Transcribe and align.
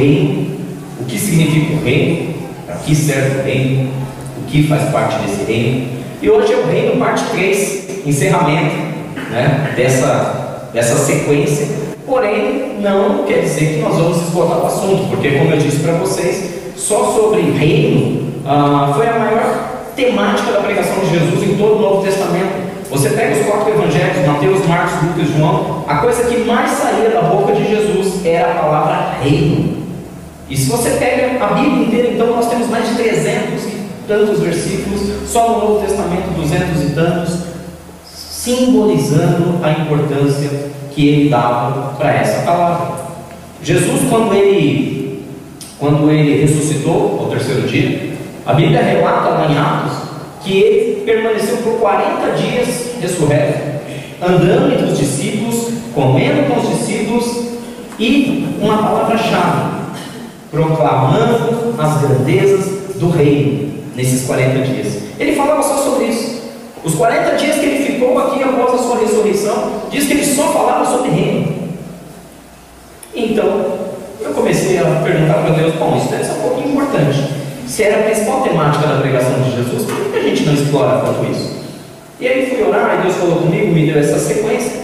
reino, 0.00 0.46
o 1.00 1.04
que 1.04 1.18
significa 1.18 1.74
o 1.74 1.84
reino, 1.84 2.34
para 2.66 2.76
que 2.76 2.94
serve 2.94 3.40
o 3.40 3.44
reino, 3.44 3.90
o 4.38 4.46
que 4.46 4.66
faz 4.66 4.90
parte 4.90 5.16
desse 5.22 5.44
reino. 5.44 5.88
E 6.22 6.30
hoje 6.30 6.52
é 6.52 6.56
o 6.56 6.66
reino, 6.66 6.98
parte 6.98 7.24
3, 7.30 8.06
encerramento 8.06 8.74
né, 9.30 9.72
dessa, 9.76 10.68
dessa 10.72 10.96
sequência. 10.96 11.66
Porém, 12.06 12.78
não 12.80 13.24
quer 13.24 13.42
dizer 13.42 13.74
que 13.74 13.80
nós 13.80 13.96
vamos 13.96 14.22
esgotar 14.22 14.58
o 14.58 14.66
assunto, 14.66 15.08
porque, 15.10 15.30
como 15.32 15.52
eu 15.52 15.58
disse 15.58 15.78
para 15.78 15.92
vocês, 15.92 16.50
só 16.76 17.12
sobre 17.12 17.42
reino 17.42 18.32
ah, 18.46 18.92
foi 18.96 19.06
a 19.06 19.18
maior 19.18 19.70
temática 19.94 20.52
da 20.52 20.60
pregação 20.60 20.98
de 21.00 21.10
Jesus 21.10 21.42
em 21.42 21.56
todo 21.56 21.76
o 21.76 21.80
Novo 21.80 22.02
Testamento. 22.02 22.70
Você 22.90 23.10
pega 23.10 23.38
os 23.38 23.46
quatro 23.46 23.70
evangelhos, 23.70 24.26
Mateus, 24.26 24.66
Marcos, 24.66 25.08
Lucas 25.08 25.36
João, 25.36 25.84
a 25.86 25.96
coisa 25.98 26.24
que 26.24 26.44
mais 26.44 26.70
saía 26.70 27.10
da 27.10 27.22
boca 27.22 27.52
de 27.52 27.68
Jesus 27.68 28.26
era 28.26 28.50
a 28.50 28.54
palavra 28.54 29.14
reino. 29.22 29.79
E 30.50 30.56
se 30.56 30.68
você 30.68 30.90
pega 30.98 31.42
a 31.42 31.54
Bíblia 31.54 31.86
inteira, 31.86 32.12
então 32.12 32.26
nós 32.26 32.50
temos 32.50 32.68
mais 32.68 32.88
de 32.88 32.96
300 32.96 33.64
e 33.64 33.80
tantos 34.08 34.40
versículos, 34.40 35.00
só 35.30 35.48
no 35.48 35.58
Novo 35.60 35.86
Testamento 35.86 36.34
200 36.34 36.82
e 36.82 36.92
tantos, 36.92 37.38
simbolizando 38.12 39.64
a 39.64 39.70
importância 39.70 40.50
que 40.92 41.08
ele 41.08 41.30
dava 41.30 41.94
para 41.94 42.12
essa 42.14 42.42
palavra. 42.42 42.98
Jesus, 43.62 44.08
quando 44.10 44.34
ele, 44.34 45.22
quando 45.78 46.10
ele 46.10 46.40
ressuscitou 46.42 47.20
ao 47.20 47.30
terceiro 47.30 47.68
dia, 47.68 48.14
a 48.44 48.52
Bíblia 48.52 48.82
relata 48.82 49.28
lá 49.28 49.46
em 49.48 49.56
Atos 49.56 50.10
que 50.42 50.52
ele 50.58 51.02
permaneceu 51.02 51.58
por 51.58 51.74
40 51.74 52.30
dias 52.32 52.96
ressurreto, 53.00 53.80
andando 54.20 54.72
entre 54.72 54.86
os 54.86 54.98
discípulos, 54.98 55.68
comendo 55.94 56.52
com 56.52 56.60
os 56.60 56.78
discípulos 56.78 57.50
e 57.98 58.56
uma 58.60 58.78
palavra-chave, 58.78 59.69
proclamando 60.50 61.74
as 61.78 62.00
grandezas 62.00 62.96
do 62.96 63.10
reino 63.10 63.72
nesses 63.94 64.26
40 64.26 64.58
dias. 64.62 64.98
Ele 65.18 65.36
falava 65.36 65.62
só 65.62 65.76
sobre 65.78 66.06
isso. 66.06 66.40
Os 66.82 66.94
40 66.94 67.36
dias 67.36 67.56
que 67.56 67.66
ele 67.66 67.92
ficou 67.92 68.18
aqui 68.18 68.42
após 68.42 68.74
a 68.74 68.78
sua 68.78 68.98
ressurreição, 68.98 69.82
diz 69.90 70.06
que 70.06 70.12
ele 70.14 70.24
só 70.24 70.44
falava 70.48 70.84
sobre 70.84 71.10
reino. 71.10 71.70
Então, 73.14 73.78
eu 74.20 74.32
comecei 74.32 74.78
a 74.78 74.84
perguntar 75.04 75.34
para 75.34 75.50
Deus: 75.50 75.74
bom, 75.74 75.96
isso 75.96 76.08
deve 76.08 76.24
ser 76.24 76.32
um 76.32 76.42
pouquinho 76.42 76.72
importante. 76.72 77.40
Se 77.66 77.82
era 77.84 78.00
a 78.00 78.04
principal 78.04 78.42
temática 78.42 78.86
da 78.86 79.00
pregação 79.00 79.42
de 79.42 79.56
Jesus, 79.56 79.84
por 79.84 80.10
que 80.10 80.18
a 80.18 80.22
gente 80.22 80.44
não 80.44 80.54
explora 80.54 81.02
tanto 81.04 81.30
isso? 81.30 81.60
E 82.18 82.26
aí 82.26 82.50
fui 82.50 82.64
orar, 82.66 82.98
e 82.98 83.02
Deus 83.02 83.14
falou 83.16 83.36
comigo, 83.42 83.72
me 83.72 83.86
deu 83.86 84.00
essa 84.00 84.18
sequência. 84.18 84.80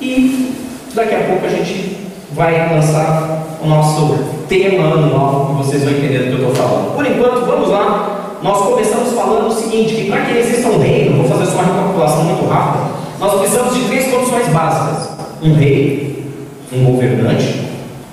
E 0.00 0.54
daqui 0.94 1.14
a 1.14 1.20
pouco 1.20 1.46
a 1.46 1.48
gente 1.48 1.96
vai 2.32 2.74
lançar 2.74 3.53
o 3.64 3.68
nosso 3.68 4.18
tema 4.48 4.92
anual, 4.92 5.46
que 5.46 5.64
vocês 5.64 5.84
vão 5.84 5.92
entender 5.92 6.30
do 6.30 6.36
que 6.36 6.42
eu 6.42 6.50
estou 6.50 6.68
falando. 6.68 6.94
Por 6.94 7.06
enquanto, 7.06 7.46
vamos 7.46 7.70
lá. 7.70 8.38
Nós 8.42 8.58
começamos 8.58 9.12
falando 9.14 9.48
o 9.48 9.52
seguinte: 9.52 9.94
que 9.94 10.10
para 10.10 10.20
que 10.22 10.38
exista 10.38 10.68
um 10.68 10.78
reino, 10.78 11.22
vou 11.22 11.28
fazer 11.28 11.50
só 11.50 11.58
uma 11.58 11.64
recapitulação 11.64 12.24
muito 12.24 12.46
rápida, 12.46 12.84
nós 13.18 13.40
precisamos 13.40 13.74
de 13.74 13.84
três 13.84 14.12
condições 14.12 14.48
básicas: 14.48 15.10
um 15.42 15.54
rei, 15.54 16.24
um 16.72 16.84
governante, 16.84 17.62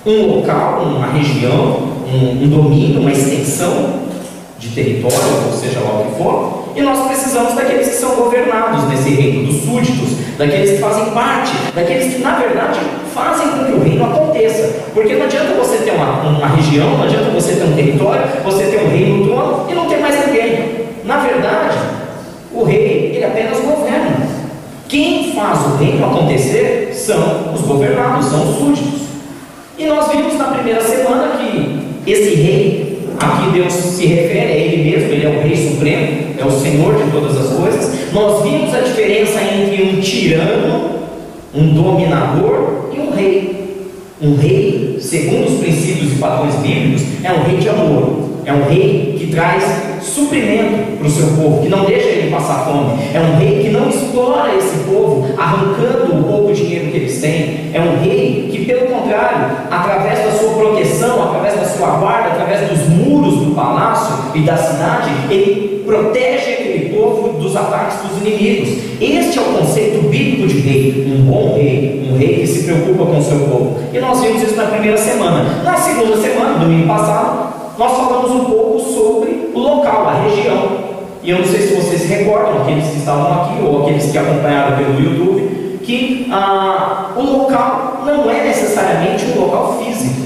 um 0.06 0.36
local, 0.36 0.82
uma 0.82 1.06
região 1.08 1.92
um, 2.12 2.44
um 2.44 2.48
domínio, 2.48 3.00
uma 3.00 3.12
extensão 3.12 4.02
de 4.58 4.68
território, 4.68 5.18
ou 5.46 5.58
seja 5.58 5.80
lá 5.80 6.00
o 6.00 6.04
que 6.04 6.22
for, 6.22 6.72
e 6.76 6.82
nós 6.82 7.06
precisamos 7.08 7.54
daqueles 7.54 7.88
que 7.88 7.94
são 7.94 8.14
governados 8.14 8.88
nesse 8.88 9.10
reino, 9.10 9.46
dos 9.46 9.64
súditos, 9.64 10.10
daqueles 10.38 10.72
que 10.72 10.78
fazem 10.78 11.06
parte, 11.12 11.52
daqueles 11.74 12.14
que 12.14 12.22
na 12.22 12.36
verdade 12.36 12.80
fazem 13.14 13.48
com 13.48 13.64
que 13.64 13.72
o 13.72 13.82
reino 13.82 14.04
aconteça. 14.04 14.82
Porque 14.94 15.14
não 15.14 15.24
adianta 15.26 15.54
você 15.54 15.78
ter 15.78 15.92
uma, 15.92 16.20
uma 16.28 16.48
região, 16.48 16.90
não 16.90 17.04
adianta 17.04 17.30
você 17.30 17.54
ter 17.54 17.64
um 17.64 17.74
território, 17.74 18.22
você 18.44 18.64
ter 18.64 18.82
um 18.82 18.88
rei 18.88 19.06
no 19.08 19.26
trono 19.26 19.66
e 19.70 19.74
não 19.74 19.86
ter 19.86 19.98
mais 19.98 20.26
ninguém. 20.26 20.86
Na 21.04 21.18
verdade, 21.18 21.78
o 22.52 22.64
rei, 22.64 23.12
ele 23.14 23.24
apenas 23.24 23.60
governa. 23.60 24.26
Quem 24.88 25.32
faz 25.32 25.58
o 25.66 25.76
reino 25.76 26.04
acontecer 26.04 26.90
são 26.92 27.54
os 27.54 27.62
governados, 27.62 28.26
são 28.26 28.42
os 28.42 28.58
súditos. 28.58 29.02
E 29.78 29.86
nós 29.86 30.10
vimos 30.12 30.36
na 30.36 30.44
primeira 30.44 30.82
semana 30.82 31.38
que 31.38 31.82
esse 32.06 32.34
rei, 32.34 33.08
a 33.18 33.42
que 33.42 33.50
Deus 33.52 33.72
se 33.72 34.06
refere, 34.06 34.52
é 34.52 34.60
Ele 34.60 34.90
mesmo, 34.90 35.12
Ele 35.12 35.26
é 35.26 35.28
o 35.28 35.42
Rei 35.42 35.56
Supremo, 35.56 36.34
é 36.38 36.44
o 36.44 36.50
Senhor 36.50 36.94
de 36.94 37.10
todas 37.10 37.36
as 37.38 37.56
coisas. 37.56 38.12
Nós 38.12 38.42
vimos 38.42 38.74
a 38.74 38.80
diferença 38.80 39.40
entre 39.40 39.82
um 39.82 40.00
tirano, 40.00 40.90
um 41.54 41.72
dominador 41.72 42.81
um 43.12 43.16
rei. 43.16 43.62
Um 44.20 44.36
rei, 44.36 44.98
segundo 45.00 45.48
os 45.48 45.60
princípios 45.60 46.12
e 46.12 46.16
padrões 46.16 46.54
bíblicos, 46.56 47.02
é 47.24 47.32
um 47.32 47.42
rei 47.42 47.56
de 47.58 47.68
amor, 47.68 48.40
é 48.44 48.52
um 48.52 48.64
rei 48.68 49.16
que 49.18 49.26
traz 49.26 49.91
suprimento 50.02 50.98
para 50.98 51.06
o 51.06 51.10
seu 51.10 51.26
povo, 51.28 51.62
que 51.62 51.68
não 51.68 51.84
deixa 51.84 52.08
ele 52.08 52.30
passar 52.30 52.64
fome. 52.64 53.02
É 53.14 53.20
um 53.20 53.38
rei 53.38 53.62
que 53.62 53.70
não 53.70 53.88
explora 53.88 54.54
esse 54.54 54.78
povo, 54.84 55.26
arrancando 55.38 56.18
o 56.18 56.24
pouco 56.24 56.52
dinheiro 56.52 56.90
que 56.90 56.96
eles 56.96 57.20
têm. 57.20 57.70
É 57.72 57.80
um 57.80 58.02
rei 58.02 58.48
que, 58.50 58.64
pelo 58.64 58.86
contrário, 58.86 59.56
através 59.70 60.18
da 60.24 60.32
sua 60.32 60.50
proteção, 60.50 61.22
através 61.22 61.54
da 61.54 61.64
sua 61.64 61.88
guarda, 61.98 62.30
através 62.30 62.68
dos 62.68 62.88
muros 62.88 63.36
do 63.36 63.54
palácio 63.54 64.14
e 64.34 64.40
da 64.40 64.56
cidade, 64.56 65.10
ele 65.30 65.82
protege 65.84 66.52
aquele 66.52 66.94
povo 66.94 67.38
dos 67.38 67.56
ataques 67.56 67.98
dos 68.08 68.26
inimigos. 68.26 68.68
Este 69.00 69.38
é 69.38 69.42
o 69.42 69.44
conceito 69.44 70.08
bíblico 70.08 70.46
de 70.46 70.60
rei, 70.60 71.06
um 71.08 71.22
bom 71.22 71.54
rei, 71.54 72.08
um 72.10 72.16
rei 72.16 72.40
que 72.40 72.46
se 72.46 72.64
preocupa 72.64 73.06
com 73.06 73.18
o 73.18 73.22
seu 73.22 73.38
povo. 73.40 73.78
E 73.92 73.98
nós 73.98 74.20
vimos 74.20 74.42
isso 74.42 74.56
na 74.56 74.64
primeira 74.64 74.96
semana. 74.96 75.62
Na 75.64 75.76
segunda 75.76 76.16
semana, 76.16 76.58
domingo 76.58 76.86
passado, 76.86 77.52
nós 77.78 77.92
falamos 77.96 78.30
um 78.30 78.44
pouco 78.44 78.61
local, 79.62 80.08
a 80.08 80.22
região. 80.22 80.92
E 81.22 81.30
eu 81.30 81.38
não 81.38 81.46
sei 81.46 81.60
se 81.60 81.74
vocês 81.74 82.08
recordam, 82.08 82.62
aqueles 82.62 82.88
que 82.88 82.98
estavam 82.98 83.42
aqui 83.42 83.62
ou 83.64 83.82
aqueles 83.82 84.10
que 84.10 84.18
acompanharam 84.18 84.76
pelo 84.76 85.00
YouTube, 85.00 85.78
que 85.84 86.28
ah, 86.32 87.12
o 87.16 87.22
local 87.22 88.02
não 88.04 88.30
é 88.30 88.44
necessariamente 88.44 89.24
um 89.26 89.40
local 89.40 89.80
físico, 89.82 90.22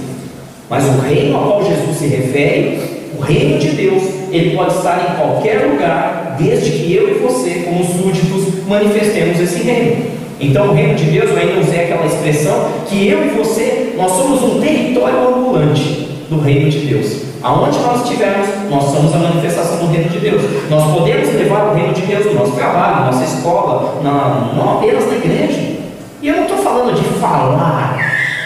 mas 0.71 0.85
o 0.87 1.01
reino 1.01 1.37
ao 1.37 1.45
qual 1.45 1.65
Jesus 1.65 1.97
se 1.99 2.07
refere, 2.07 2.81
o 3.19 3.21
reino 3.21 3.59
de 3.59 3.69
Deus, 3.69 4.03
ele 4.31 4.57
pode 4.57 4.75
estar 4.75 5.11
em 5.11 5.21
qualquer 5.21 5.67
lugar, 5.71 6.37
desde 6.39 6.71
que 6.71 6.95
eu 6.95 7.11
e 7.11 7.15
você, 7.19 7.65
como 7.65 7.85
súditos, 7.85 8.67
manifestemos 8.67 9.39
esse 9.39 9.63
reino. 9.63 10.17
Então, 10.41 10.69
o 10.69 10.75
reino 10.75 10.95
de 10.95 11.05
Deus, 11.05 11.31
eu 11.31 11.37
ainda 11.37 11.61
usei 11.61 11.85
aquela 11.85 12.07
expressão 12.07 12.69
que 12.89 13.09
eu 13.09 13.25
e 13.25 13.29
você, 13.31 13.95
nós 13.97 14.13
somos 14.13 14.43
um 14.43 14.61
território 14.61 15.29
ambulante 15.29 16.07
do 16.29 16.41
reino 16.41 16.71
de 16.71 16.81
Deus. 16.81 17.23
Aonde 17.43 17.79
nós 17.79 18.03
estivermos, 18.03 18.49
nós 18.71 18.85
somos 18.85 19.15
a 19.15 19.19
manifestação 19.19 19.79
do 19.79 19.93
reino 19.93 20.09
de 20.09 20.19
Deus. 20.19 20.43
Nós 20.69 20.93
podemos 20.93 21.33
levar 21.35 21.71
o 21.71 21.75
reino 21.75 21.93
de 21.93 22.03
Deus 22.03 22.27
no 22.27 22.35
nosso 22.35 22.53
trabalho, 22.53 22.97
na 22.97 23.13
nossa 23.13 23.25
escola, 23.25 24.01
na, 24.03 24.53
não 24.55 24.79
apenas 24.79 25.07
na 25.07 25.17
igreja. 25.17 25.77
E 26.23 26.29
eu 26.29 26.37
não 26.37 26.43
estou 26.43 26.59
falando 26.59 26.95
de 26.95 27.05
falar 27.21 27.97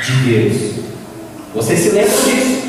de 0.05 0.13
Deus. 0.31 0.71
Vocês 1.55 1.81
se 1.81 1.91
lembram 1.91 2.17
disso? 2.25 2.61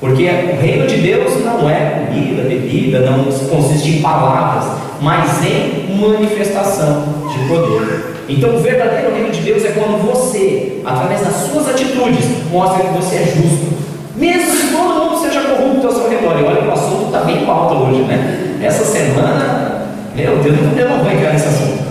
Porque 0.00 0.24
o 0.24 0.60
reino 0.60 0.86
de 0.86 0.96
Deus 0.96 1.44
não 1.44 1.68
é 1.68 2.06
comida, 2.06 2.42
bebida, 2.42 3.00
não 3.00 3.24
consiste 3.24 3.90
em 3.90 4.02
palavras, 4.02 4.78
mas 5.00 5.44
em 5.44 5.96
manifestação 5.98 7.04
de 7.32 7.48
poder. 7.48 8.14
Então, 8.28 8.56
o 8.56 8.58
verdadeiro 8.58 9.14
reino 9.14 9.30
de 9.30 9.40
Deus 9.40 9.64
é 9.64 9.68
quando 9.68 10.02
você, 10.02 10.80
através 10.84 11.20
das 11.20 11.34
suas 11.34 11.68
atitudes, 11.68 12.24
mostra 12.50 12.84
que 12.84 12.94
você 12.94 13.16
é 13.16 13.24
justo, 13.24 13.83
mesmo 14.24 14.56
que 14.56 14.72
todo 14.72 15.04
mundo 15.04 15.20
seja 15.20 15.40
corrupto 15.42 15.86
ao 15.86 15.92
seu 15.92 16.08
redor. 16.08 16.38
E 16.40 16.44
olha 16.44 16.68
o 16.68 16.72
assunto 16.72 17.06
está 17.06 17.20
bem 17.20 17.46
alto 17.46 17.74
hoje, 17.74 18.02
né? 18.02 18.56
Essa 18.62 18.84
semana, 18.84 19.86
meu 20.16 20.38
Deus, 20.38 20.56
eu 20.76 20.88
não 20.88 20.98
vou 20.98 21.12
entrar 21.12 21.32
nesse 21.32 21.48
assunto. 21.48 21.84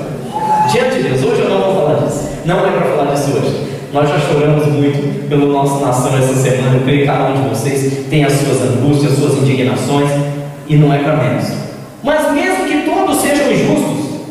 Diante 0.72 0.96
de 0.96 1.04
Deus, 1.04 1.24
hoje 1.24 1.42
eu 1.42 1.50
não 1.50 1.62
vou 1.62 1.76
falar 1.76 2.00
disso. 2.00 2.30
Não 2.46 2.60
é 2.60 2.72
para 2.72 2.90
falar 2.90 3.14
disso 3.14 3.32
hoje. 3.38 3.74
Nós 3.94 4.10
já 4.10 4.20
choramos 4.20 4.66
muito 4.68 5.30
pela 5.30 5.46
nossa 5.46 5.86
nação 5.86 6.18
essa 6.18 6.34
semana. 6.34 6.78
Eu 6.78 6.82
creio 6.82 7.02
que 7.02 7.06
cada 7.06 7.30
um 7.30 7.44
de 7.44 7.50
vocês 7.50 8.08
tem 8.10 8.26
as 8.26 8.34
suas 8.34 8.62
angústias, 8.62 9.14
as 9.14 9.20
suas 9.20 9.38
indignações, 9.38 10.10
e 10.68 10.76
não 10.76 10.92
é 10.92 10.98
para 10.98 11.18
menos. 11.18 11.46
Mas 12.04 12.34
mesmo 12.34 12.66
que 12.66 12.90
todos 12.90 13.22
sejam 13.22 13.52
injustos, 13.52 14.22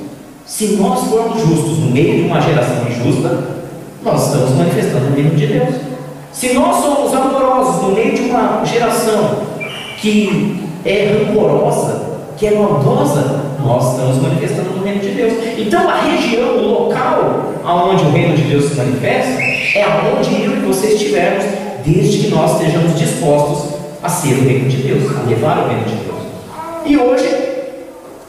se 0.44 0.66
nós 0.76 1.04
formos 1.04 1.40
justos 1.40 1.78
no 1.78 1.90
meio 1.92 2.16
de 2.16 2.22
uma 2.22 2.40
geração 2.40 2.84
injusta, 2.90 3.38
nós 4.02 4.26
estamos 4.26 4.56
manifestando 4.56 5.06
o 5.06 5.14
reino 5.14 5.30
de 5.36 5.46
Deus. 5.46 5.91
Se 6.32 6.54
nós 6.54 6.76
somos 6.82 7.14
amorosos 7.14 7.82
no 7.82 7.92
meio 7.92 8.14
de 8.14 8.22
uma 8.22 8.64
geração 8.64 9.36
que 10.00 10.62
é 10.84 11.26
rancorosa, 11.26 12.12
que 12.36 12.46
é 12.46 12.50
maldosa, 12.52 13.52
nós 13.64 13.92
estamos 13.92 14.22
manifestando 14.22 14.70
o 14.70 14.82
reino 14.82 15.00
de 15.00 15.10
Deus. 15.10 15.32
Então 15.58 15.88
a 15.88 16.00
região, 16.00 16.56
o 16.56 16.86
local 16.86 17.52
aonde 17.64 18.04
o 18.04 18.10
reino 18.10 18.34
de 18.34 18.42
Deus 18.42 18.64
se 18.64 18.74
manifesta, 18.74 19.40
é 19.74 19.84
aonde 19.84 20.42
eu 20.42 20.56
e 20.56 20.66
você 20.66 20.88
estivermos, 20.88 21.44
desde 21.84 22.24
que 22.24 22.28
nós 22.28 22.52
estejamos 22.52 22.98
dispostos 22.98 23.72
a 24.02 24.08
ser 24.08 24.34
o 24.34 24.44
reino 24.44 24.68
de 24.68 24.78
Deus, 24.78 25.16
a 25.16 25.28
levar 25.28 25.58
o 25.58 25.68
reino 25.68 25.84
de 25.84 25.94
Deus. 25.94 26.18
E 26.84 26.96
hoje, 26.96 27.28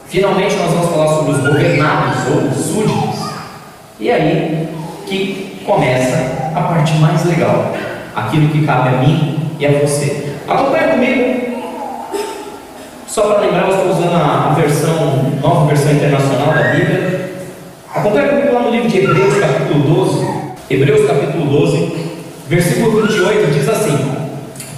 finalmente, 0.06 0.54
nós 0.56 0.70
vamos 0.72 0.90
falar 0.90 1.08
sobre 1.16 1.32
os 1.32 1.38
governados 1.38 2.16
ou 2.28 2.48
os 2.48 2.66
súditos. 2.66 3.30
E 3.98 4.10
aí, 4.10 4.68
que 5.06 5.62
começa 5.66 6.52
a 6.54 6.60
parte 6.60 6.94
mais 6.98 7.24
legal, 7.24 7.72
aquilo 8.14 8.48
que 8.48 8.64
cabe 8.64 8.88
a 8.88 8.98
mim 8.98 9.38
e 9.58 9.66
a 9.66 9.70
você. 9.72 10.34
Acompanha 10.48 10.88
comigo. 10.88 11.44
Só 13.06 13.22
para 13.22 13.40
lembrar, 13.40 13.68
eu 13.68 13.76
estou 13.76 13.90
usando 13.90 14.14
a 14.14 14.54
versão, 14.58 15.32
nova 15.40 15.66
versão 15.66 15.92
internacional 15.92 16.52
da 16.52 16.72
Bíblia. 16.72 17.30
Acompanha 17.94 18.28
comigo 18.28 18.54
lá 18.54 18.62
no 18.62 18.70
livro 18.70 18.88
de 18.88 18.98
Hebreus, 18.98 19.38
capítulo 19.38 19.94
12. 19.94 20.26
Hebreus, 20.68 21.06
capítulo 21.06 21.44
12, 21.44 21.92
versículo 22.48 23.02
28 23.02 23.52
diz 23.52 23.68
assim: 23.68 23.96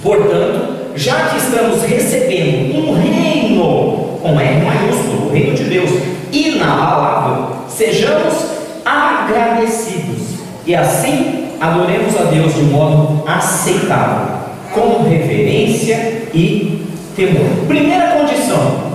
Portanto, 0.03 0.91
já 0.95 1.29
que 1.29 1.37
estamos 1.37 1.81
recebendo 1.83 2.89
um 2.89 2.93
reino, 2.93 4.19
com 4.21 4.39
R 4.39 4.65
maiúsculo, 4.65 5.27
o 5.27 5.31
reino 5.31 5.55
de 5.55 5.63
Deus, 5.63 5.89
inabalável, 6.31 7.55
sejamos 7.67 8.33
agradecidos 8.85 10.37
e 10.65 10.75
assim 10.75 11.46
adoremos 11.59 12.15
a 12.19 12.23
Deus 12.23 12.53
de 12.53 12.61
modo 12.63 13.23
aceitável, 13.27 14.37
com 14.73 15.03
reverência 15.03 16.23
e 16.33 16.81
temor. 17.15 17.47
Primeira 17.67 18.11
condição. 18.11 18.87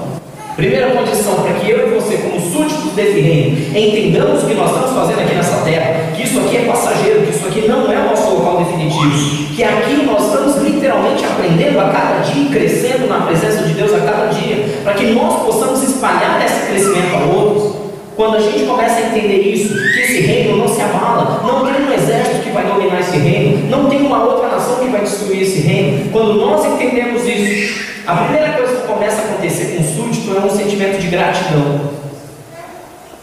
Primeira 0.56 0.90
condição 0.90 1.36
para 1.36 1.54
que 1.54 1.70
eu 1.70 1.88
e 1.88 1.94
você, 1.94 2.18
como 2.18 2.38
súditos 2.38 2.92
desse 2.92 3.20
reino, 3.20 3.56
entendamos 3.74 4.44
o 4.44 4.46
que 4.46 4.54
nós 4.54 4.70
estamos 4.70 4.90
fazendo 4.92 5.20
aqui 5.20 5.34
nessa 5.34 5.56
terra, 5.64 6.12
que 6.14 6.22
isso 6.22 6.38
aqui 6.40 6.58
é 6.58 6.60
passageiro, 6.66 7.22
que 7.22 7.30
isso 7.30 7.46
aqui 7.46 7.66
não 7.66 7.90
é 7.90 7.98
o 7.98 8.10
nosso 8.10 8.34
local 8.34 8.58
definitivo, 8.58 9.54
que 9.54 9.64
aqui 9.64 9.94
nós 10.04 10.26
estamos 10.26 10.56
literalmente 10.62 11.24
aprendendo 11.24 11.80
a 11.80 11.88
cada 11.88 12.18
dia, 12.18 12.50
crescendo 12.50 13.08
na 13.08 13.22
presença 13.22 13.62
de 13.62 13.72
Deus 13.72 13.94
a 13.94 14.00
cada 14.00 14.26
dia, 14.26 14.64
para 14.84 14.92
que 14.92 15.06
nós 15.06 15.42
possamos 15.42 15.82
espalhar 15.82 16.44
esse 16.44 16.66
crescimento 16.66 17.14
a 17.16 17.34
outros. 17.34 17.82
Quando 18.14 18.36
a 18.36 18.40
gente 18.40 18.66
começa 18.66 18.96
a 18.96 19.06
entender 19.06 19.38
isso, 19.38 19.72
que 19.72 20.00
esse 20.00 20.20
reino 20.20 20.58
não 20.58 20.68
se 20.68 20.82
abala, 20.82 21.40
não 21.44 21.64
tem 21.64 21.86
um 21.86 21.92
exército 21.92 22.31
vai 22.52 22.66
dominar 22.66 23.00
esse 23.00 23.16
reino, 23.16 23.68
não 23.70 23.88
tem 23.88 24.02
uma 24.02 24.24
outra 24.24 24.48
nação 24.48 24.76
que 24.76 24.90
vai 24.90 25.02
destruir 25.02 25.42
esse 25.42 25.60
reino. 25.60 26.10
Quando 26.10 26.34
nós 26.34 26.64
entendemos 26.64 27.26
isso, 27.26 27.82
a 28.06 28.16
primeira 28.16 28.52
coisa 28.52 28.76
que 28.76 28.86
começa 28.86 29.22
a 29.22 29.24
acontecer 29.24 29.76
com 29.76 29.82
o 29.82 29.86
súdito 29.86 30.36
é 30.36 30.40
um 30.40 30.50
sentimento 30.50 31.00
de 31.00 31.06
gratidão, 31.08 31.80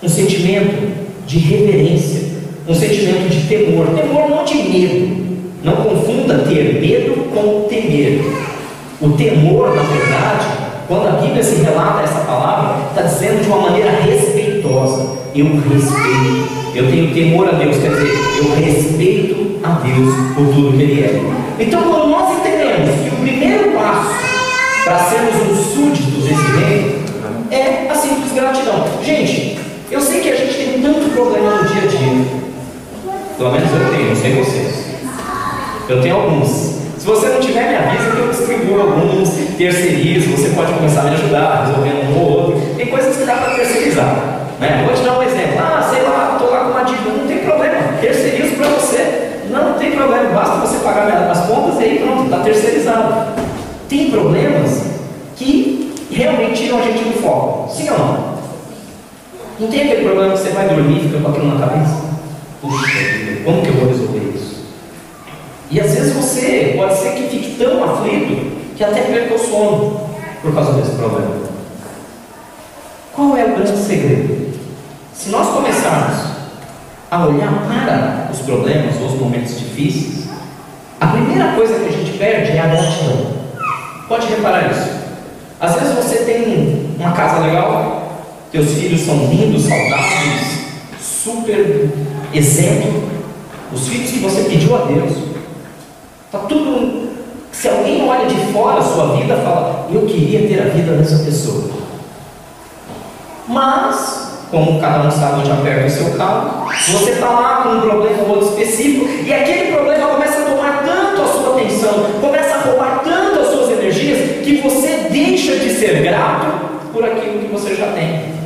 um 0.02 0.10
sentimento 0.10 1.10
de 1.26 1.38
reverência, 1.38 2.30
um 2.68 2.74
sentimento 2.74 3.30
de 3.30 3.48
temor. 3.48 3.88
Temor 3.96 4.30
não 4.30 4.44
de 4.44 4.56
medo. 4.56 5.30
Não 5.64 5.76
confunda 5.76 6.40
ter 6.48 6.80
medo 6.80 7.30
com 7.34 7.68
temer. 7.68 8.22
O 9.02 9.10
temor, 9.10 9.76
na 9.76 9.82
verdade, 9.82 10.48
quando 10.88 11.08
a 11.08 11.12
Bíblia 11.22 11.44
se 11.44 11.62
relata 11.62 12.04
essa 12.04 12.20
palavra, 12.22 12.90
está 12.90 13.02
dizendo 13.02 13.44
de 13.44 13.48
uma 13.48 13.62
maneira 13.62 13.92
respeitosa. 13.92 14.49
Eu 15.36 15.46
respeito, 15.46 16.48
eu 16.74 16.90
tenho 16.90 17.14
temor 17.14 17.50
a 17.50 17.52
Deus, 17.52 17.78
quer 17.78 17.90
dizer, 17.90 18.18
eu 18.38 18.56
respeito 18.56 19.60
a 19.62 19.70
Deus 19.72 20.16
por 20.36 20.54
tudo 20.54 20.78
que 20.78 20.84
Ele 20.84 21.04
é. 21.04 21.22
Então, 21.60 21.84
quando 21.84 22.08
nós 22.08 22.40
entendemos 22.40 22.90
que 23.02 23.10
o 23.10 23.18
primeiro 23.20 23.72
passo 23.72 24.16
para 24.86 25.00
sermos 25.00 25.52
uns 25.52 25.66
súditos 25.74 26.24
desse 26.24 26.52
reino 26.58 27.00
é 27.52 27.90
a 27.92 27.96
simples 27.96 28.32
gratidão. 28.34 28.86
Gente, 29.04 29.60
eu 29.92 30.00
sei 30.00 30.22
que 30.22 30.30
a 30.30 30.36
gente 30.38 30.54
tem 30.54 30.82
tanto 30.82 31.10
problema 31.10 31.62
no 31.62 31.68
dia 31.68 31.84
a 31.84 31.86
dia. 31.86 32.26
Pelo 33.38 33.52
menos 33.52 33.70
eu 33.72 33.90
tenho, 33.92 34.10
não 34.10 34.16
sei 34.16 34.34
vocês. 34.36 34.86
Eu 35.90 36.02
tenho 36.02 36.16
alguns. 36.16 36.48
Se 36.98 37.06
você 37.06 37.28
não 37.28 37.40
tiver, 37.40 37.70
me 37.70 37.76
avisa 37.76 38.12
que 38.12 38.18
eu 38.18 38.30
distribuo 38.30 38.82
alguns, 38.82 39.30
terceirizo, 39.58 40.32
você 40.32 40.50
pode 40.50 40.72
começar 40.74 41.02
a 41.02 41.04
me 41.06 41.16
ajudar, 41.16 41.66
resolvendo 41.66 42.16
um 42.16 42.20
ou 42.20 42.32
outro. 42.32 42.76
Tem 42.78 42.88
coisas 42.88 43.18
que 43.18 43.26
dá 43.26 43.36
para 43.36 43.56
terceirizar. 43.56 44.39
Né? 44.60 44.84
Vou 44.86 44.94
te 44.94 45.02
dar 45.04 45.18
um 45.18 45.24
exemplo. 45.24 45.60
Ah, 45.60 45.88
sei 45.90 46.02
lá, 46.04 46.32
estou 46.34 46.52
lá 46.52 46.66
com 46.66 46.72
uma 46.72 46.84
dívida, 46.84 47.18
não 47.18 47.28
tem 47.28 47.40
problema, 47.40 47.94
terceirizo 48.02 48.56
para 48.56 48.68
você. 48.70 49.42
Não 49.50 49.74
tem 49.74 49.92
problema, 49.92 50.30
basta 50.30 50.58
você 50.58 50.78
pagar 50.80 51.32
as 51.32 51.48
contas 51.48 51.80
e 51.80 51.84
aí 51.84 52.00
pronto, 52.00 52.26
está 52.26 52.40
terceirizado. 52.40 53.34
Tem 53.88 54.12
problemas 54.12 54.84
que 55.36 55.94
realmente 56.12 56.64
tiram 56.64 56.80
a 56.80 56.82
gente 56.84 57.04
do 57.04 57.22
foco. 57.22 57.72
Sim 57.74 57.90
ou 57.90 57.98
não? 57.98 58.40
Não 59.60 59.68
tem 59.68 59.82
aquele 59.84 60.04
problema 60.04 60.34
que 60.34 60.40
você 60.40 60.50
vai 60.50 60.68
dormir 60.68 60.98
e 60.98 61.08
fica 61.08 61.20
com 61.20 61.30
aquilo 61.30 61.48
na 61.48 61.68
cabeça? 61.68 62.02
Puxa 62.62 62.88
vida, 62.88 63.44
como 63.44 63.62
que 63.62 63.68
eu 63.70 63.74
vou 63.74 63.88
resolver 63.88 64.32
isso? 64.36 64.66
E 65.72 65.80
às 65.80 65.94
vezes 65.94 66.14
você 66.14 66.74
pode 66.78 66.98
ser 66.98 67.12
que 67.14 67.30
fique 67.30 67.56
tão 67.58 67.84
aflito 67.84 68.76
que 68.76 68.84
até 68.84 69.02
perca 69.02 69.36
o 69.36 69.40
sono 69.40 70.10
por 70.42 70.54
causa 70.54 70.74
desse 70.74 70.96
problema. 70.96 71.36
Qual 73.14 73.36
é 73.38 73.46
o 73.46 73.56
grande 73.56 73.78
segredo? 73.78 74.49
Se 75.20 75.30
nós 75.32 75.50
começarmos 75.50 76.18
a 77.12 77.26
olhar 77.26 77.52
para 77.68 78.32
os 78.32 78.40
problemas 78.40 78.96
ou 79.02 79.08
os 79.08 79.20
momentos 79.20 79.60
difíceis, 79.60 80.30
a 81.02 81.08
primeira 81.08 81.56
coisa 81.56 81.78
que 81.78 81.90
a 81.90 81.92
gente 81.92 82.18
perde 82.18 82.52
é 82.54 82.62
a 82.62 82.68
gratidão. 82.68 83.34
Pode 84.08 84.28
reparar 84.28 84.72
isso. 84.72 84.90
Às 85.60 85.76
vezes 85.76 85.94
você 85.94 86.20
tem 86.24 86.96
uma 86.98 87.12
casa 87.12 87.46
legal, 87.46 88.14
teus 88.50 88.72
filhos 88.72 89.02
são 89.02 89.18
lindos, 89.26 89.64
saudáveis, 89.64 90.60
super 91.02 91.90
exemplo, 92.34 93.10
os 93.74 93.90
filhos 93.90 94.12
que 94.12 94.20
você 94.20 94.44
pediu 94.44 94.74
a 94.74 94.86
Deus, 94.86 95.12
Está 96.28 96.46
tudo. 96.48 97.10
Se 97.52 97.68
alguém 97.68 98.08
olha 98.08 98.26
de 98.26 98.54
fora 98.54 98.80
a 98.80 98.84
sua 98.84 99.18
vida, 99.18 99.36
fala, 99.38 99.90
eu 99.92 100.06
queria 100.06 100.48
ter 100.48 100.62
a 100.62 100.70
vida 100.70 100.94
dessa 100.94 101.26
pessoa. 101.26 101.72
Mas, 103.48 104.29
como 104.52 104.82
cada 104.82 105.08
um 105.08 105.12
sabe 105.12 105.42
onde 105.42 105.52
aperta 105.52 105.86
o 105.86 105.90
seu 105.90 106.18
carro, 106.18 106.68
você 106.88 107.12
está 107.12 107.30
lá 107.30 107.62
com 107.64 107.70
um 107.70 107.82
problema 107.82 108.24
ou 108.24 108.30
outro 108.30 108.50
específico, 108.50 109.08
e 109.24 109.34
aquele 109.34 109.72
problema 109.72 110.08
começa 110.08 110.40
a 110.40 110.46
tomar 110.46 110.84
tanto 110.84 111.22
a 111.22 111.28
sua 111.28 111.56
atenção, 111.56 112.06
começa 112.20 112.56
a 112.56 112.62
roubar 112.62 113.02
tanto 113.04 113.40
as 113.40 113.48
suas 113.48 113.70
energias, 113.72 114.44
que 114.44 114.62
você 114.62 115.08
deixa 115.12 115.56
de 115.58 115.70
ser 115.70 116.02
grato 116.02 116.48
por 116.92 117.04
aquilo 117.04 117.40
que 117.40 117.48
você 117.48 117.76
já 117.76 117.88
tem. 117.92 118.40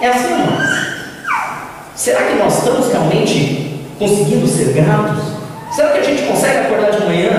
É 0.00 0.08
assim, 0.08 0.30
não? 0.30 0.86
Será 1.94 2.22
que 2.22 2.34
nós 2.34 2.58
estamos 2.58 2.92
realmente 2.92 3.80
conseguindo 3.98 4.46
ser 4.46 4.74
gratos? 4.74 5.24
Será 5.74 5.88
que 5.90 5.98
a 5.98 6.02
gente 6.02 6.22
consegue 6.22 6.58
acordar 6.58 6.90
de 6.90 7.04
manhã? 7.04 7.30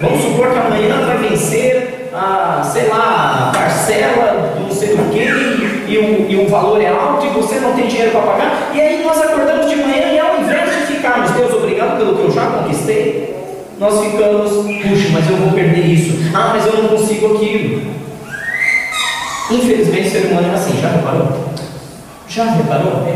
Vamos 0.00 0.22
supor 0.22 0.52
que 0.52 0.58
amanhã 0.58 1.06
vai 1.06 1.16
vencer 1.28 2.10
a, 2.14 2.62
sei 2.62 2.88
lá, 2.88 3.50
a 3.52 3.58
parcela 3.58 4.54
do 4.54 4.60
não 4.60 4.70
sei 4.70 4.96
do 4.96 5.10
que 5.10 5.53
e, 5.86 5.98
o, 5.98 6.30
e 6.30 6.36
o 6.36 6.48
valor 6.48 6.80
é 6.80 6.88
alto 6.88 7.26
e 7.26 7.30
você 7.30 7.60
não 7.60 7.72
tem 7.72 7.86
dinheiro 7.86 8.12
para 8.12 8.22
pagar. 8.22 8.70
E 8.74 8.80
aí 8.80 9.04
nós 9.04 9.18
acordamos 9.20 9.68
de 9.68 9.76
manhã 9.76 10.12
e 10.12 10.18
ao 10.18 10.40
invés 10.40 10.70
de 10.70 10.94
ficarmos, 10.94 11.30
Deus, 11.30 11.52
obrigado 11.52 11.98
pelo 11.98 12.16
que 12.16 12.22
eu 12.22 12.30
já 12.30 12.46
conquistei, 12.46 13.34
nós 13.78 14.00
ficamos, 14.04 14.50
puxa, 14.50 15.08
mas 15.12 15.28
eu 15.28 15.36
vou 15.36 15.52
perder 15.52 15.86
isso. 15.86 16.30
Ah, 16.34 16.52
mas 16.54 16.66
eu 16.66 16.82
não 16.82 16.88
consigo 16.88 17.34
aquilo. 17.34 17.82
Infelizmente 19.50 20.08
o 20.08 20.10
ser 20.10 20.26
humano 20.26 20.48
é 20.48 20.54
assim, 20.54 20.80
já 20.80 20.88
reparou? 20.88 21.28
Já 22.28 22.44
reparou? 22.44 23.06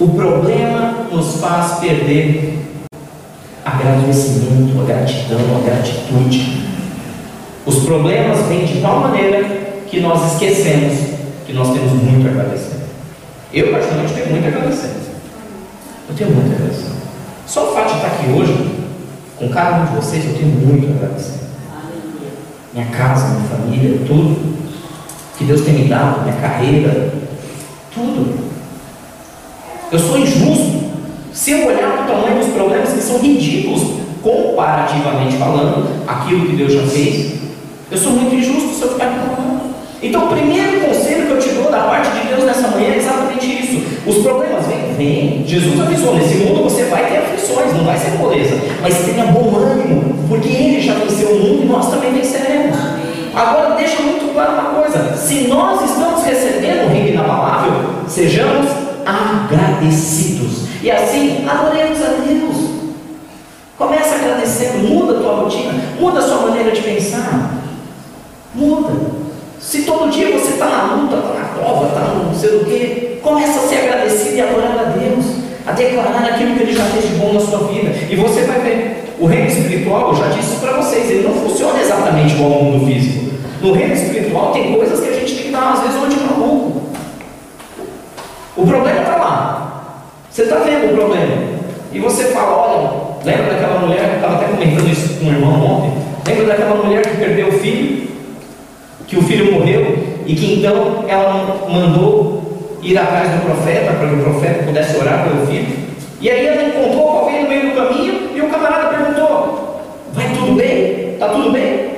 O 0.00 0.08
problema 0.08 1.06
nos 1.10 1.40
faz 1.40 1.78
perder 1.78 2.58
agradecimento, 3.64 4.80
a 4.80 4.84
gratidão, 4.84 5.38
a 5.56 5.64
gratitude. 5.64 6.68
Os 7.66 7.84
problemas 7.84 8.46
vêm 8.46 8.64
de 8.64 8.80
tal 8.80 9.00
maneira 9.00 9.44
que 9.86 10.00
nós 10.00 10.32
esquecemos 10.32 11.07
que 11.48 11.54
nós 11.54 11.72
temos 11.72 11.92
muito 11.92 12.28
a 12.28 12.30
agradecer. 12.30 12.76
Eu, 13.54 13.70
particularmente, 13.70 14.12
tenho 14.12 14.30
muito 14.30 14.44
a 14.44 14.48
agradecer. 14.48 14.90
Eu 16.06 16.14
tenho 16.14 16.30
muito 16.30 16.52
a 16.52 16.54
agradecer. 16.56 16.92
Só 17.46 17.70
o 17.70 17.74
fato 17.74 17.88
de 17.88 17.94
estar 17.94 18.06
aqui 18.08 18.30
hoje, 18.32 18.70
com 19.38 19.48
cada 19.48 19.78
um 19.78 19.86
de 19.86 19.96
vocês, 19.96 20.26
eu 20.26 20.34
tenho 20.34 20.48
muito 20.48 20.86
a 20.86 21.06
agradecer. 21.06 21.40
Minha 22.74 22.86
casa, 22.88 23.28
minha 23.28 23.48
família, 23.48 23.98
tudo. 24.06 24.58
Que 25.38 25.44
Deus 25.44 25.62
tem 25.62 25.72
me 25.72 25.88
dado, 25.88 26.20
minha 26.24 26.36
carreira, 26.36 27.14
tudo. 27.94 28.50
Eu 29.90 29.98
sou 29.98 30.18
injusto 30.18 30.86
se 31.32 31.52
eu 31.52 31.66
olhar 31.66 31.92
para 31.92 32.04
o 32.04 32.08
tamanho 32.08 32.44
dos 32.44 32.52
problemas 32.52 32.92
que 32.92 33.00
são 33.00 33.20
ridículos, 33.20 34.00
comparativamente 34.22 35.38
falando, 35.38 36.04
aquilo 36.06 36.46
que 36.46 36.56
Deus 36.56 36.74
já 36.74 36.82
fez, 36.82 37.38
eu 37.90 37.96
sou 37.96 38.12
muito 38.12 38.34
injusto 38.34 38.74
se 38.74 38.82
eu 38.82 38.92
ficar 38.92 39.08
reclamando. 39.08 39.57
Então, 40.00 40.26
o 40.26 40.28
primeiro 40.28 40.80
conselho 40.80 41.26
que 41.26 41.32
eu 41.32 41.38
te 41.38 41.48
dou 41.50 41.70
da 41.70 41.80
parte 41.80 42.10
de 42.10 42.28
Deus 42.28 42.44
nessa 42.44 42.68
manhã 42.68 42.94
é 42.94 42.98
exatamente 42.98 43.46
isso. 43.46 43.98
Os 44.06 44.18
problemas 44.18 44.64
vêm, 44.66 44.94
vêm. 44.96 45.44
Jesus 45.46 45.80
avisou: 45.80 46.14
nesse 46.14 46.36
mundo 46.36 46.62
você 46.62 46.84
vai 46.84 47.06
ter 47.06 47.18
aflições, 47.18 47.72
não 47.72 47.84
vai 47.84 47.98
ser 47.98 48.12
moleza, 48.12 48.56
mas 48.80 48.96
tenha 48.98 49.26
bom 49.26 49.56
ânimo, 49.56 50.14
porque 50.28 50.48
Ele 50.48 50.80
já 50.80 50.94
venceu 50.94 51.30
o 51.30 51.38
mundo 51.40 51.62
e 51.64 51.66
nós 51.66 51.90
também 51.90 52.12
venceremos. 52.12 52.76
Agora, 53.34 53.74
deixa 53.74 54.00
muito 54.00 54.32
claro 54.32 54.52
uma 54.52 54.82
coisa: 54.82 55.16
se 55.16 55.48
nós 55.48 55.90
estamos 55.90 56.24
recebendo 56.24 56.86
o 56.86 56.88
reino 56.90 57.08
inabalável, 57.08 57.72
sejamos 58.06 58.70
agradecidos. 59.04 60.68
E 60.80 60.90
assim, 60.92 61.44
adoremos 61.48 61.98
a 62.02 62.08
Deus. 62.24 62.68
Começa 63.76 64.14
agradecendo, 64.14 64.88
muda 64.88 65.18
a 65.18 65.20
tua 65.20 65.34
rotina, 65.42 65.72
muda 65.98 66.20
a 66.20 66.22
sua 66.22 66.48
maneira 66.48 66.70
de 66.70 66.80
pensar. 66.82 67.54
Muda. 68.54 69.17
Se 69.60 69.82
todo 69.82 70.10
dia 70.10 70.30
você 70.38 70.52
está 70.52 70.66
na 70.66 70.94
luta, 70.94 71.16
está 71.16 71.34
na 71.34 71.44
prova, 71.46 71.88
está 71.88 72.00
no 72.00 72.24
não 72.26 72.34
sei 72.34 72.56
o 72.56 72.64
quê, 72.64 73.18
começa 73.22 73.58
a 73.60 73.62
ser 73.68 73.76
agradecido 73.76 74.36
e 74.36 74.40
adorar 74.40 74.78
a 74.78 74.84
Deus, 74.84 75.24
a 75.66 75.72
declarar 75.72 76.24
aquilo 76.24 76.54
que 76.54 76.62
Ele 76.62 76.72
já 76.74 76.84
fez 76.84 77.08
de 77.08 77.16
bom 77.16 77.32
na 77.32 77.40
sua 77.40 77.66
vida. 77.68 77.90
E 78.08 78.16
você 78.16 78.42
vai 78.42 78.60
ver, 78.60 79.14
o 79.18 79.26
reino 79.26 79.48
espiritual, 79.48 80.10
eu 80.10 80.16
já 80.16 80.28
disse 80.28 80.56
para 80.56 80.72
vocês, 80.72 81.10
ele 81.10 81.26
não 81.26 81.34
funciona 81.34 81.80
exatamente 81.80 82.34
igual 82.34 82.52
ao 82.52 82.62
mundo 82.62 82.86
físico. 82.86 83.32
No 83.60 83.72
reino 83.72 83.92
espiritual 83.92 84.52
tem 84.52 84.74
coisas 84.74 85.00
que 85.00 85.08
a 85.08 85.12
gente 85.12 85.34
tem 85.34 85.44
que 85.46 85.50
dar, 85.50 85.72
às 85.72 85.80
vezes, 85.80 85.96
onde 85.96 86.16
maluco. 86.20 86.82
O 88.56 88.66
problema 88.66 89.00
está 89.00 89.16
lá. 89.16 90.02
Você 90.30 90.42
está 90.42 90.56
vendo 90.56 90.92
o 90.92 90.96
problema. 90.96 91.58
E 91.92 91.98
você 91.98 92.24
fala, 92.26 92.56
olha, 92.56 92.90
lembra 93.24 93.54
daquela 93.54 93.80
mulher, 93.80 94.08
eu 94.08 94.14
estava 94.16 94.36
até 94.36 94.46
comentando 94.46 94.88
isso 94.88 95.18
com 95.18 95.26
o 95.26 95.28
irmão 95.28 95.64
ontem, 95.64 95.92
lembra 96.26 96.46
daquela 96.46 96.74
mulher 96.76 97.02
que 97.02 97.16
perdeu 97.16 97.48
o 97.48 97.52
filho? 97.52 98.07
Que 99.08 99.16
o 99.16 99.22
filho 99.22 99.52
morreu 99.52 99.98
e 100.24 100.34
que 100.34 100.60
então 100.60 101.04
ela 101.08 101.66
mandou 101.68 102.78
ir 102.82 102.96
atrás 102.96 103.30
do 103.32 103.46
profeta 103.46 103.92
para 103.94 104.08
que 104.08 104.14
o 104.14 104.22
profeta 104.22 104.64
pudesse 104.64 104.96
orar 104.98 105.24
pelo 105.24 105.46
filho. 105.46 105.88
E 106.20 106.30
aí 106.30 106.46
ela 106.46 106.62
encontrou 106.62 107.08
alguém 107.08 107.42
no 107.42 107.48
meio 107.48 107.70
do 107.70 107.76
caminho 107.76 108.30
e 108.36 108.40
o 108.40 108.48
camarada 108.48 108.88
perguntou: 108.88 109.80
Vai 110.12 110.28
tudo 110.34 110.56
bem? 110.56 111.14
Está 111.14 111.28
tudo 111.28 111.50
bem? 111.50 111.88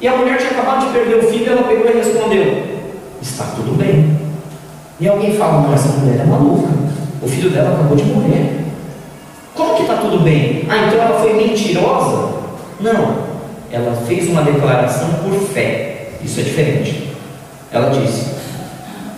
E 0.00 0.08
a 0.08 0.16
mulher 0.16 0.36
tinha 0.38 0.50
acabado 0.50 0.86
de 0.86 0.92
perder 0.92 1.16
o 1.16 1.30
filho 1.30 1.52
ela 1.52 1.62
pegou 1.62 1.88
e 1.88 1.96
respondeu: 1.96 2.62
Está 3.22 3.44
tudo 3.54 3.76
bem. 3.78 4.16
E 4.98 5.08
alguém 5.08 5.34
fala: 5.34 5.62
Não, 5.62 5.72
essa 5.72 5.88
mulher 5.98 6.20
é 6.20 6.24
maluca. 6.24 6.68
O 7.22 7.28
filho 7.28 7.50
dela 7.50 7.74
acabou 7.74 7.96
de 7.96 8.04
morrer. 8.04 8.62
Como 9.54 9.76
que 9.76 9.82
está 9.82 9.96
tudo 9.96 10.20
bem? 10.24 10.66
Ah, 10.68 10.86
então 10.86 11.00
ela 11.00 11.20
foi 11.20 11.34
mentirosa? 11.34 12.32
Não. 12.80 13.32
Ela 13.70 13.94
fez 14.06 14.28
uma 14.28 14.42
declaração 14.42 15.08
por 15.22 15.38
fé. 15.48 15.91
Isso 16.24 16.40
é 16.40 16.42
diferente. 16.42 17.08
Ela 17.70 17.90
disse: 17.90 18.30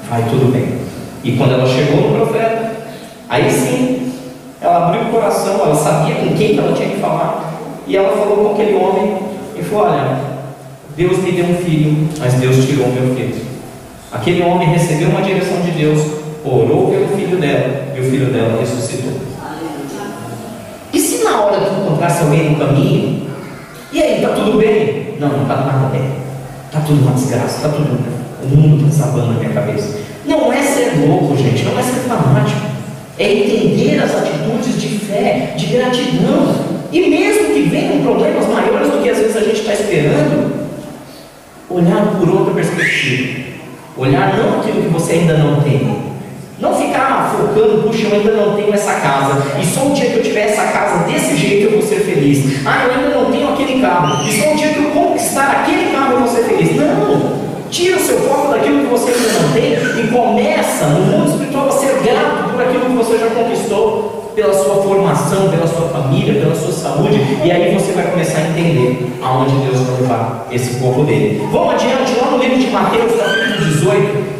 Vai 0.08 0.22
tudo 0.28 0.52
bem. 0.52 0.78
E 1.22 1.36
quando 1.36 1.54
ela 1.54 1.66
chegou 1.66 2.10
no 2.10 2.16
profeta, 2.16 2.72
aí 3.28 3.50
sim, 3.50 4.12
ela 4.60 4.88
abriu 4.88 5.02
o 5.02 5.10
coração, 5.10 5.60
ela 5.60 5.74
sabia 5.74 6.16
com 6.16 6.34
quem 6.34 6.58
ela 6.58 6.72
tinha 6.72 6.90
que 6.90 7.00
falar. 7.00 7.54
E 7.86 7.96
ela 7.96 8.16
falou 8.16 8.44
com 8.44 8.52
aquele 8.52 8.76
homem 8.76 9.18
e 9.56 9.62
falou: 9.62 9.86
Olha, 9.86 10.18
Deus 10.96 11.18
me 11.18 11.32
deu 11.32 11.46
um 11.46 11.56
filho, 11.56 12.08
mas 12.18 12.34
Deus 12.34 12.64
tirou 12.64 12.88
meu 12.88 13.14
filho. 13.14 13.44
Aquele 14.12 14.42
homem 14.42 14.68
recebeu 14.68 15.08
uma 15.08 15.22
direção 15.22 15.60
de 15.60 15.72
Deus, 15.72 16.00
orou 16.44 16.90
pelo 16.90 17.08
filho 17.08 17.36
dela 17.38 17.92
e 17.96 18.00
o 18.00 18.04
filho 18.04 18.32
dela 18.32 18.60
ressuscitou. 18.60 19.12
E 20.92 21.00
se 21.00 21.24
na 21.24 21.40
hora 21.40 21.60
que 21.60 21.80
encontrasse 21.80 22.22
alguém 22.22 22.50
no 22.50 22.58
caminho, 22.58 23.24
e 23.94 24.02
aí, 24.02 24.16
está 24.16 24.34
tudo 24.34 24.58
bem? 24.58 25.14
Não, 25.20 25.28
não 25.28 25.42
está 25.42 25.54
nada 25.54 25.86
bem. 25.88 26.23
Está 26.74 26.86
tudo 26.86 27.02
uma 27.02 27.12
desgraça, 27.12 27.56
está 27.56 27.68
tudo. 27.68 28.00
O 28.42 28.56
mundo 28.56 28.92
sabando 28.92 29.34
na 29.34 29.38
minha 29.38 29.52
cabeça. 29.52 29.96
Não 30.26 30.52
é 30.52 30.60
ser 30.60 31.06
louco, 31.06 31.36
gente, 31.36 31.62
não 31.62 31.78
é 31.78 31.82
ser 31.84 32.00
fanático. 32.00 32.62
É 33.16 33.32
entender 33.32 34.02
as 34.02 34.12
atitudes 34.12 34.80
de 34.82 34.88
fé, 34.98 35.54
de 35.56 35.66
gratidão. 35.66 36.52
E 36.90 37.08
mesmo 37.08 37.54
que 37.54 37.62
venham 37.70 38.02
problemas 38.02 38.48
maiores 38.48 38.90
do 38.90 39.00
que 39.04 39.08
às 39.08 39.18
vezes 39.18 39.36
a 39.36 39.40
gente 39.40 39.60
está 39.60 39.72
esperando, 39.72 40.52
olhar 41.70 42.06
por 42.18 42.28
outra 42.28 42.54
perspectiva. 42.54 43.44
Olhar 43.96 44.36
não 44.36 44.58
aquilo 44.58 44.82
que 44.82 44.88
você 44.88 45.12
ainda 45.12 45.38
não 45.38 45.60
tem. 45.60 45.96
Não 46.58 46.74
ficar 46.74 47.36
focando, 47.38 47.84
puxa, 47.84 48.08
eu 48.08 48.14
ainda 48.14 48.32
não 48.32 48.56
tenho 48.56 48.74
essa 48.74 48.94
casa. 48.94 49.60
E 49.60 49.64
só 49.64 49.86
o 49.86 49.94
dia 49.94 50.10
que 50.10 50.16
eu 50.16 50.22
tiver 50.24 50.46
essa 50.46 50.64
casa 50.72 51.04
desse 51.04 51.36
jeito 51.36 51.66
eu 51.66 51.70
vou 51.78 51.82
ser 51.82 52.00
feliz. 52.00 52.66
Ah, 52.66 52.84
eu 52.84 52.94
ainda 52.94 53.16
não 53.16 53.30
tenho 53.30 53.52
aquele 53.52 53.80
carro. 53.80 54.26
E 54.28 54.40
só 54.40 54.52
o 54.52 54.56
dia 54.56 54.70
que 54.70 54.78
eu 54.78 54.90
conquistar 54.90 55.62
aquele 55.62 55.93
ser 56.34 56.44
feliz. 56.44 56.76
Não! 56.76 57.44
Tira 57.70 57.96
o 57.96 58.00
seu 58.00 58.18
foco 58.20 58.52
daquilo 58.52 58.80
que 58.80 58.86
você 58.86 59.10
ainda 59.10 59.40
não 59.40 59.52
tem 59.52 59.72
e 59.72 60.08
começa 60.08 60.86
no 60.86 61.00
mundo 61.00 61.30
espiritual 61.30 61.68
a 61.68 61.72
ser 61.72 62.02
grato 62.02 62.50
por 62.52 62.62
aquilo 62.62 62.86
que 62.86 62.96
você 62.96 63.18
já 63.18 63.26
conquistou 63.30 64.32
pela 64.34 64.52
sua 64.52 64.82
formação, 64.82 65.48
pela 65.48 65.66
sua 65.66 65.88
família, 65.88 66.40
pela 66.40 66.54
sua 66.54 66.72
saúde, 66.72 67.20
e 67.44 67.50
aí 67.50 67.72
você 67.74 67.92
vai 67.92 68.10
começar 68.10 68.38
a 68.38 68.48
entender 68.48 69.12
aonde 69.22 69.54
Deus 69.56 69.80
vai 69.80 70.00
levar 70.00 70.48
esse 70.50 70.80
povo 70.80 71.04
dele. 71.04 71.48
Vamos 71.52 71.74
adiante, 71.74 72.16
lá 72.20 72.30
no 72.32 72.38
livro 72.38 72.58
de 72.58 72.66
Mateus, 72.68 73.12
capítulo 73.12 73.64
18. 73.64 74.34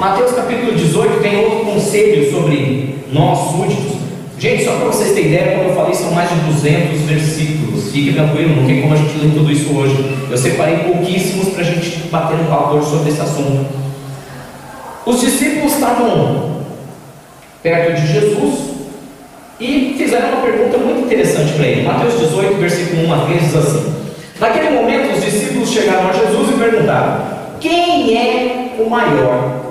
Mateus 0.00 0.32
capítulo 0.32 0.72
18 0.72 1.20
tem 1.20 1.44
outro 1.44 1.72
conselho 1.72 2.30
sobre 2.32 3.04
nós 3.12 3.38
súditos. 3.50 4.07
Gente, 4.38 4.64
só 4.64 4.76
para 4.76 4.86
vocês 4.86 5.14
terem 5.14 5.32
ideia, 5.32 5.56
como 5.56 5.70
eu 5.70 5.74
falei, 5.74 5.94
são 5.94 6.12
mais 6.12 6.30
de 6.30 6.36
200 6.36 7.00
versículos. 7.00 7.90
Fique 7.90 8.12
tranquilo, 8.12 8.54
não 8.54 8.66
tem 8.66 8.82
como 8.82 8.94
a 8.94 8.96
gente 8.96 9.18
ler 9.18 9.32
tudo 9.32 9.50
isso 9.50 9.76
hoje. 9.76 9.96
Eu 10.30 10.38
separei 10.38 10.76
pouquíssimos 10.76 11.48
para 11.48 11.62
a 11.62 11.64
gente 11.64 12.08
bater 12.08 12.38
um 12.38 12.44
papo 12.44 12.80
sobre 12.84 13.10
esse 13.10 13.20
assunto. 13.20 13.66
Os 15.04 15.20
discípulos 15.20 15.72
estavam 15.72 16.58
perto 17.64 18.00
de 18.00 18.12
Jesus 18.12 18.60
e 19.58 19.96
fizeram 19.98 20.28
uma 20.28 20.42
pergunta 20.42 20.78
muito 20.78 21.06
interessante 21.06 21.54
para 21.54 21.66
ele. 21.66 21.82
Mateus 21.82 22.20
18, 22.20 22.60
versículo 22.60 23.08
1 23.08 23.14
a 23.14 23.24
3 23.26 23.40
diz 23.42 23.56
assim: 23.56 23.94
Naquele 24.38 24.70
momento, 24.70 25.16
os 25.16 25.24
discípulos 25.24 25.68
chegaram 25.68 26.10
a 26.10 26.12
Jesus 26.12 26.50
e 26.50 26.52
perguntaram: 26.52 27.22
Quem 27.58 28.16
é 28.16 28.76
o 28.78 28.88
maior 28.88 29.64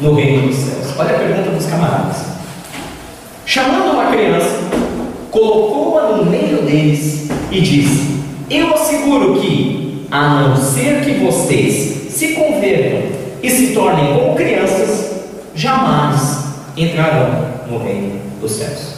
no 0.00 0.14
reino 0.14 0.48
dos 0.48 0.56
céus? 0.56 0.98
Olha 0.98 1.14
a 1.14 1.18
pergunta 1.18 1.50
dos 1.50 1.66
camaradas. 1.66 2.35
Chamando 3.46 3.92
uma 3.92 4.10
criança, 4.10 4.58
colocou-a 5.30 6.16
no 6.16 6.26
meio 6.26 6.62
deles 6.62 7.28
e 7.48 7.60
disse: 7.60 8.20
Eu 8.50 8.74
asseguro 8.74 9.40
que, 9.40 10.04
a 10.10 10.40
não 10.40 10.56
ser 10.56 11.04
que 11.04 11.24
vocês 11.24 12.12
se 12.12 12.34
convertam 12.34 13.08
e 13.40 13.48
se 13.48 13.72
tornem 13.72 14.14
como 14.14 14.34
crianças, 14.34 15.12
jamais 15.54 16.44
entrarão 16.76 17.46
no 17.70 17.78
reino 17.78 18.20
dos 18.40 18.50
céus. 18.50 18.96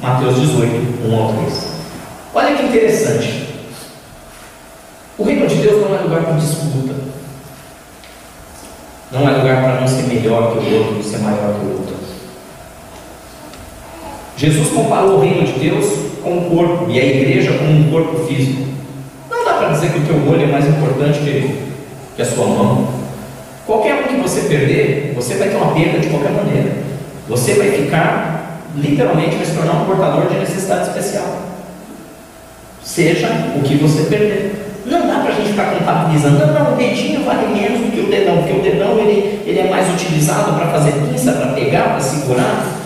Mateus 0.00 0.40
18, 0.40 1.06
1 1.06 1.14
ao 1.14 1.34
3. 1.34 1.68
Olha 2.34 2.56
que 2.56 2.62
interessante. 2.64 3.46
O 5.18 5.24
reino 5.24 5.46
de 5.46 5.56
Deus 5.56 5.82
não 5.82 5.94
é 5.94 6.00
lugar 6.00 6.22
para 6.22 6.32
disputa. 6.32 6.94
Não 9.12 9.28
é 9.28 9.36
lugar 9.36 9.62
para 9.62 9.80
não 9.82 9.86
ser 9.86 10.04
melhor 10.04 10.52
que 10.52 10.58
o 10.58 10.78
outro, 10.78 11.02
ser 11.02 11.18
maior 11.18 11.54
que 11.60 11.66
o 11.66 11.72
outro. 11.72 11.97
Jesus 14.38 14.68
comparou 14.68 15.16
o 15.16 15.20
reino 15.20 15.44
de 15.44 15.58
Deus 15.58 15.84
com 16.22 16.38
o 16.38 16.42
corpo 16.42 16.88
e 16.88 17.00
a 17.00 17.04
igreja 17.04 17.54
com 17.54 17.64
um 17.64 17.90
corpo 17.90 18.24
físico. 18.24 18.68
Não 19.28 19.44
dá 19.44 19.54
para 19.54 19.70
dizer 19.70 19.90
que 19.90 19.98
o 19.98 20.02
teu 20.02 20.32
olho 20.32 20.44
é 20.44 20.46
mais 20.46 20.64
importante 20.64 21.18
que, 21.18 21.58
que 22.14 22.22
a 22.22 22.24
sua 22.24 22.46
mão. 22.46 22.86
Qualquer 23.66 23.94
um 23.94 24.02
que 24.04 24.22
você 24.22 24.42
perder, 24.42 25.12
você 25.16 25.34
vai 25.34 25.48
ter 25.48 25.56
uma 25.56 25.74
perda 25.74 25.98
de 25.98 26.08
qualquer 26.08 26.30
maneira. 26.30 26.72
Você 27.28 27.54
vai 27.54 27.72
ficar, 27.72 28.60
literalmente, 28.76 29.34
vai 29.34 29.44
se 29.44 29.56
tornar 29.56 29.72
um 29.72 29.86
portador 29.86 30.28
de 30.28 30.38
necessidade 30.38 30.86
especial. 30.86 31.42
Seja 32.84 33.28
o 33.56 33.62
que 33.62 33.74
você 33.74 34.04
perder. 34.04 34.54
Não 34.86 35.08
dá 35.08 35.18
para 35.18 35.32
a 35.32 35.34
gente 35.34 35.50
ficar 35.50 35.72
contabilizando, 35.72 36.38
não, 36.38 36.54
não, 36.54 36.72
o 36.74 36.76
dedinho 36.76 37.24
vale 37.24 37.48
menos 37.48 37.80
do 37.80 37.92
que 37.92 38.00
o 38.00 38.06
dedão, 38.06 38.38
porque 38.38 38.52
o 38.52 38.62
dedão 38.62 38.98
ele, 39.00 39.42
ele 39.44 39.58
é 39.58 39.68
mais 39.68 39.92
utilizado 39.92 40.52
para 40.52 40.68
fazer 40.68 40.92
pinça, 40.92 41.32
para 41.32 41.52
pegar, 41.52 41.90
para 41.90 42.00
segurar. 42.00 42.78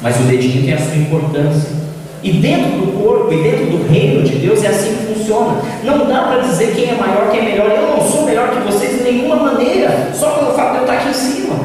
Mas 0.00 0.16
o 0.20 0.22
dedinho 0.24 0.64
tem 0.64 0.74
a 0.74 0.78
sua 0.78 0.96
importância. 0.96 1.76
E 2.22 2.32
dentro 2.32 2.70
do 2.70 3.00
corpo 3.00 3.32
e 3.32 3.42
dentro 3.42 3.66
do 3.66 3.88
reino 3.88 4.22
de 4.24 4.36
Deus 4.36 4.62
é 4.64 4.68
assim 4.68 4.96
que 4.96 5.14
funciona. 5.14 5.60
Não 5.84 6.06
dá 6.06 6.22
para 6.22 6.40
dizer 6.40 6.74
quem 6.74 6.90
é 6.90 6.94
maior, 6.94 7.30
quem 7.30 7.40
é 7.40 7.42
melhor. 7.44 7.70
Eu 7.70 7.96
não 7.96 8.08
sou 8.08 8.24
melhor 8.24 8.50
que 8.50 8.60
vocês 8.60 8.98
de 8.98 9.04
nenhuma 9.04 9.36
maneira, 9.36 10.10
só 10.14 10.30
pelo 10.30 10.52
fato 10.52 10.72
de 10.72 10.76
eu 10.78 10.80
estar 10.82 10.94
aqui 10.94 11.08
em 11.10 11.14
cima. 11.14 11.56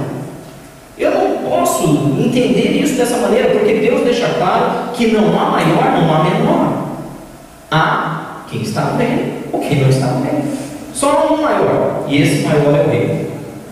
Eu 0.98 1.12
não 1.12 1.50
posso 1.50 1.84
entender 2.20 2.82
isso 2.82 2.96
dessa 2.96 3.18
maneira, 3.18 3.50
porque 3.50 3.74
Deus 3.74 4.04
deixa 4.04 4.28
claro 4.38 4.92
que 4.94 5.08
não 5.08 5.28
há 5.40 5.50
maior, 5.50 6.00
não 6.00 6.14
há 6.14 6.24
menor. 6.24 6.84
Há 7.72 8.44
quem 8.50 8.62
está 8.62 8.82
no 8.82 8.98
reino 8.98 9.34
ou 9.52 9.60
quem 9.60 9.82
não 9.82 9.90
está 9.90 10.08
no 10.08 10.24
reino. 10.24 10.44
Só 10.94 11.10
há 11.10 11.34
um 11.34 11.42
maior, 11.42 12.06
e 12.08 12.22
esse 12.22 12.44
maior 12.44 12.76
é 12.76 12.84
o 12.84 12.90
rei. 12.90 13.23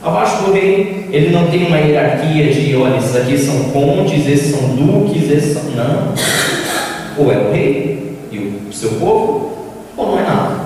Abaixo 0.03 0.45
do 0.45 0.53
rei, 0.53 1.07
ele 1.11 1.29
não 1.29 1.47
tem 1.47 1.67
uma 1.67 1.77
hierarquia 1.77 2.51
de, 2.51 2.75
olha, 2.75 2.97
esses 2.97 3.15
aqui 3.15 3.37
são 3.37 3.65
condes, 3.65 4.27
esses 4.27 4.55
são 4.55 4.69
duques, 4.69 5.29
esses 5.29 5.53
são. 5.53 5.63
Não. 5.71 6.13
Ou 7.17 7.31
é 7.31 7.37
o 7.37 7.51
rei 7.51 8.17
e 8.31 8.37
o 8.37 8.73
seu 8.73 8.91
povo, 8.93 9.51
ou 9.95 10.07
não 10.07 10.19
é 10.19 10.23
nada. 10.23 10.61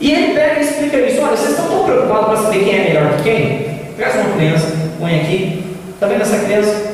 E 0.00 0.10
ele 0.10 0.34
pega 0.34 0.58
e 0.58 0.64
explica 0.64 0.98
isso: 0.98 1.22
olha, 1.22 1.36
vocês 1.36 1.50
estão 1.50 1.68
tão 1.68 1.84
preocupados 1.84 2.26
para 2.26 2.36
saber 2.38 2.64
quem 2.64 2.74
é 2.74 2.84
melhor 2.88 3.16
que 3.16 3.22
quem? 3.22 3.66
Traz 3.96 4.14
uma 4.16 4.34
criança, 4.36 4.72
põe 4.98 5.20
aqui. 5.20 5.64
Está 5.94 6.08
vendo 6.08 6.22
essa 6.22 6.38
criança? 6.38 6.92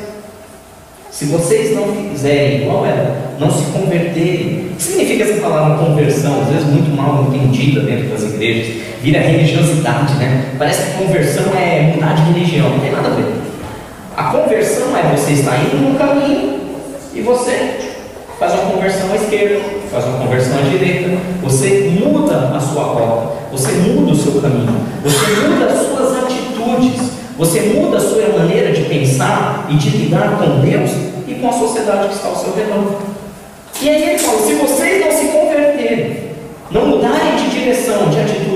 Se 1.09 1.25
vocês 1.25 1.75
não 1.75 1.87
fizerem 1.91 2.61
igual 2.61 2.85
ela, 2.85 3.33
não 3.39 3.49
se 3.49 3.63
converterem, 3.71 4.69
o 4.71 4.75
que 4.75 4.83
significa 4.83 5.23
essa 5.23 5.41
palavra 5.41 5.83
conversão? 5.83 6.41
Às 6.41 6.49
vezes 6.49 6.65
muito 6.67 6.95
mal 6.95 7.25
entendida 7.27 7.81
dentro 7.81 8.09
das 8.09 8.21
igrejas, 8.21 8.83
vira 9.01 9.19
religiosidade, 9.19 10.13
né? 10.15 10.45
Parece 10.57 10.91
que 10.91 11.03
conversão 11.03 11.45
é 11.55 11.93
mudar 11.93 12.13
de 12.13 12.33
religião, 12.33 12.69
não 12.69 12.79
tem 12.79 12.91
nada 12.91 13.07
a 13.07 13.11
ver. 13.11 13.33
A 14.17 14.23
conversão 14.31 14.95
é 14.97 15.15
você 15.15 15.33
estar 15.33 15.57
indo 15.63 15.77
no 15.77 15.97
caminho 15.97 16.59
e 17.13 17.21
você 17.21 17.79
faz 18.39 18.53
uma 18.53 18.71
conversão 18.71 19.11
à 19.11 19.15
esquerda, 19.15 19.59
faz 19.91 20.05
uma 20.05 20.19
conversão 20.19 20.57
à 20.59 20.61
direita, 20.61 21.17
você 21.41 21.91
muda 21.99 22.55
a 22.55 22.59
sua 22.59 22.83
rota, 22.83 23.35
você 23.51 23.71
muda 23.73 24.11
o 24.11 24.15
seu 24.15 24.41
caminho, 24.41 24.75
você 25.03 25.25
muda 25.47 25.65
as 25.65 25.87
suas 25.87 26.23
atitudes, 26.23 27.09
Você 27.39 27.61
muda 27.61 27.95
a 27.95 28.01
sua 28.01 28.37
maneira 28.37 28.73
de 28.73 28.81
pensar 28.83 29.65
e 29.69 29.75
de 29.75 29.89
lidar 29.91 30.37
com 30.37 30.59
Deus 30.59 30.91
e 31.25 31.35
com 31.35 31.47
a 31.47 31.53
sociedade 31.53 32.09
que 32.09 32.15
está 32.15 32.27
ao 32.27 32.35
seu 32.35 32.53
redor. 32.53 32.99
E 33.81 33.89
aí 33.89 34.09
ele 34.09 34.19
fala: 34.19 34.41
se 34.41 34.53
vocês 34.55 35.05
não 35.05 35.11
se 35.11 35.27
converterem, 35.29 36.17
não 36.69 36.87
mudarem 36.87 37.37
de 37.37 37.49
direção, 37.49 38.09
de 38.09 38.19
atitudes, 38.19 38.48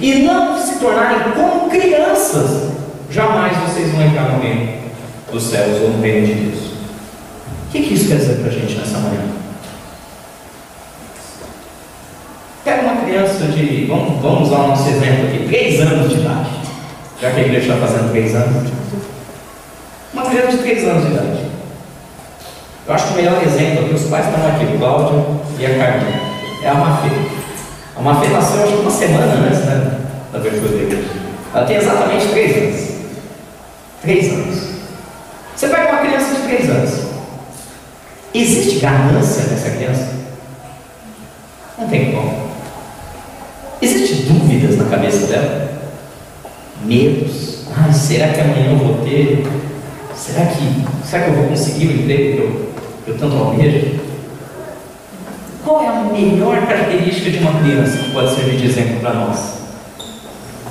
e 0.00 0.22
não 0.22 0.58
se 0.60 0.78
tornarem 0.78 1.32
como 1.32 1.70
crianças, 1.70 2.70
jamais 3.10 3.56
vocês 3.58 3.92
vão 3.92 4.02
entrar 4.02 4.32
no 4.32 4.42
reino 4.42 4.72
dos 5.32 5.42
céus 5.44 5.82
ou 5.82 5.90
no 5.90 6.02
reino 6.02 6.26
de 6.26 6.34
Deus. 6.34 6.64
O 7.68 7.72
que, 7.72 7.82
que 7.82 7.94
isso 7.94 8.08
quer 8.08 8.16
dizer 8.16 8.36
para 8.36 8.48
a 8.48 8.52
gente 8.52 8.74
nessa 8.76 8.98
manhã? 8.98 9.22
Pega 12.64 12.82
uma 12.82 13.02
criança 13.02 13.44
de, 13.46 13.86
vamos, 13.86 14.20
vamos 14.20 14.48
usar 14.48 14.58
o 14.58 14.68
nosso 14.68 14.88
exemplo 14.88 15.26
aqui, 15.28 15.46
3 15.48 15.80
anos 15.82 16.08
de 16.08 16.20
idade, 16.20 16.50
já 17.20 17.30
que 17.30 17.40
a 17.40 17.44
igreja 17.44 17.72
está 17.74 17.86
fazendo 17.86 18.10
3 18.10 18.34
anos. 18.34 18.72
Uma 20.12 20.22
criança 20.22 20.56
de 20.56 20.58
3 20.58 20.84
anos 20.88 21.06
de 21.06 21.12
idade. 21.12 21.46
Eu 22.86 22.94
acho 22.94 23.06
que 23.06 23.12
o 23.14 23.16
melhor 23.16 23.42
exemplo 23.42 23.84
aqui, 23.84 23.94
os 23.94 24.04
pais 24.04 24.26
estão 24.26 24.46
aqui, 24.46 24.64
o 24.64 24.78
Cláudio 24.78 25.40
e 25.58 25.66
a 25.66 25.76
Carminha, 25.76 26.20
é 26.62 26.68
a 26.68 26.74
Mafê. 26.74 27.25
A 27.96 28.02
Mafê 28.02 28.28
nasceu, 28.28 28.62
acho 28.62 28.72
que 28.72 28.82
uma 28.82 28.90
semana 28.90 29.46
antes 29.46 29.60
né, 29.60 30.00
da 30.30 30.38
abertura 30.38 30.68
da 30.68 30.82
igreja. 30.82 31.08
Ela 31.54 31.66
tem 31.66 31.76
exatamente 31.76 32.26
3 32.28 32.56
anos. 32.56 32.90
3 34.02 34.32
anos. 34.32 34.58
Você 35.56 35.68
pega 35.68 35.92
uma 35.92 36.00
criança 36.00 36.34
de 36.34 36.42
3 36.42 36.70
anos. 36.70 37.06
Existe 38.34 38.80
ganância 38.80 39.44
nessa 39.44 39.70
criança? 39.70 40.10
Não 41.78 41.88
tem 41.88 42.12
como. 42.12 42.50
Existem 43.80 44.26
dúvidas 44.26 44.76
na 44.76 44.84
cabeça 44.84 45.26
dela? 45.26 45.70
Medos? 46.84 47.64
Ai, 47.74 47.92
será 47.94 48.28
que 48.28 48.40
amanhã 48.40 48.72
eu 48.72 48.78
vou 48.78 49.04
ter? 49.04 49.46
Será 50.14 50.46
que, 50.46 50.84
será 51.06 51.24
que 51.24 51.30
eu 51.30 51.34
vou 51.36 51.48
conseguir 51.48 51.86
o 51.86 51.92
emprego 51.92 52.32
que 52.32 52.38
eu, 52.38 52.72
que 53.04 53.10
eu 53.12 53.18
tanto 53.18 53.36
almejo? 53.36 54.05
Qual 55.66 55.82
é 55.82 55.88
a 55.88 55.94
melhor 55.94 56.64
característica 56.64 57.28
de 57.28 57.38
uma 57.38 57.60
criança 57.60 57.98
que 57.98 58.12
pode 58.12 58.32
servir 58.36 58.56
de 58.56 58.66
exemplo 58.66 59.00
para 59.00 59.14
nós? 59.14 59.54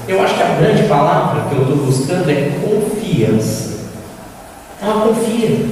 Eu 0.07 0.23
acho 0.23 0.35
que 0.35 0.41
a 0.41 0.55
grande 0.55 0.83
palavra 0.83 1.49
que 1.49 1.55
eu 1.55 1.63
estou 1.63 1.77
buscando 1.79 2.29
é 2.29 2.51
confiança. 2.63 3.89
Ela 4.81 5.01
confia. 5.01 5.65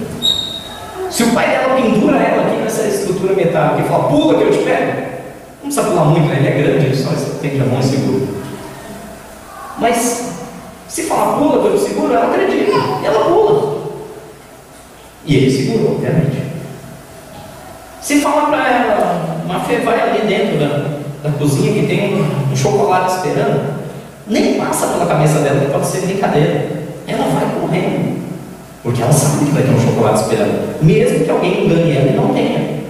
Se 1.09 1.23
o 1.23 1.31
pai 1.31 1.51
dela 1.51 1.75
pendura 1.75 2.17
ela 2.17 2.47
aqui 2.47 2.57
nessa 2.57 2.85
estrutura 2.85 3.33
metálica 3.33 3.85
e 3.85 3.87
fala, 3.87 4.09
pula 4.09 4.37
que 4.37 4.43
eu 4.43 4.51
te 4.51 4.57
pego, 4.57 4.91
não 4.91 5.71
precisa 5.71 5.83
pular 5.83 6.03
muito, 6.03 6.27
né? 6.27 6.39
ele 6.39 6.47
é 6.49 6.61
grande, 6.61 6.85
ele 6.87 6.95
só 6.97 7.13
estende 7.13 7.61
a 7.61 7.65
mão 7.65 7.79
e 7.79 7.83
segura. 7.83 8.27
Mas 9.77 10.33
se 10.89 11.03
falar 11.03 11.37
pula 11.37 11.61
que 11.61 11.67
eu 11.67 11.77
te 11.77 11.85
seguro, 11.85 12.13
ela 12.13 12.29
acredita, 12.29 12.73
ela 13.05 13.23
pula. 13.23 13.83
E 15.25 15.37
ele 15.37 15.49
segurou, 15.49 15.93
obviamente. 15.93 16.42
Se 18.03 18.19
falar 18.19 18.47
para 18.47 18.67
ela, 18.67 19.43
uma 19.45 19.61
fé 19.61 19.77
vai 19.79 19.97
ali 19.97 20.27
dentro 20.27 20.59
da, 20.59 20.89
da 21.23 21.37
cozinha 21.37 21.71
que 21.73 21.87
tem 21.87 22.15
um, 22.15 22.51
um 22.51 22.55
chocolate 22.55 23.15
esperando, 23.15 23.75
nem 24.27 24.55
passa 24.55 24.87
pela 24.87 25.05
cabeça 25.05 25.39
dela 25.39 25.61
que 25.61 25.71
pode 25.71 25.85
ser 25.85 26.01
brincadeira. 26.01 26.67
Ela 27.07 27.25
vai 27.27 27.61
correndo. 27.61 28.21
Porque 28.83 29.01
ela 29.01 29.13
sabe 29.13 29.45
que 29.45 29.51
vai 29.51 29.63
ter 29.63 29.71
um 29.71 29.79
chocolate 29.79 30.19
esperando. 30.19 30.83
Mesmo 30.83 31.23
que 31.23 31.31
alguém 31.31 31.65
engane 31.65 31.95
ela 31.95 32.11
e 32.11 32.13
não 32.13 32.33
tenha. 32.33 32.83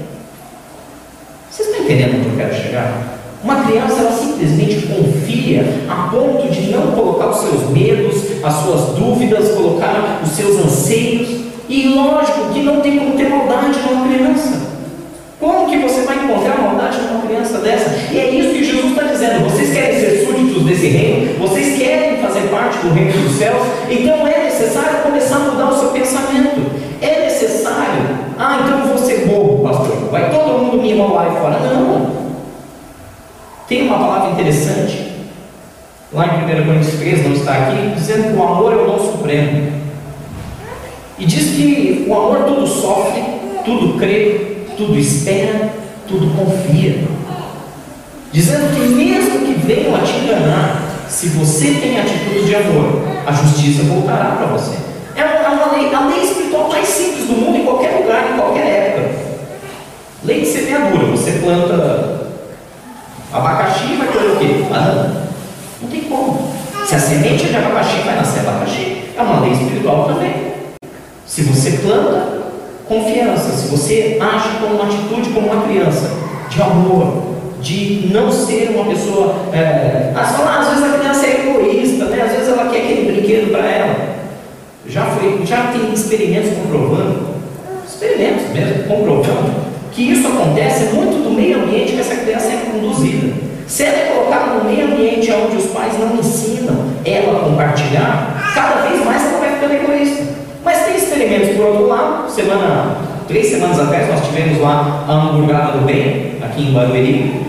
Vocês 1.52 1.70
estão 1.70 1.84
entendendo 1.84 2.18
onde 2.18 2.30
eu 2.30 2.36
quero 2.36 2.64
chegar? 2.64 3.20
Uma 3.44 3.66
criança, 3.66 4.00
ela 4.00 4.12
simplesmente 4.14 4.88
confia 4.88 5.64
a 5.88 6.10
ponto 6.10 6.50
de 6.50 6.72
não 6.72 6.94
colocar 6.94 7.28
os 7.28 7.38
seus 7.38 7.70
medos, 7.70 8.16
as 8.44 8.54
suas 8.56 8.98
dúvidas, 8.98 9.52
colocar 9.52 10.22
os 10.24 10.32
seus 10.32 10.58
anseios. 10.58 11.44
E 11.70 11.90
lógico 11.90 12.52
que 12.52 12.64
não 12.64 12.82
tem 12.82 12.98
como 12.98 13.16
ter 13.16 13.30
maldade 13.30 13.80
numa 13.80 14.08
criança. 14.08 14.73
Como 15.44 15.70
que 15.70 15.78
você 15.80 16.04
vai 16.04 16.24
encontrar 16.24 16.58
maldade 16.58 17.02
numa 17.02 17.28
criança 17.28 17.58
dessa? 17.58 18.14
E 18.14 18.18
é 18.18 18.30
isso 18.30 18.54
que 18.54 18.64
Jesus 18.64 18.92
está 18.92 19.04
dizendo. 19.04 19.44
Vocês 19.44 19.74
querem 19.74 20.00
ser 20.00 20.26
súditos 20.26 20.64
desse 20.64 20.88
reino? 20.88 21.38
Vocês 21.38 21.78
querem 21.78 22.22
fazer 22.22 22.48
parte 22.48 22.78
do 22.78 22.94
reino 22.94 23.12
dos 23.12 23.36
céus? 23.36 23.62
Então 23.90 24.26
é 24.26 24.46
necessário 24.46 25.04
começar 25.04 25.36
a 25.36 25.40
mudar 25.40 25.70
o 25.70 25.78
seu 25.78 25.90
pensamento. 25.90 26.72
É 27.02 27.26
necessário. 27.26 28.20
Ah, 28.40 28.62
então 28.64 28.80
eu 28.80 28.88
vou 28.88 28.98
ser 28.98 29.28
bobo, 29.28 29.68
pastor. 29.68 30.10
Vai 30.10 30.32
todo 30.32 30.60
mundo 30.60 30.82
me 30.82 30.94
enrolar 30.94 31.26
aí 31.26 31.38
fora. 31.38 31.60
Não. 31.60 32.14
Tem 33.68 33.86
uma 33.86 34.00
palavra 34.00 34.32
interessante. 34.32 35.12
Lá 36.14 36.26
em 36.26 36.62
1 36.62 36.66
Coríntios 36.66 37.00
3, 37.00 37.24
não 37.26 37.34
está 37.34 37.52
aqui, 37.52 37.96
dizendo 37.96 38.32
que 38.32 38.40
o 38.40 38.44
amor 38.44 38.72
é 38.72 38.76
o 38.78 38.86
dom 38.86 39.00
supremo. 39.12 39.74
E 41.20 41.26
diz 41.26 41.58
que 41.58 42.06
o 42.08 42.14
amor 42.14 42.46
tudo 42.46 42.66
sofre, 42.66 43.22
tudo 43.66 44.00
crê, 44.00 44.53
tudo 44.78 44.98
espera, 44.98 45.70
tudo 46.08 46.36
confia. 46.36 47.04
Dizendo 48.32 48.74
que 48.74 48.82
mesmo 48.82 49.46
que 49.46 49.54
venham 49.66 49.96
a 49.96 50.00
te 50.00 50.18
enganar, 50.18 50.82
se 51.08 51.28
você 51.30 51.78
tem 51.80 52.00
atitude 52.00 52.46
de 52.46 52.56
amor, 52.56 53.02
a 53.26 53.32
justiça 53.32 53.84
voltará 53.84 54.36
para 54.38 54.48
você. 54.48 54.76
É 55.16 55.24
uma 55.24 55.72
lei, 55.74 55.94
a 55.94 56.08
lei 56.08 56.24
espiritual 56.24 56.70
mais 56.70 56.88
simples 56.88 57.28
do 57.28 57.34
mundo, 57.34 57.58
em 57.58 57.64
qualquer 57.64 58.00
lugar, 58.00 58.32
em 58.32 58.38
qualquer 58.38 58.66
época. 58.66 59.24
Lei 60.24 60.42
de 60.42 60.48
semeadura, 60.48 61.06
você 61.06 61.34
planta 61.34 62.32
abacaxi, 63.32 63.96
vai 63.96 64.08
ter 64.08 64.18
o 64.18 64.38
quê? 64.38 64.66
Banana. 64.70 65.28
Não 65.82 65.90
tem 65.90 66.02
como. 66.02 66.52
Se 66.86 66.96
a 66.96 67.00
semente 67.00 67.46
é 67.46 67.50
de 67.50 67.56
abacaxi, 67.56 67.98
vai 68.04 68.16
nascer 68.16 68.40
abacaxi. 68.40 69.04
É 69.16 69.22
uma 69.22 69.42
lei 69.42 69.52
espiritual 69.52 70.06
também. 70.06 70.54
Se 71.26 71.44
você 71.44 71.72
planta 71.78 72.43
confiança, 72.88 73.50
se 73.52 73.68
você 73.68 74.18
age 74.20 74.50
com 74.60 74.68
uma 74.68 74.86
atitude 74.86 75.30
como 75.30 75.48
uma 75.48 75.64
criança, 75.64 76.12
de 76.50 76.62
amor, 76.62 77.34
de 77.64 78.10
não 78.12 78.32
ser 78.32 78.72
uma 78.76 78.86
pessoa. 78.86 79.36
É, 79.54 80.14
às 80.16 80.68
vezes 80.68 80.84
a 80.84 80.98
criança 81.00 81.26
é 81.26 81.48
egoísta, 81.48 82.06
né? 82.06 82.22
às 82.22 82.32
vezes 82.32 82.50
ela 82.50 82.70
quer 82.70 82.80
aquele 82.80 83.12
brinquedo 83.12 83.52
para 83.52 83.66
ela. 83.66 84.14
Já, 84.86 85.06
foi, 85.06 85.46
já 85.46 85.72
tem 85.72 85.94
experimentos 85.94 86.52
comprovando, 86.58 87.28
experimentos 87.88 88.50
mesmo, 88.54 88.84
comprovando, 88.84 89.54
que 89.94 90.12
isso 90.12 90.28
acontece 90.28 90.94
muito 90.94 91.24
do 91.24 91.32
meio 91.32 91.64
ambiente 91.64 91.94
que 91.94 92.02
essa 92.02 92.18
criança 92.18 92.48
é 92.48 92.70
conduzida. 92.70 93.34
Se 93.66 93.84
ela 93.84 93.98
é 93.98 94.12
colocada 94.14 94.56
no 94.56 94.66
meio 94.66 94.88
ambiente 94.88 95.32
onde 95.32 95.56
os 95.56 95.68
pais 95.68 95.98
não 95.98 96.18
ensinam 96.18 96.86
ela 97.06 97.40
a 97.40 97.44
compartilhar, 97.46 98.52
cada 98.54 98.82
vez 98.88 99.06
mais 99.06 99.24
ela 99.24 99.40
vai 99.40 99.54
ficando 99.54 99.74
egoísta. 99.74 100.43
Experimentos 101.24 101.56
por 101.56 101.66
outro 101.68 101.88
lado. 101.88 102.30
Semana, 102.30 102.98
três 103.30 103.48
semanas 103.48 103.80
atrás 103.80 104.10
nós 104.10 104.28
tivemos 104.28 104.60
lá 104.60 105.06
a 105.08 105.14
hamburgada 105.14 105.78
do 105.78 105.86
bem, 105.86 106.34
aqui 106.44 106.64
em 106.64 106.74
Barueri, 106.74 107.46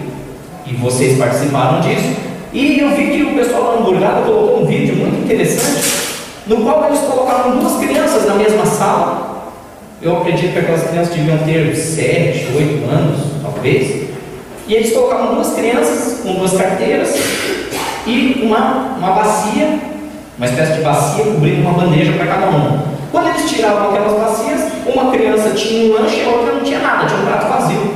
e 0.64 0.74
vocês 0.74 1.18
participaram 1.18 1.80
disso. 1.80 2.14
E 2.52 2.78
eu 2.78 2.90
vi 2.90 3.08
que 3.08 3.22
o 3.24 3.34
pessoal 3.34 3.72
da 3.72 3.80
hamburgada 3.80 4.22
colocou 4.22 4.62
um 4.62 4.66
vídeo 4.66 4.94
muito 4.94 5.24
interessante, 5.24 5.82
no 6.46 6.58
qual 6.58 6.84
eles 6.84 7.00
colocaram 7.00 7.58
duas 7.58 7.76
crianças 7.84 8.24
na 8.28 8.34
mesma 8.34 8.64
sala. 8.64 9.50
Eu 10.00 10.18
acredito 10.18 10.52
que 10.52 10.58
aquelas 10.60 10.88
crianças 10.88 11.12
deviam 11.12 11.38
ter 11.38 11.74
sete, 11.74 12.46
oito 12.54 12.88
anos, 12.88 13.26
talvez. 13.42 14.08
E 14.68 14.74
eles 14.74 14.92
colocaram 14.92 15.34
duas 15.34 15.52
crianças 15.52 16.20
com 16.22 16.34
duas 16.34 16.52
carteiras 16.52 17.12
e 18.06 18.40
uma, 18.44 18.96
uma 18.98 19.10
bacia, 19.10 19.80
uma 20.38 20.46
espécie 20.46 20.74
de 20.74 20.82
bacia 20.82 21.24
cobrindo 21.24 21.62
uma 21.62 21.72
bandeja 21.72 22.12
para 22.12 22.26
cada 22.26 22.50
um. 22.50 22.93
Quando 23.14 23.28
eles 23.28 23.48
tiravam 23.48 23.90
aquelas 23.90 24.12
bacias, 24.18 24.72
uma 24.92 25.12
criança 25.12 25.50
tinha 25.50 25.88
um 25.88 25.96
lanche 25.96 26.18
e 26.18 26.24
a 26.24 26.28
outra 26.30 26.54
não 26.54 26.64
tinha 26.64 26.80
nada, 26.80 27.06
tinha 27.06 27.20
um 27.20 27.24
prato 27.24 27.46
vazio. 27.46 27.94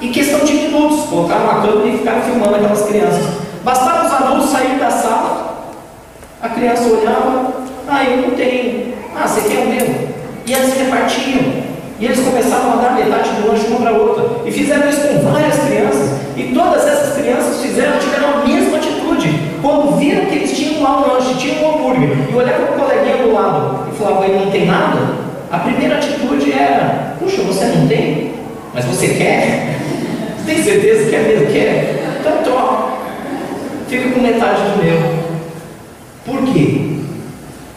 Em 0.00 0.10
questão 0.10 0.38
de 0.38 0.54
minutos, 0.54 1.04
colocaram 1.04 1.44
uma 1.44 1.60
câmera 1.60 1.86
e 1.86 1.98
ficaram 1.98 2.22
filmando 2.22 2.54
aquelas 2.54 2.86
crianças. 2.86 3.26
Bastava 3.62 4.06
os 4.06 4.12
adultos 4.14 4.48
saírem 4.48 4.78
da 4.78 4.90
sala, 4.90 5.66
a 6.40 6.48
criança 6.48 6.84
olhava, 6.84 7.52
ah, 7.86 8.04
eu 8.04 8.22
não 8.22 8.30
tenho, 8.30 8.94
ah, 9.14 9.28
você 9.28 9.46
quer 9.46 9.64
o 9.64 9.68
meu? 9.68 10.08
E 10.46 10.52
eles 10.54 10.72
repartiam. 10.72 11.66
E 12.00 12.06
eles 12.06 12.20
começavam 12.20 12.72
a 12.72 12.76
dar 12.76 12.94
metade 12.94 13.28
do 13.32 13.48
lanche 13.48 13.66
uma 13.66 13.80
para 13.80 13.92
outra. 13.92 14.48
E 14.48 14.50
fizeram 14.50 14.88
isso 14.88 15.08
com 15.08 15.30
várias 15.30 15.58
crianças. 15.58 16.10
E 16.38 16.54
todas 16.54 16.86
essas 16.86 17.14
crianças 17.14 17.60
fizeram, 17.60 17.98
tiveram 17.98 18.40
a 18.40 18.46
mesma 18.46 18.78
atitude. 18.78 19.28
Quando 19.60 19.98
viram 19.98 20.24
que 20.24 20.36
eles 20.36 20.56
tinham 20.56 20.65
lá 20.82 20.98
um 20.98 21.12
lanche, 21.12 21.34
tinham 21.34 21.64
um 21.64 21.74
hambúrguer, 21.74 22.10
e 22.30 22.34
olhavam 22.34 22.66
para 22.66 22.76
o 22.76 22.78
coleguinha 22.78 23.16
do 23.16 23.32
lado 23.32 23.88
e 23.90 23.96
falavam, 23.96 24.24
ele 24.24 24.44
não 24.44 24.50
tem 24.50 24.66
nada, 24.66 25.26
a 25.50 25.58
primeira 25.58 25.96
atitude 25.96 26.52
era, 26.52 27.14
puxa, 27.18 27.42
você 27.42 27.66
não 27.66 27.86
tem? 27.86 28.34
Mas 28.74 28.84
você 28.84 29.08
quer? 29.08 29.78
Você 30.38 30.44
tem 30.54 30.62
certeza 30.62 31.08
que 31.08 31.16
é 31.16 31.22
mesmo? 31.22 31.46
Quer? 31.46 32.16
Então 32.20 32.42
troca. 32.42 32.96
Fica 33.88 34.10
com 34.10 34.20
metade 34.20 34.62
do 34.62 34.84
meu. 34.84 35.16
Por 36.24 36.52
quê? 36.52 36.96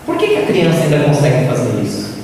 Por 0.05 0.17
que, 0.17 0.27
que 0.27 0.38
a 0.38 0.45
criança 0.47 0.81
ainda 0.81 1.05
consegue 1.05 1.47
fazer 1.47 1.81
isso? 1.83 2.17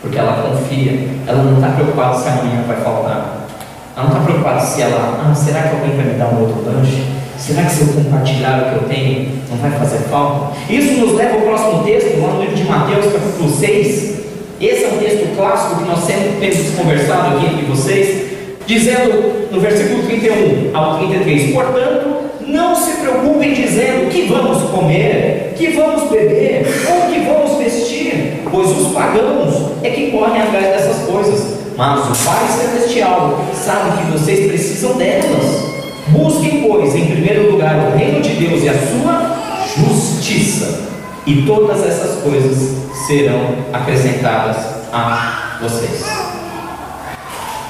Porque 0.00 0.16
ela 0.16 0.42
confia, 0.42 1.08
ela 1.26 1.42
não 1.42 1.56
está 1.56 1.68
preocupada 1.70 2.16
se 2.16 2.28
amanhã 2.28 2.62
vai 2.66 2.76
faltar. 2.80 3.48
Ela 3.96 4.08
não 4.08 4.12
está 4.12 4.20
preocupada 4.20 4.60
se 4.60 4.80
ela, 4.80 5.20
ah, 5.20 5.34
será 5.34 5.62
que 5.62 5.74
alguém 5.74 5.96
vai 5.96 6.06
me 6.06 6.14
dar 6.14 6.28
um 6.28 6.40
outro 6.40 6.64
lanche? 6.64 7.19
Será 7.40 7.64
que 7.64 7.72
se 7.72 7.80
eu 7.80 7.88
compartilhar 7.88 8.60
o 8.60 8.70
que 8.70 8.84
eu 8.84 8.88
tenho, 8.88 9.28
não 9.48 9.56
vai 9.56 9.70
fazer 9.70 9.98
falta? 10.10 10.52
Isso 10.68 11.00
nos 11.00 11.14
leva 11.14 11.36
ao 11.36 11.42
próximo 11.42 11.82
texto, 11.84 12.20
lá 12.20 12.34
no 12.34 12.40
livro 12.40 12.54
de 12.54 12.64
Mateus, 12.64 13.06
capítulo 13.06 13.50
6. 13.50 14.20
Esse 14.60 14.84
é 14.84 14.88
um 14.88 14.98
texto 14.98 15.36
clássico 15.36 15.80
que 15.80 15.88
nós 15.88 16.00
sempre 16.00 16.32
temos 16.38 16.74
conversado 16.76 17.36
aqui 17.36 17.46
entre 17.46 17.64
vocês, 17.64 18.26
dizendo 18.66 19.48
no 19.50 19.58
versículo 19.58 20.02
31 20.02 20.76
ao 20.76 20.98
33: 20.98 21.54
Portanto, 21.54 22.30
não 22.46 22.74
se 22.74 23.00
preocupem 23.00 23.54
dizendo 23.54 24.10
que 24.10 24.26
vamos 24.26 24.70
comer, 24.70 25.54
que 25.56 25.68
vamos 25.68 26.10
beber 26.10 26.66
ou 26.90 27.10
que 27.10 27.20
vamos 27.20 27.58
vestir, 27.58 28.42
pois 28.50 28.68
os 28.68 28.92
pagãos 28.92 29.72
é 29.82 29.88
que 29.90 30.10
correm 30.10 30.42
atrás 30.42 30.66
dessas 30.66 31.06
coisas. 31.06 31.58
Mas 31.76 32.00
o 32.00 32.24
Pai 32.26 32.46
Celestial 32.48 33.42
sabe 33.54 33.96
que 33.96 34.12
vocês 34.12 34.46
precisam 34.46 34.98
delas. 34.98 35.79
Busquem, 36.10 36.62
pois, 36.66 36.94
em 36.94 37.06
primeiro 37.06 37.52
lugar 37.52 37.76
o 37.76 37.96
reino 37.96 38.20
de 38.20 38.30
Deus 38.30 38.62
e 38.62 38.68
a 38.68 38.74
sua 38.74 39.40
justiça, 39.76 40.88
e 41.26 41.42
todas 41.42 41.84
essas 41.86 42.22
coisas 42.22 42.76
serão 43.06 43.54
acrescentadas 43.72 44.56
a 44.92 45.58
vocês. 45.62 46.04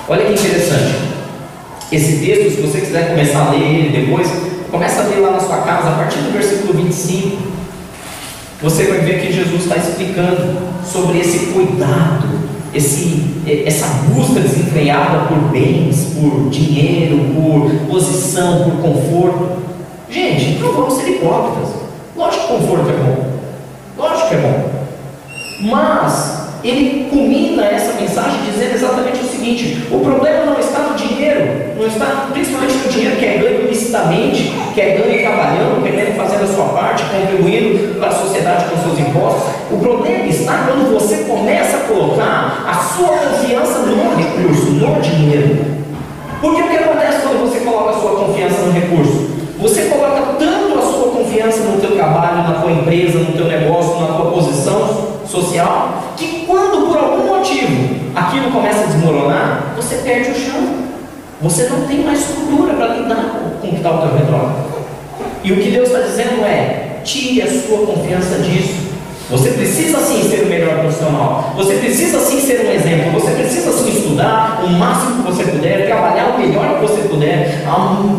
Olha 0.09 0.25
que 0.25 0.33
interessante. 0.33 1.11
Esse 1.93 2.25
texto, 2.25 2.57
se 2.57 2.63
você 2.63 2.81
quiser 2.81 3.11
começar 3.11 3.47
a 3.47 3.51
ler 3.51 3.63
ele 3.63 4.07
depois, 4.07 4.29
começa 4.71 5.03
a 5.03 5.05
ler 5.07 5.21
lá 5.21 5.33
na 5.33 5.41
sua 5.41 5.59
casa, 5.59 5.91
a 5.91 5.93
partir 5.93 6.19
do 6.19 6.33
versículo 6.33 6.75
25. 6.75 7.37
Você 8.63 8.85
vai 8.85 9.01
ver 9.01 9.21
que 9.21 9.33
Jesus 9.33 9.63
está 9.63 9.77
explicando 9.77 10.59
sobre 10.85 11.19
esse 11.19 11.47
cuidado, 11.47 12.29
esse, 12.73 13.43
essa 13.67 13.87
busca 14.09 14.41
desenfreada 14.41 15.27
por 15.27 15.39
bens, 15.51 16.15
por 16.15 16.49
dinheiro, 16.51 17.19
por 17.35 17.71
posição, 17.91 18.71
por 18.71 18.83
conforto. 18.83 19.49
Gente, 20.09 20.59
não 20.61 20.73
vamos 20.73 20.95
ser 20.95 21.11
hipócritas. 21.11 21.75
Lógico 22.17 22.47
que 22.47 22.53
conforto 22.53 22.91
é 22.91 22.93
bom. 22.93 23.31
Lógico 23.97 24.29
que 24.29 24.35
é 24.35 24.39
bom. 24.39 24.71
Mas 25.63 26.41
ele 26.63 27.09
culmina 27.11 27.65
essa 27.65 28.01
mensagem 28.01 28.41
dizendo 28.51 28.75
exatamente 28.75 29.21
o 29.21 29.29
seguinte: 29.29 29.87
o 29.91 30.01
problema 30.01 30.47
não 30.47 30.59
está 30.59 30.81
no 30.81 30.97
dinheiro, 30.97 31.75
não 31.79 31.87
está 31.87 32.29
principalmente 32.33 32.75
no 32.75 32.93
dinheiro 32.93 33.17
que 33.17 33.25
é 33.25 33.39
ganho 33.39 33.69
licitamente, 33.69 34.30
que 34.75 34.81
é 34.81 34.97
ganho 34.97 35.21
trabalhando, 35.21 35.83
que 35.83 35.91
ganho 35.91 36.15
fazendo 36.15 36.45
a 36.45 36.55
sua 36.55 36.67
parte, 36.67 37.05
contribuindo 37.05 37.99
para 37.99 38.09
a 38.09 38.13
sociedade 38.13 38.65
com 38.67 38.77
seus 38.77 38.99
impostos. 38.99 39.43
O 39.71 39.79
problema 39.79 40.27
está 40.27 40.67
quando 40.67 40.93
você 40.93 41.25
começa 41.25 41.77
a 41.77 41.81
colocar 41.81 42.65
a 42.67 42.75
sua 42.75 43.09
confiança 43.09 43.79
no 43.81 44.17
recurso, 44.17 44.71
no 44.71 45.01
dinheiro. 45.01 45.81
Porque 46.41 46.63
o 46.63 46.69
que 46.69 46.77
acontece 46.77 47.21
quando 47.23 47.51
você 47.51 47.61
coloca 47.61 47.91
a 47.91 48.01
sua 48.01 48.25
confiança 48.25 48.63
no 48.63 48.73
recurso? 48.73 49.31
Você 49.61 49.83
coloca 49.83 50.37
tanto 50.39 50.79
a 50.79 50.83
sua 50.83 51.11
confiança 51.11 51.61
no 51.65 51.81
teu 51.81 51.95
trabalho, 51.95 52.49
na 52.49 52.61
tua 52.63 52.73
empresa, 52.73 53.19
no 53.19 53.33
teu 53.33 53.47
negócio, 53.47 54.01
na 54.01 54.15
tua 54.15 54.33
posição 54.33 55.21
social, 55.27 56.03
que 56.17 56.47
quando 56.47 56.89
por 56.89 56.97
algum 56.97 57.37
motivo 57.37 57.95
aquilo 58.15 58.51
começa 58.51 58.85
a 58.85 58.87
desmoronar, 58.87 59.75
você 59.77 59.97
perde 59.97 60.31
o 60.31 60.35
chão. 60.35 60.91
Você 61.43 61.69
não 61.71 61.87
tem 61.87 62.05
mais 62.05 62.21
estrutura 62.21 62.75
para 62.75 62.97
lidar 62.97 63.17
com 63.17 63.67
o 63.67 63.71
que 63.71 63.77
está 63.77 63.89
ao 63.89 64.09
teu 64.09 64.19
redor. 64.19 64.53
E 65.43 65.53
o 65.53 65.57
que 65.57 65.71
Deus 65.71 65.89
está 65.89 66.01
dizendo 66.01 66.45
é: 66.45 67.01
tire 67.03 67.41
a 67.43 67.47
sua 67.47 67.87
confiança 67.87 68.39
disso. 68.41 68.91
Você 69.31 69.51
precisa 69.51 69.99
sim 70.01 70.29
ser 70.29 70.43
o 70.45 70.47
melhor 70.49 70.81
profissional. 70.81 71.55
Você 71.57 71.75
precisa 71.75 72.19
sim 72.19 72.41
ser 72.41 72.67
um 72.67 72.73
exemplo. 72.73 73.13
Você 73.13 73.31
precisa 73.31 73.73
sim 73.73 73.91
estudar 73.91 74.63
o 74.65 74.69
máximo 74.71 75.23
que 75.23 75.33
você 75.33 75.45
puder, 75.45 75.87
trabalhar 75.87 76.35
o 76.35 76.39
melhor 76.39 76.81
que 76.81 76.87
você 76.87 77.09
puder, 77.09 77.65
a 77.67 77.79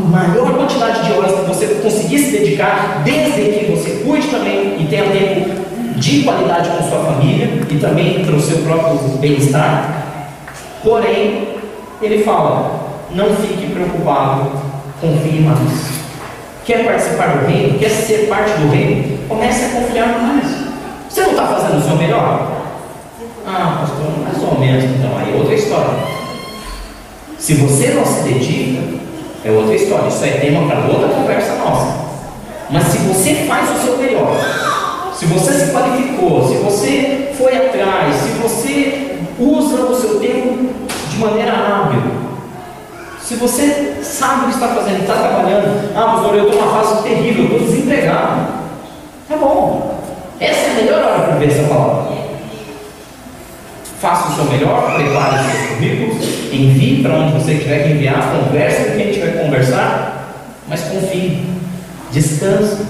maior 0.10 0.56
quantidade 0.56 1.06
de 1.06 1.12
horas 1.12 1.34
que 1.34 1.46
você 1.48 1.66
conseguir 1.84 2.18
se 2.18 2.32
dedicar, 2.32 3.02
desde 3.04 3.42
que 3.42 3.72
você 3.72 4.04
cuide 4.06 4.28
também 4.30 4.78
e 4.80 4.88
tenha 4.90 5.04
tempo 5.12 5.62
de 5.98 6.24
qualidade 6.24 6.70
com 6.70 6.90
sua 6.90 7.04
família 7.04 7.62
e 7.70 7.76
também 7.76 8.26
para 8.26 8.36
o 8.36 8.42
seu 8.42 8.60
próprio 8.60 8.98
bem-estar. 9.20 10.08
Porém, 10.82 11.50
ele 12.02 12.24
fala: 12.24 12.81
não 13.14 13.36
fique 13.36 13.74
preocupado, 13.74 14.52
confie 15.00 15.42
mais. 15.42 16.02
Quer 16.66 16.86
participar 16.86 17.38
do 17.38 17.48
reino? 17.48 17.80
Quer 17.80 17.90
ser 17.90 18.28
parte 18.28 18.52
do 18.60 18.70
reino? 18.70 19.18
Comece 19.28 19.66
a 19.66 19.70
confiar 19.70 20.20
mais. 20.22 20.46
Você 21.10 21.22
não 21.22 21.32
está 21.32 21.48
fazendo 21.48 21.78
o 21.78 21.82
seu 21.82 21.96
melhor? 21.96 22.62
Ah, 23.46 23.80
pastor, 23.82 24.24
mais 24.24 24.42
ou 24.42 24.60
menos, 24.60 24.84
então 24.84 25.18
aí 25.18 25.34
é 25.34 25.38
outra 25.38 25.56
história. 25.56 25.94
Se 27.38 27.56
você 27.56 27.88
não 27.88 28.06
se 28.06 28.22
dedica, 28.22 28.82
é 29.44 29.52
outra 29.52 29.76
história. 29.76 30.08
Isso 30.08 30.24
é 30.24 30.30
tema 30.30 30.68
para 30.68 30.86
outra 30.86 31.10
conversa 31.10 31.56
nossa. 31.56 32.02
Mas 32.70 32.84
se 32.84 33.00
você 33.00 33.34
faz 33.48 33.70
o 33.72 33.84
seu 33.84 33.98
melhor, 33.98 34.38
se 35.18 35.26
você 35.26 35.54
se 35.54 35.72
qualificou, 35.72 36.48
se 36.48 36.56
você 36.56 37.34
foi 37.38 37.58
atrás, 37.58 38.16
se 38.16 38.30
você 38.42 39.18
usa 39.40 39.82
o 39.84 39.96
seu 40.00 40.20
tempo 40.20 40.70
de 41.10 41.18
maneira 41.18 41.52
hábil, 41.52 42.31
se 43.32 43.38
você 43.38 43.96
sabe 44.04 44.42
o 44.42 44.48
que 44.50 44.56
está 44.56 44.68
fazendo, 44.68 45.02
está 45.02 45.14
trabalhando, 45.14 45.90
ah, 45.96 46.16
pastor, 46.16 46.36
eu 46.36 46.50
estou 46.50 46.62
numa 46.62 46.84
fase 46.84 47.04
terrível, 47.04 47.46
estou 47.46 47.60
desempregado. 47.60 48.48
Tá 49.30 49.38
bom, 49.38 50.02
essa 50.38 50.60
é 50.60 50.72
a 50.72 50.76
melhor 50.76 51.04
hora 51.06 51.20
para 51.20 51.36
ver 51.36 51.50
essa 51.50 51.64
palavra. 51.70 52.12
Faça 54.02 54.34
o 54.34 54.36
seu 54.36 54.46
melhor, 54.52 54.96
prepare 54.96 55.36
os 55.36 55.52
seus 55.52 55.70
currículos, 55.70 56.26
envie 56.52 57.02
para 57.02 57.20
onde 57.20 57.34
você 57.34 57.56
tiver 57.56 57.84
que 57.84 57.94
enviar, 57.94 58.36
converse 58.36 58.90
com 58.90 58.98
quem 58.98 59.12
tiver 59.14 59.32
que 59.32 59.46
conversar, 59.46 60.34
mas 60.68 60.82
confie, 60.82 61.46
descanse. 62.12 62.86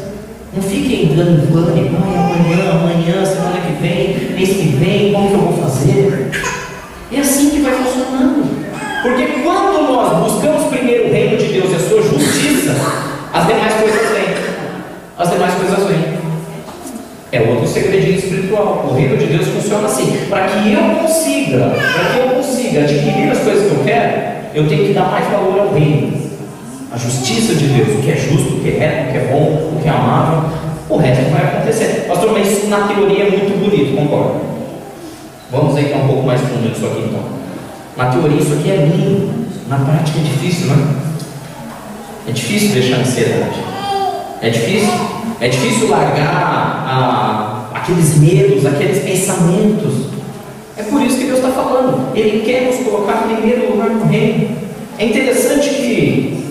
Não 0.53 0.63
fique 0.63 1.03
entrando 1.03 1.43
em 1.43 1.47
pânico, 1.47 1.95
ai, 2.03 2.15
amanhã, 2.17 2.71
amanhã, 2.71 3.25
semana 3.25 3.61
que 3.61 3.73
vem, 3.81 4.31
mês 4.33 4.49
que 4.49 4.75
vem, 4.77 5.13
como 5.13 5.27
que 5.27 5.33
eu 5.33 5.39
vou 5.39 5.63
fazer? 5.63 6.31
É 7.13 7.19
assim 7.19 7.51
que 7.51 7.61
vai 7.61 7.75
funcionando. 7.75 8.50
Porque 9.01 9.25
quando 9.43 9.91
nós 9.91 10.31
buscamos 10.31 10.67
primeiro 10.67 11.07
o 11.07 11.11
reino 11.11 11.35
de 11.35 11.45
Deus 11.45 11.71
e 11.71 11.75
a 11.75 11.79
sua 11.79 12.03
justiça, 12.03 12.75
as 13.33 13.47
demais 13.47 13.73
coisas 13.73 14.09
vêm. 14.11 14.35
As 15.17 15.31
demais 15.31 15.53
coisas 15.55 15.87
vêm. 15.87 16.21
É 17.31 17.41
outro 17.49 17.67
segredinho 17.67 18.19
espiritual. 18.19 18.85
O 18.87 18.93
reino 18.93 19.17
de 19.17 19.25
Deus 19.25 19.47
funciona 19.47 19.87
assim. 19.87 20.27
Para 20.29 20.47
que 20.47 20.73
eu 20.73 20.81
consiga, 21.01 21.69
para 21.69 22.13
que 22.13 22.19
eu 22.19 22.35
consiga 22.35 22.81
adquirir 22.81 23.31
as 23.31 23.39
coisas 23.39 23.71
que 23.71 23.77
eu 23.77 23.83
quero, 23.83 24.21
eu 24.53 24.67
tenho 24.67 24.87
que 24.87 24.93
dar 24.93 25.09
mais 25.09 25.27
valor 25.31 25.59
ao 25.59 25.73
reino. 25.73 26.21
A 26.93 26.97
justiça 26.97 27.55
de 27.55 27.67
Deus, 27.69 27.97
o 27.97 28.01
que 28.03 28.11
é 28.11 28.17
justo, 28.17 28.55
o 28.55 28.59
que 28.59 28.69
é 28.69 28.77
reto, 28.77 29.09
o 29.09 29.11
que 29.13 29.17
é 29.17 29.31
bom, 29.31 29.77
o 29.77 29.79
que 29.81 29.87
é 29.87 29.91
amável, 29.91 30.49
o 30.89 30.97
resto 30.97 31.31
vai 31.31 31.43
acontecer. 31.43 32.05
Pastor, 32.07 32.33
mas 32.33 32.51
isso 32.51 32.67
na 32.67 32.87
teoria 32.87 33.23
é 33.23 33.29
muito 33.31 33.57
bonito, 33.57 33.95
concordo. 33.95 34.41
Vamos 35.49 35.77
entrar 35.77 35.99
um 35.99 36.07
pouco 36.07 36.23
mais 36.23 36.39
fundo 36.41 36.67
nisso 36.67 36.85
aqui 36.85 37.05
então. 37.07 37.40
Na 38.01 38.07
teoria 38.07 38.41
isso 38.41 38.53
aqui 38.53 38.71
é 38.71 38.77
lindo, 38.77 39.31
na 39.69 39.77
prática 39.77 40.17
é 40.17 40.23
difícil, 40.23 40.69
não 40.69 40.75
é? 40.75 42.29
É 42.29 42.31
difícil 42.31 42.69
deixar 42.69 42.95
a 42.95 42.99
ansiedade. 43.01 43.63
É 44.41 44.49
difícil. 44.49 44.89
É 45.39 45.47
difícil 45.47 45.87
largar 45.87 47.69
aqueles 47.75 48.17
medos, 48.17 48.65
aqueles 48.65 49.03
pensamentos. 49.03 50.07
É 50.77 50.81
por 50.81 50.99
isso 51.03 51.15
que 51.19 51.25
Deus 51.25 51.37
está 51.37 51.51
falando. 51.51 52.11
Ele 52.15 52.43
quer 52.43 52.71
nos 52.71 52.77
colocar 52.77 53.23
em 53.23 53.35
primeiro 53.35 53.73
lugar 53.73 53.91
no 53.91 54.05
reino. 54.07 54.57
É 54.97 55.05
interessante 55.05 55.69
que 55.69 56.43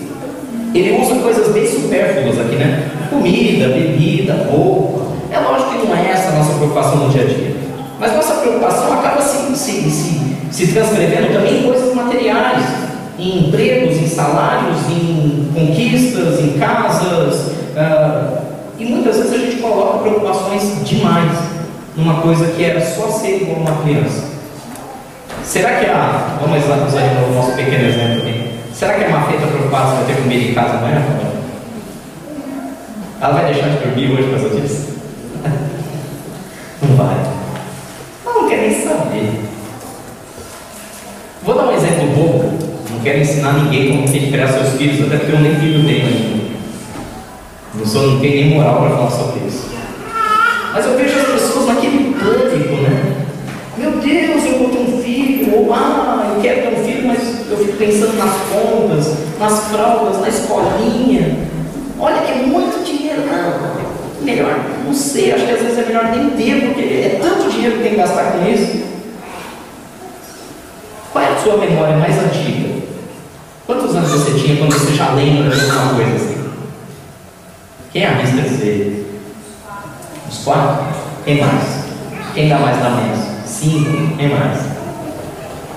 ele 0.73 1.01
usa 1.01 1.15
coisas 1.15 1.51
bem 1.51 1.67
supérfluas 1.67 2.39
aqui, 2.39 2.55
né? 2.55 2.89
Comida, 3.09 3.67
bebida, 3.67 4.47
roupa. 4.49 5.01
É 5.29 5.37
lógico 5.37 5.81
que 5.81 5.85
não 5.85 5.97
é 5.97 6.11
essa 6.11 6.29
a 6.29 6.31
nossa 6.31 6.53
preocupação 6.53 6.95
no 6.95 7.09
dia 7.09 7.23
a 7.23 7.25
dia. 7.25 7.57
Mas 7.99 8.15
nossa 8.15 8.35
preocupação 8.35 8.93
acaba 8.93 9.21
se, 9.21 9.53
se, 9.57 9.91
se, 9.91 10.20
se 10.51 10.67
transcrevendo 10.67 11.33
também 11.33 11.59
em 11.59 11.63
coisas 11.63 11.95
materiais, 11.95 12.63
em 13.17 13.47
empregos, 13.47 13.97
em 13.97 14.07
salários, 14.07 14.79
em 14.89 15.49
conquistas, 15.53 16.39
em 16.39 16.59
casas. 16.59 17.51
Uh, 17.71 18.41
e 18.77 18.85
muitas 18.85 19.15
vezes 19.17 19.33
a 19.33 19.37
gente 19.37 19.61
coloca 19.61 19.99
preocupações 19.99 20.83
demais 20.83 21.31
numa 21.95 22.21
coisa 22.21 22.47
que 22.47 22.63
era 22.63 22.81
só 22.81 23.07
ser 23.07 23.43
igual 23.43 23.59
uma 23.59 23.81
criança. 23.83 24.31
Será 25.43 25.79
que 25.79 25.85
a. 25.85 26.37
Vamos 26.41 26.63
usar 26.63 26.77
o 27.29 27.33
nosso 27.33 27.51
pequeno 27.53 27.87
exemplo 27.87 28.19
aqui. 28.19 28.51
Será 28.73 28.93
que 28.95 29.03
a 29.05 29.09
Mafê 29.09 29.35
está 29.35 29.47
preocupada 29.47 29.89
se 29.89 29.95
vai 29.97 30.05
ter 30.05 30.21
comida 30.21 30.43
em 30.43 30.53
casa 30.53 30.77
amanhã? 30.77 31.01
Ela 33.21 33.33
vai 33.33 33.53
deixar 33.53 33.69
de 33.69 33.77
dormir 33.77 34.11
hoje 34.11 34.23
por 34.23 34.39
causa 34.39 34.61
disso? 34.61 34.87
Não 36.81 36.95
vai. 36.95 37.15
Ela 38.25 38.41
não 38.41 38.49
quer 38.49 38.57
nem 38.57 38.83
saber. 38.83 39.51
Vou 41.51 41.61
dar 41.61 41.69
um 41.69 41.75
exemplo 41.75 42.07
bobo. 42.15 42.53
Não 42.89 42.99
quero 43.03 43.19
ensinar 43.19 43.51
ninguém 43.51 43.89
como 43.91 44.09
tem 44.09 44.21
que 44.21 44.31
criar 44.31 44.47
seus 44.47 44.69
filhos, 44.77 45.05
até 45.05 45.17
porque 45.17 45.35
eu 45.35 45.41
nem 45.41 45.53
filho 45.55 45.85
tenho 45.85 46.07
ainda. 46.07 46.43
Não 47.75 47.85
sou, 47.85 48.07
não 48.07 48.19
tenho 48.21 48.35
nem 48.35 48.49
moral 48.51 48.79
para 48.79 48.89
falar 48.91 49.11
sobre 49.11 49.47
isso. 49.49 49.69
Mas 50.73 50.85
eu 50.85 50.97
vejo 50.97 51.19
as 51.19 51.27
pessoas 51.27 51.67
naquele 51.67 52.13
pânico, 52.13 52.81
né? 52.81 53.15
Meu 53.77 53.91
Deus, 53.91 54.45
eu 54.45 54.59
vou 54.59 54.69
ter 54.69 54.79
um 54.79 55.03
filho, 55.03 55.53
ou 55.53 55.73
ah, 55.73 56.31
eu 56.33 56.41
quero 56.41 56.61
ter 56.61 56.79
um 56.79 56.85
filho, 56.85 57.07
mas 57.07 57.19
eu 57.51 57.57
fico 57.57 57.77
pensando 57.77 58.17
nas 58.17 58.33
contas, 58.49 59.13
nas 59.37 59.67
fraldas, 59.67 60.21
na 60.21 60.29
escolinha. 60.29 61.37
Olha 61.99 62.21
que 62.21 62.31
é 62.31 62.35
muito 62.45 62.81
dinheiro, 62.85 63.23
não. 63.25 64.23
Melhor, 64.23 64.57
não 64.85 64.93
sei, 64.93 65.33
acho 65.33 65.45
que 65.45 65.51
às 65.51 65.61
vezes 65.61 65.79
é 65.79 65.85
melhor 65.85 66.11
nem 66.15 66.29
ter, 66.29 66.67
porque 66.67 66.81
é 66.81 67.19
tanto 67.21 67.49
dinheiro 67.49 67.75
que 67.75 67.83
tem 67.83 67.91
que 67.91 67.97
gastar 67.97 68.31
com 68.31 68.49
isso. 68.49 68.90
Qual 71.11 71.23
é 71.23 71.27
a 71.27 71.35
sua 71.37 71.57
memória 71.57 71.97
mais 71.97 72.17
antiga? 72.17 72.81
Quantos 73.67 73.95
anos 73.95 74.09
você 74.11 74.31
tinha 74.39 74.57
quando 74.57 74.73
você 74.73 74.93
já 74.93 75.13
lembra 75.13 75.55
de 75.55 75.61
alguma 75.69 75.95
coisa 75.95 76.15
assim? 76.15 76.41
Quem 77.91 78.05
arrisca 78.05 78.41
dizer? 78.41 79.21
Os 80.29 80.37
quatro? 80.39 80.85
Quem 81.25 81.41
mais? 81.41 81.81
Quem 82.33 82.47
dá 82.47 82.59
mais 82.59 82.79
na 82.81 82.89
mesa? 82.91 83.45
Cinco? 83.45 84.15
Quem 84.17 84.29
mais? 84.29 84.59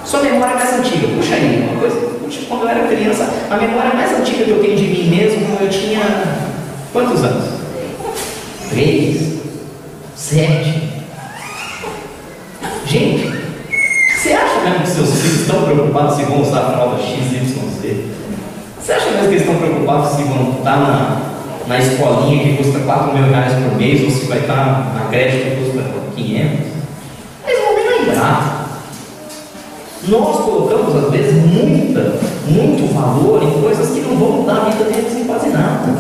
Sua 0.04 0.22
memória 0.22 0.54
mais 0.54 0.72
antiga, 0.78 1.08
puxa 1.08 1.34
aí, 1.34 1.66
uma 1.68 1.80
coisa, 1.80 1.96
puxa, 1.96 2.40
quando 2.48 2.62
eu 2.62 2.68
era 2.68 2.86
criança, 2.86 3.28
a 3.50 3.56
memória 3.56 3.94
mais 3.94 4.12
antiga 4.12 4.44
que 4.44 4.50
eu 4.50 4.62
tenho 4.62 4.76
de 4.76 4.84
mim 4.84 5.08
mesmo, 5.08 5.58
eu 5.60 5.68
tinha 5.68 6.02
quantos 6.92 7.24
anos? 7.24 7.48
Três? 8.70 9.40
Sete? 10.14 10.92
Gente, 12.86 13.43
que 14.72 14.88
seus 14.88 15.11
filhos 15.20 15.40
estão 15.42 15.62
preocupados 15.62 16.16
se 16.16 16.24
vão 16.24 16.40
usar 16.40 16.61
a 16.61 16.70
fralda 16.72 17.03
Z? 17.03 18.05
Você 18.81 18.92
acha 18.92 19.11
mesmo 19.11 19.29
que 19.29 19.35
eles 19.35 19.40
estão 19.42 19.57
preocupados 19.57 20.11
se 20.11 20.22
vão 20.24 20.57
estar 20.59 20.77
na, 20.77 21.20
na 21.66 21.79
escolinha 21.79 22.44
que 22.44 22.62
custa 22.62 22.81
4 22.81 23.14
mil 23.14 23.24
reais 23.24 23.53
por 23.53 23.77
mês 23.77 24.03
ou 24.03 24.11
se 24.11 24.27
vai 24.27 24.38
estar 24.38 24.92
na 24.94 25.09
creche 25.11 25.38
que 25.38 25.64
custa 25.64 25.83
500? 26.16 26.66
Eles 27.46 27.64
vão 27.64 27.74
nem 27.74 28.07
lembrar. 28.07 28.68
Nós 30.07 30.37
colocamos, 30.37 31.05
às 31.05 31.11
vezes, 31.11 31.33
muita, 31.35 32.18
muito 32.46 32.94
valor 32.94 33.42
em 33.42 33.62
coisas 33.62 33.90
que 33.90 34.00
não 34.00 34.16
vão 34.16 34.33
mudar 34.33 34.66
a 34.66 34.70
vida 34.70 34.85
deles 34.85 35.16
em 35.16 35.24
quase 35.24 35.48
nada. 35.48 35.94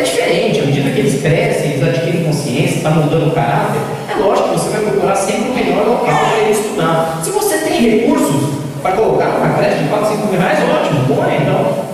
É 0.00 0.02
diferente, 0.02 0.60
à 0.60 0.64
medida 0.64 0.90
que 0.92 1.00
eles 1.00 1.20
crescem, 1.20 1.72
eles 1.72 1.86
adquirem 1.86 2.24
consciência, 2.24 2.76
está 2.76 2.88
mudando 2.88 3.28
o 3.28 3.32
caráter, 3.32 3.82
é 4.10 4.14
lógico 4.14 4.48
que 4.48 4.54
você 4.54 4.70
vai 4.70 4.80
procurar 4.80 5.14
sempre 5.14 5.50
o 5.50 5.54
melhor 5.54 5.86
local 5.86 6.06
para 6.06 6.38
ele 6.38 6.52
estudar. 6.52 7.20
Se 7.22 7.30
você 7.30 7.58
tem 7.58 7.82
recursos 7.82 8.60
para 8.80 8.92
colocar 8.92 9.26
numa 9.26 9.58
creche 9.58 9.82
de 9.82 9.90
4, 9.90 10.08
5 10.08 10.26
mil 10.28 10.40
reais, 10.40 10.58
ótimo, 10.70 11.04
põe 11.06 11.36
então. 11.36 11.84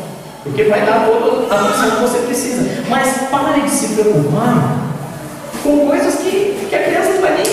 Porque 0.45 0.63
vai 0.63 0.87
dar 0.87 1.05
toda 1.05 1.53
a 1.53 1.61
atenção 1.61 1.91
que 1.97 2.03
você 2.03 2.19
precisa. 2.19 2.85
Mas 2.89 3.13
pare 3.29 3.63
de 3.63 3.71
se 3.71 3.95
preocupar 3.95 4.79
com 5.65 5.89
coisas 5.89 6.15
que, 6.15 6.65
que 6.71 6.77
a 6.77 6.85
criança 6.85 7.11
não 7.11 7.23
vai 7.23 7.35
nem. 7.35 7.47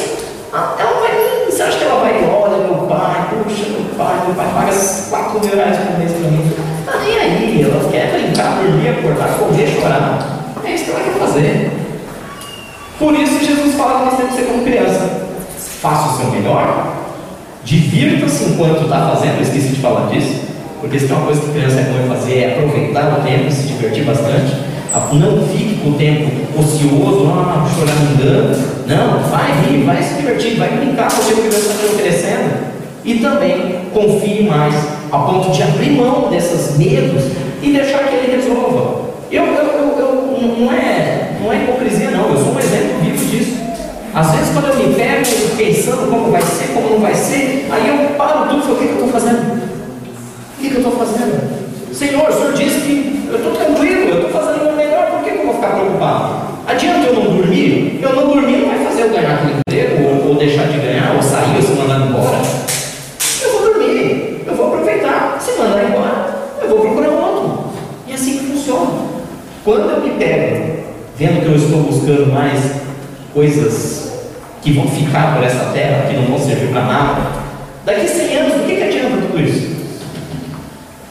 Ela 0.54 0.92
não 0.94 1.02
vai 1.02 1.12
nem. 1.14 1.46
Você 1.50 1.64
acha 1.64 1.80
que 1.80 1.84
ela 1.84 2.00
vai, 2.00 2.14
olha, 2.30 2.58
meu 2.58 2.86
pai, 2.86 3.28
puxa, 3.44 3.70
meu 3.72 3.86
pai, 3.98 4.22
meu 4.28 4.36
pai 4.36 4.48
paga 4.54 4.72
4 5.10 5.40
mil 5.40 5.56
reais 5.56 5.78
por 5.78 5.98
mês 5.98 6.12
para 6.12 6.30
mim. 6.30 6.52
Está 6.86 7.00
nem 7.00 7.18
aí, 7.18 7.62
ela 7.64 7.90
quer 7.90 8.12
brincar, 8.12 8.62
dormir, 8.62 8.90
acordar, 8.90 9.36
correr, 9.40 9.66
chorar. 9.66 10.34
É 10.66 10.76
isso 10.76 10.86
que 10.86 10.92
ela 10.92 11.02
quer 11.02 11.20
fazer. 11.34 11.72
Por 13.00 13.14
isso 13.16 13.44
Jesus 13.44 13.76
fala 13.76 14.00
que 14.00 14.06
nós 14.06 14.18
temos 14.18 14.36
que 14.36 14.42
ser 14.42 14.48
como 14.48 14.64
criança. 14.64 15.24
Faça 15.82 16.14
o 16.14 16.18
seu 16.18 16.32
melhor, 16.32 16.94
divirta-se 17.66 18.46
enquanto 18.46 18.84
está 18.84 19.10
fazendo, 19.10 19.38
eu 19.38 19.42
esqueci 19.42 19.70
de 19.70 19.82
falar 19.82 20.10
disso, 20.10 20.42
porque 20.80 20.98
se 20.98 21.08
tem 21.08 21.18
uma 21.18 21.26
coisa 21.26 21.42
que 21.42 21.52
criança 21.52 21.80
é 21.80 21.84
bom 21.84 22.16
fazer 22.16 22.38
é 22.38 22.54
aproveitar 22.54 23.20
o 23.20 23.24
tempo 23.24 23.48
e 23.48 23.52
se 23.52 23.68
divertir 23.68 24.06
bastante. 24.06 24.74
Não 25.14 25.48
fique 25.48 25.80
com 25.82 25.90
o 25.90 25.94
tempo 25.96 26.30
ocioso, 26.60 27.28
ah, 27.28 27.68
choramingando. 27.76 28.56
Não, 28.86 29.20
vai 29.30 29.52
rir, 29.64 29.84
vai 29.84 30.02
se 30.04 30.14
divertir, 30.16 30.56
vai 30.58 30.70
brincar 30.70 31.12
com 31.12 31.22
o 31.22 31.26
que 31.26 31.42
Deus 31.42 31.56
está 31.56 31.74
te 31.74 31.86
oferecendo. 31.86 32.74
E 33.04 33.16
também 33.16 33.82
confie 33.92 34.44
mais, 34.44 34.76
a 35.12 35.18
ponto 35.18 35.52
de 35.52 35.64
abrir 35.64 35.98
mão 35.98 36.30
desses 36.30 36.78
medos 36.78 37.24
e 37.62 37.72
deixar 37.72 38.04
que 38.04 38.16
Ele 38.16 38.36
resolva. 38.36 39.04
Eu, 39.32 39.46
eu, 39.46 39.64
eu, 39.64 40.00
eu 40.00 40.24
não, 40.60 40.72
é, 40.72 40.83
Às 44.14 44.30
vezes, 44.30 44.50
quando 44.54 44.68
eu 44.68 44.76
me 44.76 44.94
pego 44.94 45.26
pensando 45.58 46.08
como 46.08 46.32
vai 46.32 46.42
ser, 46.44 46.68
como 46.76 46.88
não 46.88 47.00
vai 47.00 47.16
ser, 47.16 47.68
aí 47.72 47.88
eu 47.88 48.16
paro 48.16 48.48
tudo 48.48 48.60
e 48.60 48.62
falo: 48.62 48.76
o 48.76 48.78
que, 48.78 48.86
eu 48.86 48.92
estou 48.94 49.08
fazendo? 49.08 49.64
O 50.56 50.62
que, 50.62 50.72
eu 50.72 50.78
estou 50.78 50.92
fazendo? 50.92 51.94
Senhor, 51.94 52.30
o 52.30 52.32
Senhor 52.32 52.54
disse 52.54 52.82
que 52.82 53.28
eu 53.28 53.38
estou 53.38 53.54
tranquilo, 53.54 54.10
eu 54.10 54.16
estou 54.18 54.30
fazendo 54.30 54.62
o 54.62 54.66
meu 54.66 54.76
melhor, 54.76 55.08
por 55.08 55.24
que, 55.24 55.32
eu 55.32 55.46
vou 55.46 55.56
ficar 55.56 55.70
preocupado? 55.70 56.44
Adianta 56.68 57.08
eu 57.08 57.14
não 57.16 57.38
dormir? 57.38 58.00
Eu 58.04 58.16
não 58.16 58.28
dormir 58.28 58.58
não 58.58 58.68
vai 58.68 58.86
fazer 58.86 59.02
eu 59.02 59.10
ganhar 59.10 59.34
aquele 59.34 59.54
emprego, 59.58 60.04
ou, 60.04 60.30
ou 60.30 60.36
deixar 60.36 60.68
de 60.68 60.78
ganhar, 60.78 61.16
ou 61.16 61.22
sair, 61.24 61.56
ou 61.56 61.62
se 61.64 61.72
mandar 61.72 62.08
embora. 62.08 62.38
Eu 63.42 63.52
vou 63.52 63.74
dormir, 63.74 64.44
eu 64.46 64.56
vou 64.56 64.68
aproveitar. 64.68 65.38
Se 65.40 65.60
mandar 65.60 65.86
embora, 65.86 66.36
eu 66.62 66.70
vou 66.70 66.82
procurar 66.82 67.10
outro. 67.10 67.66
E 68.08 68.14
assim 68.14 68.38
que 68.38 68.46
funciona. 68.46 68.92
Quando 69.66 69.90
eu 69.90 70.02
me 70.02 70.12
pego 70.20 70.84
vendo 71.18 71.42
que 71.42 71.48
eu 71.48 71.56
estou 71.56 71.80
buscando 71.82 72.32
mais 72.32 72.60
coisas 73.34 74.03
que 74.64 74.72
vão 74.72 74.88
ficar 74.88 75.36
por 75.36 75.44
essa 75.44 75.66
terra, 75.74 76.08
que 76.08 76.16
não 76.16 76.26
vão 76.26 76.40
servir 76.40 76.70
para 76.70 76.86
nada, 76.86 77.22
daqui 77.86 78.02
a 78.02 78.08
100 78.08 78.38
anos, 78.38 78.54
do 78.54 78.66
que, 78.66 78.76
que 78.76 78.84
adianta 78.84 79.18
tudo 79.18 79.42
isso? 79.42 79.74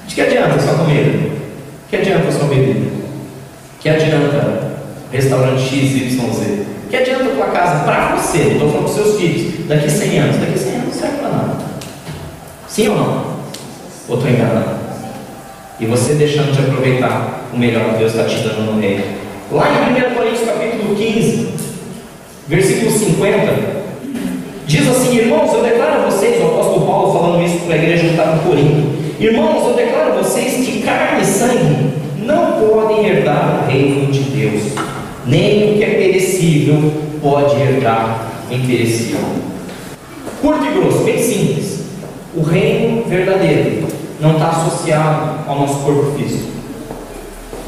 De 0.09 0.15
que 0.15 0.21
adianta 0.23 0.59
sua 0.59 0.75
comida? 0.75 1.31
Que 1.91 1.97
adianta 1.97 2.33
sua 2.33 2.49
bebida? 2.49 2.91
Que 3.81 3.89
adianta 3.91 4.73
restaurante 5.13 5.61
X, 5.61 5.73
Y, 5.73 6.33
Z? 6.33 6.67
Que 6.91 6.97
adianta 6.97 7.25
tua 7.25 7.47
casa 7.47 7.85
para 7.85 8.17
você? 8.17 8.39
Não 8.39 8.53
estou 8.53 8.71
falando 8.71 8.85
para 8.85 8.95
seus 8.95 9.21
filhos. 9.21 9.67
Daqui 9.67 9.87
a 9.87 9.91
100 9.91 10.19
anos. 10.19 10.37
Daqui 10.37 10.55
a 10.55 10.59
100 10.59 10.73
anos 10.73 10.87
não 10.87 10.93
serve 10.95 11.17
para 11.19 11.29
nada. 11.29 11.57
Sim 12.69 12.89
ou 12.89 12.97
não? 12.97 13.27
Ou 14.09 14.17
estou 14.17 14.31
enganado? 14.31 14.83
E 15.79 15.87
você 15.87 16.15
deixando 16.15 16.53
de 16.53 16.61
aproveitar 16.61 17.49
o 17.53 17.59
melhor 17.59 17.91
que 17.91 17.99
Deus 17.99 18.15
está 18.15 18.25
te 18.25 18.37
dando 18.43 18.73
no 18.73 18.81
reino. 18.81 19.05
Lá 19.51 19.69
em 19.69 20.13
1 20.13 20.15
Coríntios 20.15 20.49
capítulo 20.49 20.95
15, 20.95 21.62
versículo 22.49 22.91
50, 22.91 23.83
diz 24.67 24.89
assim, 24.89 25.17
irmãos, 25.17 25.53
eu 25.53 25.63
declaro 25.63 26.03
a 26.03 26.11
vocês, 26.11 26.43
o 26.43 26.47
apóstolo 26.47 26.87
Paulo 26.87 27.13
falando 27.13 27.45
isso 27.45 27.59
para 27.65 27.75
a 27.75 27.79
igreja 27.79 28.05
que 28.05 28.11
estava 28.11 28.37
em 28.37 28.41
Corinto, 28.41 28.89
irmãos, 29.21 29.69
eu 29.69 29.75
declaro 29.75 30.13
a 30.13 30.23
vocês 30.23 30.67
que 30.67 30.83
carne 30.83 31.23
e 31.23 31.25
sangue 31.25 31.93
não 32.19 32.61
podem 32.61 33.07
herdar 33.07 33.65
o 33.65 33.71
reino 33.71 34.11
de 34.11 34.21
Deus, 34.21 34.63
nem 35.27 35.73
o 35.73 35.77
que 35.77 35.85
é 35.85 35.91
perecível 35.91 36.93
pode 37.21 37.55
herdar 37.61 38.29
o 38.51 38.55
imperecível. 38.55 39.21
Curto 40.41 40.65
e 40.65 40.81
grosso, 40.81 41.05
bem 41.05 41.23
simples. 41.23 41.83
O 42.35 42.43
reino 42.43 43.05
verdadeiro 43.05 43.87
não 44.21 44.33
está 44.33 44.49
associado 44.49 45.39
ao 45.47 45.61
nosso 45.61 45.81
corpo 45.85 46.19
físico. 46.19 46.51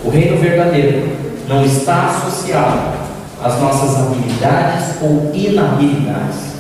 O 0.05 0.11
reino 0.11 0.37
verdadeiro 0.39 1.09
não 1.49 1.65
está 1.65 2.07
associado 2.07 3.04
às 3.45 3.61
nossas 3.61 3.97
habilidades 3.99 5.03
ou 5.03 5.31
inabilidades, 5.35 6.55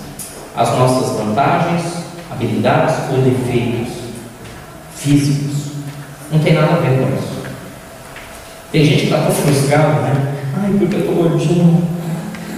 às 0.54 0.68
nossas 0.78 1.16
vantagens, 1.16 1.82
habilidades 2.30 2.94
ou 3.10 3.22
defeitos 3.22 3.94
físicos. 4.94 5.72
Não 6.30 6.38
tem 6.40 6.52
nada 6.52 6.74
a 6.74 6.80
ver 6.80 6.98
com 6.98 7.16
isso. 7.16 7.42
Tem 8.70 8.84
gente 8.84 8.98
que 8.98 9.04
está 9.04 9.22
tão 9.22 9.30
frustrado, 9.30 10.02
né? 10.02 10.34
Ai, 10.60 10.74
porque 10.78 10.96
eu 10.96 11.00
estou 11.00 11.14
gordinho. 11.14 11.88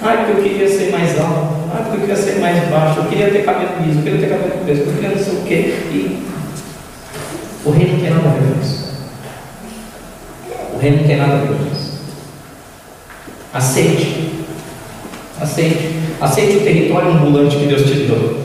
Ai, 0.03 0.25
porque 0.25 0.33
eu 0.33 0.43
queria 0.43 0.69
ser 0.69 0.91
mais 0.91 1.21
alto. 1.21 1.57
Ai, 1.73 1.83
porque 1.83 1.97
eu 1.97 2.01
queria 2.01 2.17
ser 2.17 2.41
mais 2.41 2.69
baixo. 2.69 3.01
Eu 3.01 3.05
queria 3.07 3.31
ter 3.31 3.45
cabelo 3.45 3.71
liso. 3.85 3.99
Eu 3.99 4.03
queria 4.03 4.21
ter 4.21 4.29
cabelo 4.29 4.65
preso. 4.65 4.81
Eu 4.83 4.93
queria 4.93 5.11
não 5.11 5.25
sei 5.25 5.35
o 5.35 5.43
quê. 5.43 5.75
E 5.93 6.27
o 7.65 7.71
reino 7.71 7.93
não 7.93 8.01
tem 8.01 8.11
nada 8.11 8.29
a 8.29 8.33
ver 8.33 8.53
com 8.53 8.61
isso. 8.61 8.87
O 10.75 10.79
reino 10.79 10.97
não 10.97 11.07
tem 11.07 11.17
nada 11.17 11.33
a 11.33 11.37
ver 11.37 11.47
com 11.49 11.67
isso. 11.73 11.76
Aceite. 13.57 14.35
Aceite. 15.40 15.97
Aceite 16.21 16.59
o 16.59 16.61
território 16.61 17.12
ambulante 17.12 17.57
que 17.57 17.66
Deus 17.66 17.83
te 17.85 17.95
deu. 18.07 18.38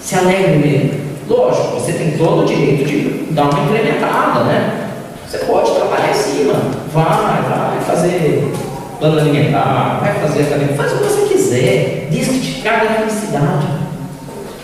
Se 0.00 0.14
alegre 0.14 0.58
nele. 0.58 1.06
Lógico, 1.28 1.80
você 1.80 1.92
tem 1.94 2.12
todo 2.12 2.44
o 2.44 2.46
direito 2.46 2.84
de 2.84 3.32
dar 3.32 3.50
uma 3.50 3.64
incrementada, 3.64 4.44
né? 4.44 4.90
Você 5.26 5.38
pode 5.38 5.72
trabalhar 5.72 6.10
em 6.10 6.14
cima. 6.14 6.54
Vai, 6.92 7.42
vai 7.42 7.80
fazer 7.84 8.52
plano 9.00 9.18
alimentar, 9.18 9.98
vai 10.00 10.14
fazer 10.14 10.42
academia, 10.42 10.76
faz 10.76 10.92
o 10.92 10.98
que 10.98 11.04
você 11.04 11.34
quiser, 11.34 12.08
desde 12.10 12.32
que 12.32 12.40
te 12.40 12.62
traga 12.62 12.94
felicidade, 12.94 13.66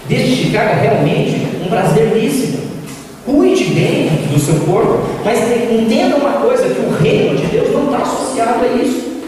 desde 0.08 0.36
que 0.36 0.50
te 0.50 0.56
realmente 0.56 1.58
um 1.64 1.68
prazer 1.68 2.16
lícito. 2.16 2.61
Cuide 3.24 3.64
bem 3.66 4.08
do 4.32 4.40
seu 4.40 4.56
corpo, 4.66 4.98
mas 5.24 5.38
entenda 5.70 6.16
uma 6.16 6.32
coisa, 6.40 6.64
que 6.64 6.80
o 6.80 6.90
reino 7.00 7.36
de 7.36 7.46
Deus 7.46 7.72
não 7.72 7.84
está 7.84 7.98
associado 7.98 8.64
a 8.64 8.82
isso. 8.82 9.22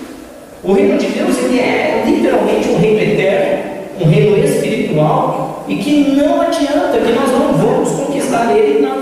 O 0.64 0.72
reino 0.72 0.98
de 0.98 1.06
Deus 1.06 1.38
ele 1.38 1.60
é 1.60 2.02
literalmente 2.04 2.70
um 2.70 2.78
reino 2.78 3.00
eterno, 3.00 3.62
um 4.00 4.08
reino 4.08 4.44
espiritual, 4.44 5.64
e 5.68 5.76
que 5.76 6.10
não 6.16 6.40
adianta, 6.40 6.98
que 6.98 7.12
nós 7.12 7.30
não 7.30 7.52
vamos 7.52 7.90
conquistar 7.90 8.56
ele 8.56 8.80
na, 8.80 8.96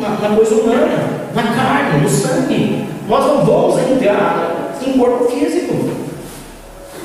na, 0.00 0.28
na 0.28 0.36
coisa 0.36 0.54
humana, 0.54 1.28
na 1.34 1.42
carne, 1.42 2.00
no 2.00 2.08
sangue. 2.08 2.86
Nós 3.06 3.26
não 3.26 3.44
vamos 3.44 3.78
entrar 3.80 4.78
em 4.86 4.98
corpo 4.98 5.24
físico. 5.30 5.74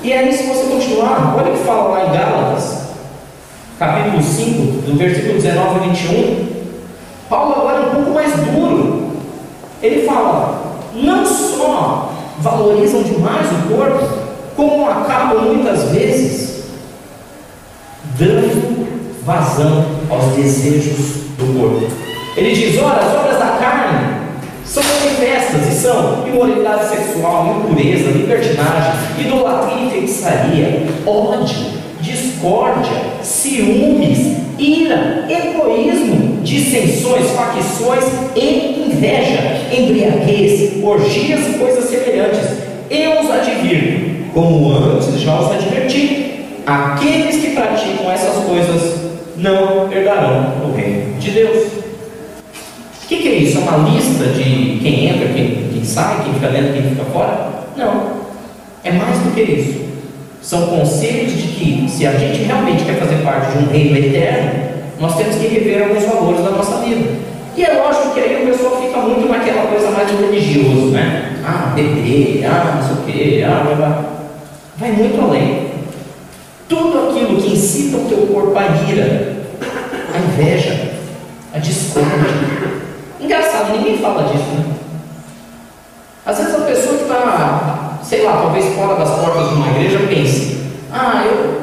E 0.02 0.14
aí, 0.14 0.32
se 0.32 0.44
você 0.44 0.66
continuar, 0.68 1.36
olha 1.38 1.52
o 1.52 1.58
que 1.58 1.64
fala 1.66 1.90
lá 1.90 2.06
em 2.06 2.18
Gálatas, 2.18 2.88
capítulo 3.78 4.24
5, 4.24 4.62
do 4.90 4.98
versículo 4.98 5.34
19 5.34 5.76
a 5.76 5.84
21. 5.90 6.57
Paulo 7.30 7.56
agora 7.56 7.78
é 7.78 7.86
um 7.88 7.96
pouco 7.96 8.12
mais 8.12 8.34
duro. 8.34 9.12
Ele 9.82 10.06
fala: 10.06 10.80
não 10.94 11.26
só 11.26 12.14
valorizam 12.40 13.04
demais 13.04 13.48
o 13.52 13.76
corpo, 13.76 14.08
como 14.56 14.90
acabam 14.90 15.42
muitas 15.42 15.84
vezes 15.92 16.64
dando 18.18 18.88
vazão 19.26 19.86
aos 20.10 20.36
desejos 20.36 21.28
do 21.38 21.60
corpo. 21.60 21.88
Ele 22.36 22.54
diz: 22.54 22.82
ora, 22.82 23.00
as 23.00 23.16
obras 23.16 23.40
da 23.40 23.58
carne 23.58 24.18
são 24.66 24.84
manifestas 24.84 25.68
e 25.68 25.72
são 25.72 26.28
imoralidade 26.28 26.90
sexual, 26.90 27.58
impureza, 27.58 28.10
libertinagem, 28.12 28.94
idolatria 29.20 29.86
e 29.86 29.90
feitiçaria, 29.92 30.88
ódio, 31.06 31.78
discórdia, 32.02 32.98
ciúmes, 33.22 34.38
ira, 34.58 35.26
egoísmo, 35.30 36.37
dissensões, 36.48 37.30
facções 37.32 38.06
e 38.36 38.90
inveja, 38.90 39.68
embriaguez, 39.72 40.82
orgias 40.82 41.48
e 41.48 41.60
coisas 41.60 41.90
semelhantes. 41.90 42.48
Eu 42.90 43.20
os 43.20 43.30
advirto, 43.30 44.32
como 44.34 44.72
antes 44.72 45.20
já 45.20 45.40
os 45.40 45.52
adverti, 45.52 46.46
aqueles 46.66 47.36
que 47.36 47.50
praticam 47.52 48.10
essas 48.10 48.46
coisas 48.46 48.96
não 49.36 49.92
herdarão 49.92 50.54
o 50.66 50.76
reino 50.76 51.20
de 51.20 51.32
Deus. 51.32 51.68
O 53.04 53.08
que, 53.08 53.18
que, 53.18 53.28
é 53.28 53.36
isso? 53.36 53.58
É 53.58 53.62
uma 53.62 53.90
lista 53.90 54.26
de 54.26 54.80
quem 54.82 55.10
entra, 55.10 55.28
quem, 55.30 55.70
quem 55.74 55.84
sai, 55.84 56.24
quem 56.24 56.34
fica 56.34 56.48
dentro, 56.48 56.74
quem 56.74 56.84
fica 56.84 57.04
fora? 57.06 57.50
Não. 57.76 58.18
É 58.84 58.92
mais 58.92 59.18
do 59.20 59.34
que 59.34 59.42
isso. 59.42 59.88
São 60.42 60.68
conselhos 60.68 61.34
de 61.34 61.48
que, 61.48 61.90
se 61.90 62.06
a 62.06 62.12
gente 62.18 62.44
realmente 62.44 62.86
quer 62.86 62.96
fazer 62.96 63.18
parte 63.18 63.58
de 63.58 63.64
um 63.64 63.68
reino 63.70 63.98
eterno, 63.98 64.67
nós 65.00 65.16
temos 65.16 65.36
que 65.36 65.48
rever 65.48 65.84
alguns 65.84 66.04
valores 66.04 66.44
da 66.44 66.52
nossa 66.52 66.78
vida. 66.78 67.18
E 67.56 67.64
é 67.64 67.74
lógico 67.74 68.14
que 68.14 68.20
aí 68.20 68.44
o 68.44 68.52
pessoal 68.52 68.82
fica 68.82 69.00
muito 69.00 69.28
naquela 69.28 69.68
coisa 69.68 69.90
mais 69.92 70.08
de 70.10 70.16
religioso, 70.16 70.92
né? 70.92 71.38
Ah, 71.44 71.74
beber, 71.74 72.46
ah, 72.46 72.76
não 72.76 72.84
sei 72.84 72.94
o 72.94 73.06
quê, 73.06 73.44
ah, 73.44 73.64
vai, 73.64 73.76
vai. 73.76 74.06
vai 74.78 74.92
muito 74.92 75.22
além. 75.22 75.68
Tudo 76.70 77.10
aquilo 77.10 77.42
que 77.42 77.54
incita 77.54 77.98
o 77.98 78.06
teu 78.10 78.28
corpo 78.28 78.58
à 78.58 78.66
ira, 78.92 79.38
a 80.14 80.18
inveja, 80.20 80.92
a 81.54 81.60
discórdia. 81.60 82.68
Engraçado, 83.20 83.78
ninguém 83.78 83.98
fala 83.98 84.24
disso, 84.24 84.46
né? 84.56 84.66
Às 86.26 86.38
vezes 86.38 86.56
a 86.56 86.66
pessoa 86.66 86.98
que 86.98 87.04
está, 87.04 88.00
sei 88.04 88.24
lá, 88.24 88.34
talvez 88.34 88.66
fora 88.76 88.96
das 88.96 89.10
portas 89.10 89.50
de 89.50 89.56
uma 89.56 89.70
igreja 89.70 90.00
pense, 90.10 90.58
ah, 90.92 91.24
eu, 91.26 91.62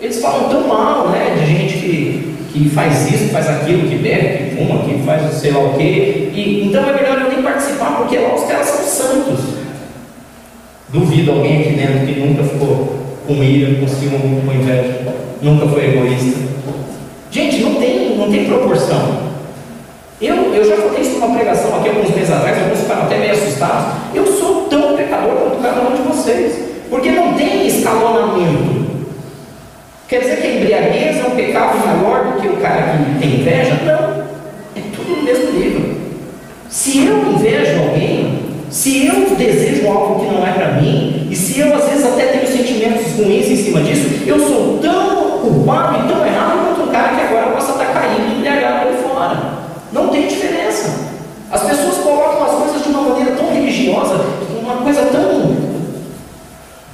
eles 0.00 0.20
falam 0.20 0.48
tão 0.48 0.66
mal, 0.66 1.08
né, 1.08 1.17
que, 2.58 2.68
faz 2.70 3.10
isso, 3.12 3.28
faz 3.30 3.48
aquilo, 3.48 3.88
que 3.88 3.96
bebe, 3.96 4.50
que 4.50 4.56
fuma, 4.56 4.82
que 4.84 5.02
faz 5.04 5.32
sei 5.34 5.52
lá 5.52 5.60
o 5.60 5.74
quê, 5.74 6.30
e 6.34 6.64
então 6.66 6.88
é 6.88 6.92
melhor 6.92 7.20
eu 7.20 7.30
nem 7.30 7.42
participar, 7.42 7.96
porque 7.98 8.18
lá 8.18 8.34
os 8.34 8.44
caras 8.44 8.66
são 8.66 8.84
santos. 8.84 9.40
Duvido 10.88 11.32
alguém 11.32 11.60
aqui 11.60 11.72
dentro 11.74 12.06
que 12.06 12.20
nunca 12.20 12.42
ficou 12.42 12.98
com 13.26 13.44
ira, 13.44 13.78
com 13.78 13.86
ciúme, 13.86 14.40
com 14.44 14.52
inveja, 14.52 15.14
nunca 15.42 15.66
foi 15.68 15.84
egoísta. 15.84 16.48
Gente, 17.30 17.60
não 17.60 17.74
tem, 17.74 18.16
não 18.16 18.30
tem 18.30 18.46
proporção. 18.46 19.28
Eu, 20.20 20.34
eu 20.52 20.64
já 20.68 20.76
falei 20.76 21.02
isso 21.02 21.18
numa 21.18 21.36
pregação 21.36 21.76
aqui 21.76 21.90
alguns 21.90 22.10
meses 22.10 22.30
atrás, 22.30 22.58
alguns 22.58 22.80
ficaram 22.80 23.02
até 23.02 23.18
meio 23.18 23.32
assustados. 23.32 23.94
Eu 24.14 24.26
sou 24.26 24.62
tão 24.62 24.96
pecador 24.96 25.36
quanto 25.36 25.62
cada 25.62 25.80
um 25.82 25.94
de 25.94 26.02
vocês, 26.02 26.58
porque 26.90 27.10
não 27.10 27.34
tem 27.34 27.66
escalonamento. 27.66 28.87
Quer 30.08 30.20
dizer 30.20 30.36
que 30.40 30.46
a 30.46 30.54
embriaguez 30.54 31.18
é 31.18 31.28
um 31.28 31.36
pecado 31.36 31.86
maior 31.86 32.32
do 32.32 32.40
que 32.40 32.48
o 32.48 32.56
cara 32.56 32.96
que 32.96 33.18
tem 33.20 33.40
inveja? 33.40 33.74
Não, 33.84 34.24
é 34.74 34.80
tudo 34.96 35.16
no 35.16 35.22
mesmo 35.22 35.52
nível. 35.52 35.96
Se 36.70 37.04
eu 37.04 37.30
invejo 37.30 37.78
alguém, 37.82 38.38
se 38.70 39.06
eu 39.06 39.36
desejo 39.36 39.86
algo 39.86 40.20
que 40.20 40.34
não 40.34 40.46
é 40.46 40.52
para 40.52 40.72
mim, 40.80 41.28
e 41.30 41.36
se 41.36 41.60
eu 41.60 41.74
às 41.76 41.90
vezes 41.90 42.06
até 42.06 42.28
tenho 42.28 42.46
sentimentos 42.46 43.12
ruins 43.18 43.48
em 43.48 43.56
cima 43.56 43.82
disso, 43.82 44.08
eu 44.26 44.40
sou 44.40 44.78
tão 44.78 45.40
culpado 45.40 46.06
e 46.06 46.08
tão 46.08 46.26
errado 46.26 46.74
quanto 46.74 46.88
o 46.88 46.90
cara 46.90 47.14
que 47.14 47.20
agora 47.20 47.50
possa 47.50 47.72
estar 47.72 47.92
caindo 47.92 48.34
embriagado 48.34 48.88
ali 48.88 48.96
fora. 49.02 49.58
Não 49.92 50.08
tem 50.08 50.26
diferença. 50.26 51.06
As 51.50 51.64
pessoas 51.64 51.98
colocam 51.98 52.44
as 52.44 52.62
coisas 52.62 52.82
de 52.82 52.88
uma 52.88 53.10
maneira 53.10 53.32
tão 53.32 53.52
religiosa, 53.52 54.24
uma 54.58 54.76
coisa 54.76 55.02
tão. 55.12 55.54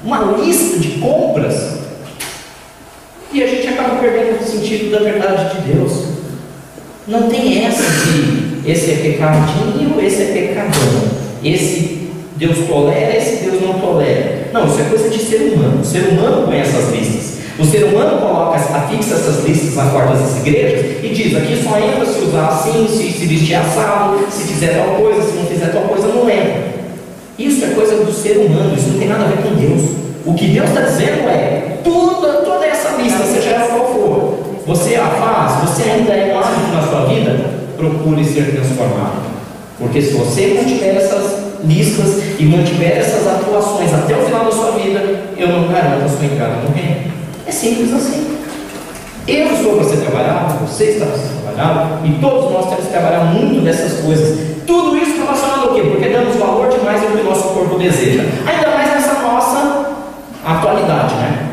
uma 0.05 0.37
lista 0.42 0.81
de 0.81 0.98
compras, 0.98 1.73
e 3.35 3.42
a 3.42 3.47
gente 3.49 3.66
acaba 3.66 3.97
perdendo 3.97 4.40
o 4.40 4.44
sentido 4.44 4.92
da 4.92 5.01
verdade 5.01 5.57
de 5.57 5.73
Deus. 5.73 6.05
Não 7.09 7.29
tem 7.29 7.66
essa 7.66 7.83
de 7.83 8.55
esse 8.64 8.92
é 8.92 8.94
pecadinho, 8.97 10.01
esse 10.01 10.23
é 10.23 10.27
pecadão. 10.27 11.25
Esse 11.42 12.09
Deus 12.37 12.59
tolera, 12.66 13.16
esse 13.16 13.44
Deus 13.44 13.61
não 13.61 13.75
tolera. 13.75 14.49
Não, 14.53 14.66
isso 14.66 14.81
é 14.81 14.85
coisa 14.85 15.11
de 15.11 15.18
ser 15.18 15.53
humano. 15.53 15.81
O 15.83 15.85
ser 15.85 16.09
humano 16.09 16.47
põe 16.47 16.61
essas 16.61 16.90
listas. 16.92 17.35
O 17.59 17.64
ser 17.64 17.85
humano 17.85 18.18
coloca, 18.20 18.57
afixa 18.57 19.14
essas 19.14 19.44
listas 19.44 19.75
na 19.75 19.87
porta 19.87 20.14
das 20.14 20.38
igrejas 20.38 21.05
e 21.05 21.09
diz: 21.09 21.37
aqui 21.37 21.61
só 21.62 21.79
entra 21.79 22.07
se 22.07 22.20
usar 22.20 22.49
assim, 22.49 22.87
se, 22.88 23.12
se 23.12 23.27
vestir 23.27 23.55
assado, 23.55 24.18
se 24.31 24.44
fizer 24.44 24.75
tal 24.75 24.94
coisa, 24.97 25.23
se 25.23 25.37
não 25.37 25.47
fizer 25.47 25.66
tal 25.66 25.83
coisa, 25.83 26.09
não 26.09 26.31
entra. 26.31 26.75
Isso 27.38 27.64
é 27.64 27.68
coisa 27.68 27.97
do 27.97 28.12
ser 28.12 28.38
humano, 28.38 28.75
isso 28.77 28.90
não 28.90 28.99
tem 28.99 29.09
nada 29.09 29.25
a 29.25 29.29
ver 29.29 29.42
com 29.42 29.55
Deus. 29.57 30.05
O 30.26 30.32
que 30.32 30.46
Deus 30.48 30.68
está 30.70 30.80
dizendo 30.80 31.28
é: 31.28 31.78
toda, 31.84 32.32
toda 32.44 32.64
essa 32.64 32.96
lista, 32.96 33.24
seja 33.24 33.50
ela 33.50 33.66
qual 33.66 33.92
for, 33.92 34.38
você 34.66 34.96
a 34.96 35.06
faz, 35.06 35.68
você 35.68 35.90
ainda 35.90 36.12
é 36.12 36.34
um 36.34 36.74
na 36.74 36.82
sua 36.88 37.04
vida, 37.06 37.50
procure 37.76 38.24
ser 38.24 38.52
transformado. 38.52 39.34
Porque 39.78 40.00
se 40.00 40.14
você 40.14 40.54
mantiver 40.54 40.96
essas 40.96 41.44
listas 41.64 42.22
e 42.38 42.44
mantiver 42.44 42.98
essas 42.98 43.26
atuações 43.26 43.92
até 43.92 44.16
o 44.16 44.24
final 44.24 44.44
da 44.46 44.50
sua 44.50 44.70
vida, 44.72 45.00
eu 45.37 45.48
não 45.48 45.68
garanto 45.68 46.04
a 46.04 46.08
sua 46.08 46.24
entrada 46.24 46.56
no 46.62 46.74
reino. 46.74 47.12
É 47.46 47.50
simples 47.50 47.92
assim. 47.92 48.38
Eu 49.26 49.52
estou 49.54 49.76
para 49.76 49.84
ser 49.84 49.96
trabalhado, 49.98 50.66
você 50.66 50.84
está 50.84 51.06
para 51.06 51.18
ser 51.18 51.28
trabalhado, 51.42 52.06
e 52.06 52.12
todos 52.20 52.50
nós 52.50 52.68
temos 52.68 52.84
que 52.84 52.90
trabalhar 52.90 53.24
muito 53.24 53.62
nessas 53.62 54.00
coisas. 54.00 54.38
Tudo 54.66 54.96
isso 54.96 55.18
relacionado 55.18 55.68
ao 55.68 55.74
quê? 55.74 55.82
Porque 55.82 56.08
damos 56.08 56.37
valor 56.37 56.70
demais 56.70 57.02
ao 57.02 57.10
que 57.10 57.20
o 57.20 57.24
nosso 57.24 57.48
corpo 57.48 57.78
deseja. 57.78 58.22
Ainda 58.46 58.73
atualidade, 60.44 61.14
né? 61.14 61.50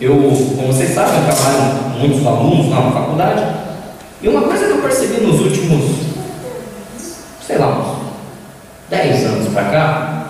Eu, 0.00 0.14
como 0.14 0.72
vocês 0.72 0.94
sabem, 0.94 1.14
eu 1.18 1.34
trabalho 1.34 1.82
com 1.82 1.98
muitos 1.98 2.26
alunos 2.26 2.70
lá 2.70 2.80
na 2.82 2.92
faculdade, 2.92 3.44
e 4.22 4.28
uma 4.28 4.42
coisa 4.42 4.66
que 4.66 4.70
eu 4.72 4.82
percebi 4.82 5.20
nos 5.20 5.40
últimos, 5.40 5.84
sei 7.46 7.58
lá, 7.58 7.78
uns 7.78 8.00
10 8.88 9.24
anos 9.26 9.52
para 9.52 9.64
cá, 9.64 10.26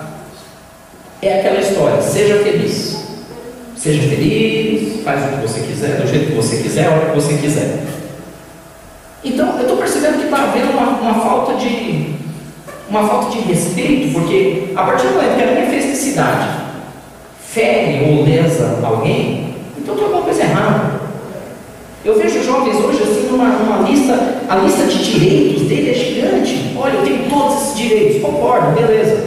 é 1.21 1.39
aquela 1.39 1.59
história, 1.59 2.01
seja 2.01 2.43
feliz. 2.43 3.01
Seja 3.75 4.07
feliz, 4.09 5.03
faz 5.03 5.23
o 5.23 5.37
que 5.37 5.47
você 5.47 5.61
quiser, 5.61 6.01
do 6.01 6.07
jeito 6.07 6.27
que 6.27 6.35
você 6.35 6.57
quiser, 6.57 6.87
a 6.87 6.91
hora 6.91 7.05
que 7.07 7.15
você 7.15 7.33
quiser. 7.37 7.79
Então, 9.23 9.55
eu 9.55 9.61
estou 9.61 9.77
percebendo 9.77 10.19
que 10.19 10.25
está 10.25 10.43
havendo 10.43 10.71
uma, 10.71 10.87
uma, 10.99 11.13
falta 11.15 11.53
de 11.55 12.15
uma 12.89 13.07
falta 13.07 13.31
de 13.31 13.39
respeito, 13.39 14.13
porque 14.13 14.71
a 14.75 14.83
partir 14.83 15.07
do 15.07 15.13
momento 15.13 15.35
que 15.35 15.43
a 15.43 15.47
minha 15.47 15.69
felicidade 15.69 16.60
fere 17.53 18.05
ou 18.05 18.23
lesa 18.23 18.79
alguém, 18.83 19.55
então 19.77 19.95
tem 19.95 20.05
alguma 20.05 20.23
coisa 20.23 20.41
errada. 20.41 21.01
Eu 22.03 22.17
vejo 22.17 22.43
jovens 22.43 22.77
hoje 22.77 23.03
assim 23.03 23.27
numa, 23.29 23.49
numa 23.49 23.89
lista, 23.89 24.41
a 24.49 24.55
lista 24.55 24.85
de 24.85 25.11
direitos 25.11 25.67
dele 25.67 25.91
é 25.91 25.93
gigante. 25.93 26.73
Olha, 26.75 26.93
eu 26.93 27.03
tenho 27.03 27.29
todos 27.29 27.61
esses 27.61 27.77
direitos, 27.77 28.21
concordo, 28.21 28.71
beleza. 28.71 29.23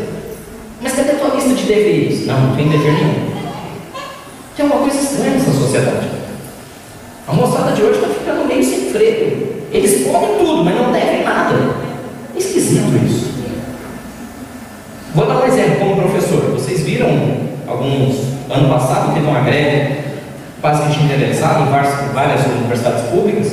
Mas 0.80 0.92
cadê 0.92 1.12
a 1.12 1.14
tua 1.14 1.34
lista 1.34 1.54
de 1.54 1.62
deveres? 1.64 2.26
Não, 2.26 2.40
não 2.40 2.56
tem 2.56 2.68
dever 2.68 2.92
nenhum. 2.92 3.34
Tem 4.56 4.66
uma 4.66 4.76
coisa 4.76 4.98
estranha 4.98 5.32
nessa 5.32 5.52
sociedade. 5.52 6.08
A 7.28 7.32
moçada 7.32 7.72
de 7.72 7.82
hoje 7.82 8.00
está 8.00 8.08
ficando 8.08 8.46
meio 8.46 8.64
sem 8.64 8.90
freio. 8.90 9.54
Eles 9.70 10.06
podem 10.06 10.38
tudo, 10.38 10.64
mas 10.64 10.74
não 10.74 10.92
devem 10.92 11.24
nada. 11.24 11.54
É 12.34 12.38
esquisito 12.38 12.90
isso. 13.06 13.34
Vou 15.14 15.26
dar 15.26 15.42
um 15.42 15.46
exemplo 15.46 15.76
como 15.76 16.02
professor. 16.02 16.50
Vocês 16.52 16.80
viram 16.82 17.08
alguns. 17.84 18.16
Ano 18.50 18.68
passado 18.68 19.14
teve 19.14 19.26
uma 19.26 19.40
greve 19.40 20.04
quase 20.60 20.92
generalizada 20.92 21.60
em 21.60 21.70
várias, 21.70 21.94
várias 22.12 22.46
universidades 22.46 23.02
públicas. 23.10 23.52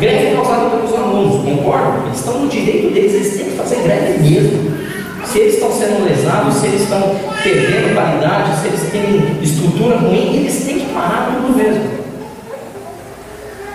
Greve 0.00 0.36
causada 0.36 0.70
pelos 0.70 0.94
alunos, 0.94 1.44
concordo? 1.44 2.06
Eles 2.06 2.18
estão 2.18 2.40
no 2.40 2.48
direito 2.48 2.92
deles, 2.92 3.14
eles 3.14 3.36
têm 3.36 3.46
que 3.46 3.56
fazer 3.56 3.82
greve 3.82 4.18
mesmo 4.18 4.78
se 5.24 5.38
eles 5.40 5.54
estão 5.54 5.70
sendo 5.70 6.04
lesados, 6.04 6.54
se 6.54 6.66
eles 6.66 6.82
estão 6.82 7.02
perdendo 7.42 7.94
qualidade, 7.94 8.60
se 8.60 8.66
eles 8.68 8.90
têm 8.90 9.42
estrutura 9.42 9.98
ruim, 9.98 10.36
eles 10.36 10.64
têm 10.64 10.78
que 10.78 10.86
parar 10.86 11.32
tudo 11.36 11.54
mesmo. 11.54 11.84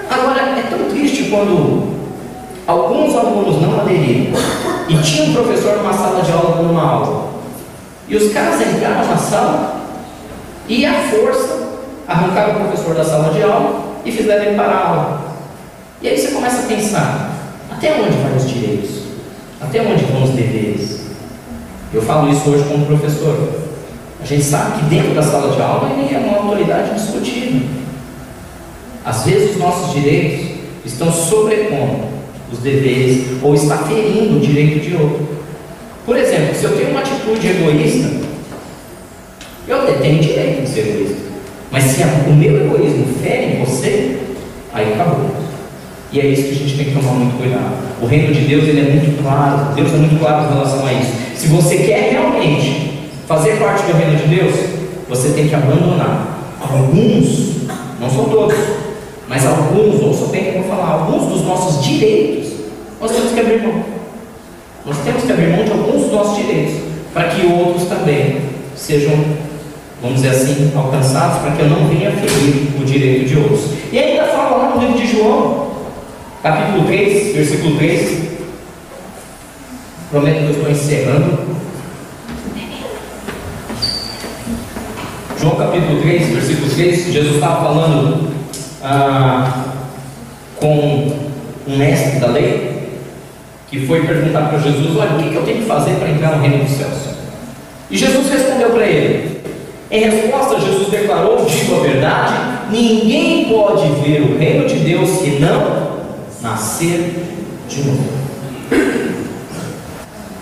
Agora, 0.09 0.41
é 0.41 0.63
tão 0.69 0.89
triste 0.89 1.29
quando 1.29 1.93
alguns 2.65 3.15
alunos 3.15 3.61
não 3.61 3.81
aderiram 3.81 4.33
e 4.89 4.97
tinha 4.97 5.29
um 5.29 5.33
professor 5.33 5.77
numa 5.77 5.93
sala 5.93 6.23
de 6.23 6.31
aula 6.31 6.57
dando 6.57 6.71
uma 6.71 6.83
aula, 6.83 7.29
e 8.07 8.15
os 8.15 8.33
caras 8.33 8.61
entraram 8.61 9.07
na 9.07 9.17
sala 9.17 9.81
e, 10.67 10.85
à 10.85 10.93
força, 11.09 11.63
arrancaram 12.07 12.53
o 12.53 12.67
professor 12.67 12.95
da 12.95 13.03
sala 13.03 13.33
de 13.33 13.41
aula 13.41 13.83
e 14.05 14.11
fizeram 14.11 14.45
ele 14.45 14.55
parar 14.55 14.75
a 14.75 14.87
aula. 14.87 15.21
E 16.01 16.07
aí 16.07 16.17
você 16.17 16.31
começa 16.31 16.63
a 16.63 16.67
pensar: 16.67 17.31
até 17.71 17.93
onde 18.01 18.17
vão 18.17 18.35
os 18.35 18.49
direitos? 18.49 19.03
Até 19.61 19.81
onde 19.81 20.03
vão 20.05 20.23
os 20.23 20.31
deveres? 20.31 21.03
Eu 21.93 22.01
falo 22.01 22.29
isso 22.29 22.49
hoje 22.49 22.65
como 22.65 22.85
professor. 22.85 23.63
A 24.21 24.25
gente 24.25 24.43
sabe 24.43 24.79
que 24.79 24.85
dentro 24.85 25.13
da 25.13 25.21
sala 25.21 25.53
de 25.53 25.61
aula 25.61 25.91
ele 25.91 26.13
é 26.13 26.17
uma 26.17 26.37
autoridade 26.37 26.91
indiscutível. 26.91 27.67
Às 29.05 29.25
vezes 29.25 29.51
os 29.51 29.57
nossos 29.57 29.93
direitos 29.93 30.57
estão 30.85 31.11
sobrepondo 31.11 32.13
os 32.51 32.59
deveres 32.59 33.25
ou 33.41 33.53
está 33.53 33.77
ferindo 33.79 34.37
o 34.37 34.39
direito 34.39 34.79
de 34.79 34.95
outro. 34.95 35.42
Por 36.05 36.17
exemplo, 36.17 36.55
se 36.55 36.63
eu 36.65 36.77
tenho 36.77 36.89
uma 36.91 36.99
atitude 36.99 37.47
egoísta, 37.47 38.09
eu 39.67 39.81
até 39.81 39.93
tenho 39.93 40.21
direito 40.21 40.63
de 40.63 40.69
ser 40.69 40.79
egoísta. 40.81 41.23
Mas 41.71 41.83
se 41.85 42.03
o 42.03 42.33
meu 42.33 42.65
egoísmo 42.65 43.05
fere 43.21 43.63
você, 43.65 44.19
aí 44.73 44.93
acabou. 44.93 45.31
E 46.11 46.19
é 46.19 46.27
isso 46.27 46.43
que 46.43 46.51
a 46.51 46.53
gente 46.53 46.75
tem 46.77 46.85
que 46.85 46.91
tomar 46.91 47.13
muito 47.13 47.37
cuidado. 47.37 47.73
O 48.01 48.05
reino 48.05 48.33
de 48.33 48.41
Deus 48.41 48.63
ele 48.65 48.81
é 48.81 48.91
muito 48.91 49.23
claro. 49.23 49.73
Deus 49.73 49.93
é 49.93 49.97
muito 49.97 50.19
claro 50.19 50.45
em 50.45 50.53
relação 50.53 50.85
a 50.85 50.93
isso. 50.93 51.11
Se 51.35 51.47
você 51.47 51.77
quer 51.77 52.11
realmente 52.11 53.09
fazer 53.27 53.57
parte 53.57 53.83
do 53.85 53.97
reino 53.97 54.15
de 54.17 54.35
Deus, 54.35 54.53
você 55.09 55.29
tem 55.29 55.47
que 55.47 55.55
abandonar 55.55 56.51
alguns, 56.61 57.67
não 57.99 58.09
são 58.09 58.25
todos, 58.25 58.57
mas 59.27 59.45
alguns, 59.45 60.01
ouça 60.01 60.27
bem 60.27 60.45
que 60.45 60.59
vou 60.59 60.63
falar, 60.63 60.91
alguns 60.91 61.31
dos 61.31 61.41
nossos 61.43 61.83
direitos, 61.83 62.51
nós 63.01 63.11
temos 63.11 63.31
que 63.31 63.39
abrir 63.39 63.63
mão. 63.63 63.92
Nós 64.85 64.97
temos 64.97 65.23
que 65.23 65.31
abrir 65.31 65.49
mão 65.49 65.63
de 65.63 65.71
alguns 65.71 66.01
dos 66.03 66.11
nossos 66.11 66.37
direitos, 66.37 66.75
para 67.13 67.29
que 67.29 67.47
outros 67.47 67.87
também 67.87 68.41
sejam, 68.75 69.13
vamos 70.01 70.21
dizer 70.21 70.35
assim, 70.35 70.71
alcançados, 70.75 71.39
para 71.39 71.51
que 71.51 71.61
eu 71.61 71.69
não 71.69 71.87
venha 71.87 72.11
ferir 72.11 72.81
o 72.81 72.83
direito 72.83 73.29
de 73.29 73.37
outros. 73.37 73.61
E 73.91 73.97
ainda 73.97 74.25
fala 74.25 74.57
lá 74.57 74.75
no 74.75 74.81
livro 74.81 74.97
de 74.97 75.07
João, 75.07 75.71
capítulo 76.41 76.85
3, 76.85 77.35
versículo 77.35 77.77
3. 77.77 78.23
Prometo 80.11 80.37
que 80.39 80.43
eu 80.43 80.51
estou 80.51 80.69
encerrando. 80.69 81.39
João 85.39 85.55
capítulo 85.55 86.01
3, 86.01 86.27
versículo 86.27 86.69
3, 86.69 87.05
Jesus 87.11 87.35
estava 87.35 87.63
falando 87.65 88.33
ah, 88.83 89.63
com 90.57 91.17
um 91.67 91.77
mestre 91.77 92.19
da 92.19 92.27
lei, 92.27 92.72
que 93.73 93.87
foi 93.87 94.05
perguntar 94.05 94.49
para 94.49 94.59
Jesus: 94.59 94.95
Olha, 94.95 95.15
o 95.15 95.17
que, 95.17 95.33
eu 95.33 95.43
tenho 95.43 95.57
que 95.57 95.65
fazer 95.65 95.95
para 95.95 96.09
entrar 96.09 96.37
no 96.37 96.43
reino 96.43 96.63
dos 96.63 96.77
céus? 96.77 96.93
E 97.89 97.97
Jesus 97.97 98.29
respondeu 98.29 98.69
para 98.69 98.85
ele. 98.85 99.41
Em 99.89 100.09
resposta, 100.09 100.59
Jesus 100.59 100.89
declarou: 100.89 101.43
Digo 101.43 101.77
a 101.77 101.79
verdade, 101.79 102.33
ninguém 102.69 103.45
pode 103.45 103.87
ver 104.03 104.21
o 104.21 104.37
reino 104.37 104.67
de 104.67 104.75
Deus 104.75 105.09
se 105.09 105.39
não 105.39 106.03
nascer 106.39 107.15
de 107.67 107.83
novo. 107.83 108.13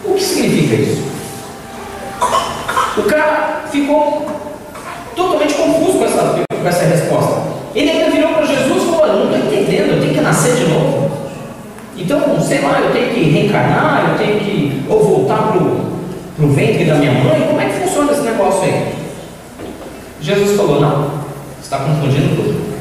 O 0.03 0.13
que 0.13 0.21
significa 0.21 0.75
isso? 0.75 1.03
O 2.97 3.03
cara 3.03 3.63
ficou 3.71 4.25
totalmente 5.15 5.53
confuso 5.53 5.99
com 5.99 6.05
essa, 6.05 6.43
com 6.61 6.67
essa 6.67 6.83
resposta. 6.83 7.43
Ele 7.73 7.91
ainda 7.91 8.11
virou 8.11 8.33
para 8.33 8.45
Jesus 8.45 8.83
e 8.83 8.85
falou: 8.87 9.07
não 9.07 9.31
estou 9.31 9.37
entendendo, 9.37 9.93
eu 9.93 10.01
tenho 10.01 10.13
que 10.15 10.19
nascer 10.19 10.53
de 10.55 10.65
novo. 10.65 11.00
Então, 12.01 12.41
sei 12.41 12.61
lá, 12.61 12.79
eu 12.81 12.91
tenho 12.91 13.13
que 13.13 13.29
reencarnar, 13.29 14.09
eu 14.09 14.17
tenho 14.17 14.39
que 14.39 14.83
ou 14.89 15.03
voltar 15.03 15.53
para 15.53 15.61
o 15.61 16.49
ventre 16.49 16.85
da 16.85 16.95
minha 16.95 17.11
mãe. 17.11 17.47
Como 17.47 17.61
é 17.61 17.65
que 17.65 17.79
funciona 17.81 18.11
esse 18.11 18.21
negócio 18.21 18.63
aí? 18.63 18.93
Jesus 20.19 20.57
falou: 20.57 20.81
Não, 20.81 21.11
está 21.61 21.77
confundindo 21.77 22.35
tudo. 22.35 22.71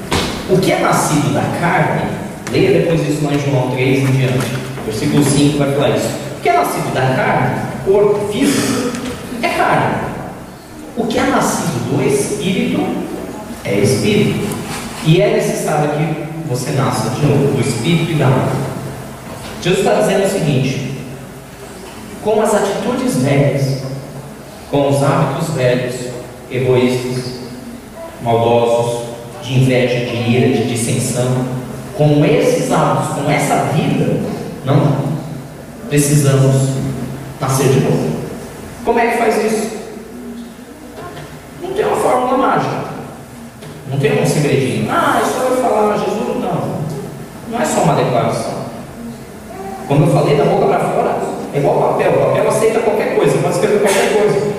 O 0.49 0.59
que 0.59 0.73
é 0.73 0.81
nascido 0.81 1.35
da 1.35 1.43
carne, 1.61 2.11
leia 2.51 2.81
depois 2.81 3.07
isso 3.07 3.25
lá 3.25 3.35
em 3.35 3.39
João 3.39 3.71
3 3.71 3.99
em 4.01 4.07
diante, 4.07 4.47
versículo 4.87 5.23
5 5.23 5.59
vai 5.59 5.73
falar 5.73 5.91
isso. 5.91 6.09
O 6.39 6.43
que 6.43 6.49
é 6.49 6.53
nascido 6.55 6.95
da 6.95 7.03
carne, 7.15 7.61
corpo 7.85 8.33
físico, 8.33 8.91
é 9.43 9.49
carne. 9.49 9.95
O 10.97 11.07
que 11.07 11.19
é 11.19 11.23
nascido 11.25 11.95
do 11.95 12.03
espírito 12.03 12.83
é 13.65 13.75
espírito. 13.81 14.49
E 15.05 15.21
é 15.21 15.35
necessário 15.35 15.91
que 15.91 16.49
você 16.49 16.73
nasça 16.73 17.11
de 17.11 17.27
novo, 17.27 17.55
do 17.55 17.61
espírito 17.61 18.13
e 18.13 18.15
da 18.15 18.27
alma. 18.27 18.71
Jesus 19.63 19.81
está 19.81 20.01
dizendo 20.01 20.25
o 20.25 20.31
seguinte: 20.31 20.91
com 22.23 22.41
as 22.41 22.55
atitudes 22.55 23.17
velhas, 23.17 23.83
com 24.71 24.89
os 24.89 25.03
hábitos 25.03 25.55
velhos, 25.55 25.95
egoístas, 26.51 27.41
maldosos, 28.23 29.09
de 29.43 29.61
inveja, 29.61 30.07
de 30.07 30.31
ira, 30.31 30.49
de 30.57 30.69
dissensão, 30.71 31.45
com 31.97 32.25
esses 32.25 32.71
hábitos, 32.73 33.17
com 33.17 33.31
essa 33.31 33.65
vida, 33.73 34.21
não 34.65 35.11
precisamos 35.89 36.71
nascer 37.41 37.69
de 37.69 37.81
novo. 37.81 38.21
Como 38.85 38.99
é 38.99 39.09
que 39.09 39.19
faz 39.19 39.45
isso? 39.45 39.71
Não 41.63 41.73
tem 41.73 41.85
uma 41.85 41.97
fórmula 41.97 42.39
mágica. 42.39 42.91
Não 43.91 43.99
tem 43.99 44.23
um 44.23 44.27
segredinho. 44.27 44.89
Ah, 44.91 45.21
é 45.23 45.27
só 45.27 45.43
eu 45.43 45.63
falar 45.63 45.99
Jesus. 45.99 46.41
Não. 46.41 46.81
Não 47.51 47.61
é 47.61 47.65
só 47.65 47.83
uma 47.83 47.95
declaração. 47.95 48.60
Como 49.91 50.05
eu 50.05 50.13
falei, 50.13 50.37
da 50.37 50.45
boca 50.45 50.67
para 50.67 50.79
fora, 50.79 51.19
é 51.53 51.59
igual 51.59 51.95
papel. 51.95 52.13
O 52.13 52.27
papel 52.27 52.49
aceita 52.49 52.79
qualquer 52.79 53.17
coisa. 53.17 53.33
Você 53.33 53.39
pode 53.39 53.55
escrever 53.57 53.81
qualquer 53.81 54.21
coisa. 54.21 54.53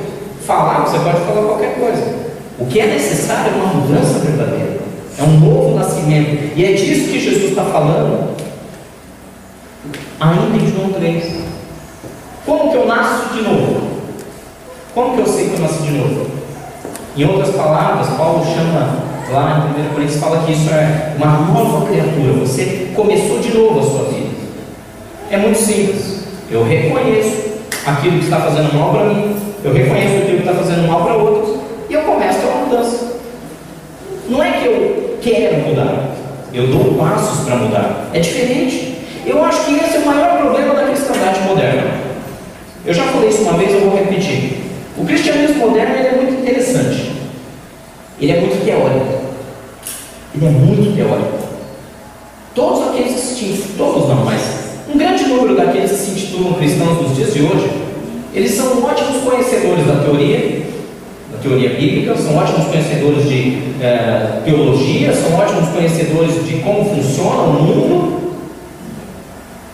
Falar, 0.46 0.80
você 0.82 1.00
pode 1.00 1.20
falar 1.22 1.48
qualquer 1.48 1.76
coisa. 1.80 2.16
O 2.60 2.66
que 2.66 2.82
é 2.82 2.88
necessário 2.88 3.54
é 3.54 3.56
uma 3.56 3.74
mudança 3.76 4.20
verdadeira. 4.20 4.82
É 5.18 5.24
um 5.24 5.40
novo 5.40 5.80
nascimento. 5.80 6.52
E 6.54 6.66
é 6.66 6.74
disso 6.74 7.10
que 7.10 7.18
Jesus 7.18 7.52
está 7.52 7.64
falando. 7.64 8.36
Ainda 10.20 10.58
em 10.58 10.70
João 10.70 10.92
3. 10.92 11.34
Como 12.46 12.70
que 12.70 12.76
eu 12.76 12.86
nasço 12.86 13.34
de 13.34 13.42
novo? 13.44 13.88
Como 14.94 15.16
que 15.16 15.20
eu 15.22 15.28
sei 15.28 15.48
que 15.48 15.54
eu 15.54 15.62
nasci 15.62 15.82
de 15.84 15.92
novo? 15.92 16.28
Em 17.16 17.24
outras 17.24 17.56
palavras, 17.56 18.10
Paulo 18.18 18.44
chama 18.44 18.98
lá 19.32 19.72
em 19.78 19.82
1 19.82 19.94
Coríntios, 19.94 20.20
fala 20.20 20.44
que 20.44 20.52
isso 20.52 20.70
é 20.70 21.14
uma 21.16 21.54
nova 21.54 21.86
criatura. 21.86 22.34
Você 22.42 22.92
começou 22.94 23.40
de 23.40 23.54
novo 23.54 23.80
a 23.80 23.84
sua 23.84 24.10
vida. 24.10 24.31
É 25.32 25.38
muito 25.38 25.58
simples. 25.58 26.26
Eu 26.52 26.66
reconheço 26.66 27.52
aquilo 27.86 28.18
que 28.18 28.26
está 28.26 28.42
fazendo 28.42 28.74
mal 28.78 28.92
para 28.92 29.06
mim, 29.06 29.34
eu 29.64 29.74
reconheço 29.74 30.18
aquilo 30.18 30.42
que 30.42 30.50
está 30.50 30.54
fazendo 30.54 30.86
mal 30.86 31.06
para 31.06 31.14
outros, 31.14 31.58
e 31.90 31.94
eu 31.94 32.02
começo 32.02 32.40
a 32.40 32.42
ter 32.42 32.48
uma 32.48 32.66
mudança. 32.66 33.12
Não 34.28 34.44
é 34.44 34.52
que 34.52 34.66
eu 34.66 35.18
quero 35.22 35.70
mudar, 35.70 36.16
eu 36.54 36.68
dou 36.68 36.96
passos 36.96 37.46
para 37.46 37.56
mudar. 37.56 38.10
É 38.14 38.20
diferente. 38.20 38.98
Eu 39.26 39.42
acho 39.46 39.64
que 39.64 39.76
esse 39.76 39.96
é 39.96 40.00
o 40.00 40.06
maior 40.06 40.38
problema 40.38 40.76
da 40.76 40.88
cristandade 40.88 41.40
moderna. 41.48 41.92
Eu 42.86 42.94
já 42.94 43.04
falei 43.04 43.30
isso 43.30 43.44
uma 43.44 43.54
vez, 43.54 43.72
eu 43.72 43.90
vou 43.90 43.98
repetir. 43.98 44.58
O 44.98 45.06
cristianismo 45.06 45.68
moderno 45.68 45.96
é 45.96 46.12
muito 46.18 46.42
interessante. 46.42 47.14
Ele 48.20 48.32
é 48.34 48.42
muito 48.42 48.66
teórico. 48.66 49.22
Ele 50.36 50.46
é 50.46 50.50
muito 50.50 50.94
teórico. 50.94 51.40
Todos 52.54 52.90
aqueles 52.90 53.34
que 53.38 53.76
todos 53.78 54.10
não, 54.10 54.26
mas 54.26 54.61
um 54.94 54.98
grande 54.98 55.26
número 55.26 55.56
daqueles 55.56 55.92
que 55.92 55.98
se 55.98 56.12
intitulam 56.12 56.54
cristãos 56.56 57.02
nos 57.02 57.16
dias 57.16 57.34
de 57.34 57.42
hoje, 57.42 57.70
eles 58.34 58.52
são 58.52 58.84
ótimos 58.84 59.24
conhecedores 59.24 59.86
da 59.86 59.96
teoria, 60.04 60.62
da 61.32 61.38
teoria 61.42 61.70
bíblica, 61.70 62.16
são 62.18 62.36
ótimos 62.36 62.68
conhecedores 62.68 63.28
de 63.28 63.60
eh, 63.82 64.42
teologia, 64.44 65.14
são 65.14 65.34
ótimos 65.34 65.70
conhecedores 65.70 66.46
de 66.46 66.56
como 66.60 66.86
funciona 66.86 67.44
o 67.44 67.54
mundo, 67.54 68.22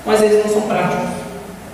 mas 0.05 0.21
eles 0.21 0.43
não 0.45 0.53
são 0.53 0.61
práticos, 0.61 1.09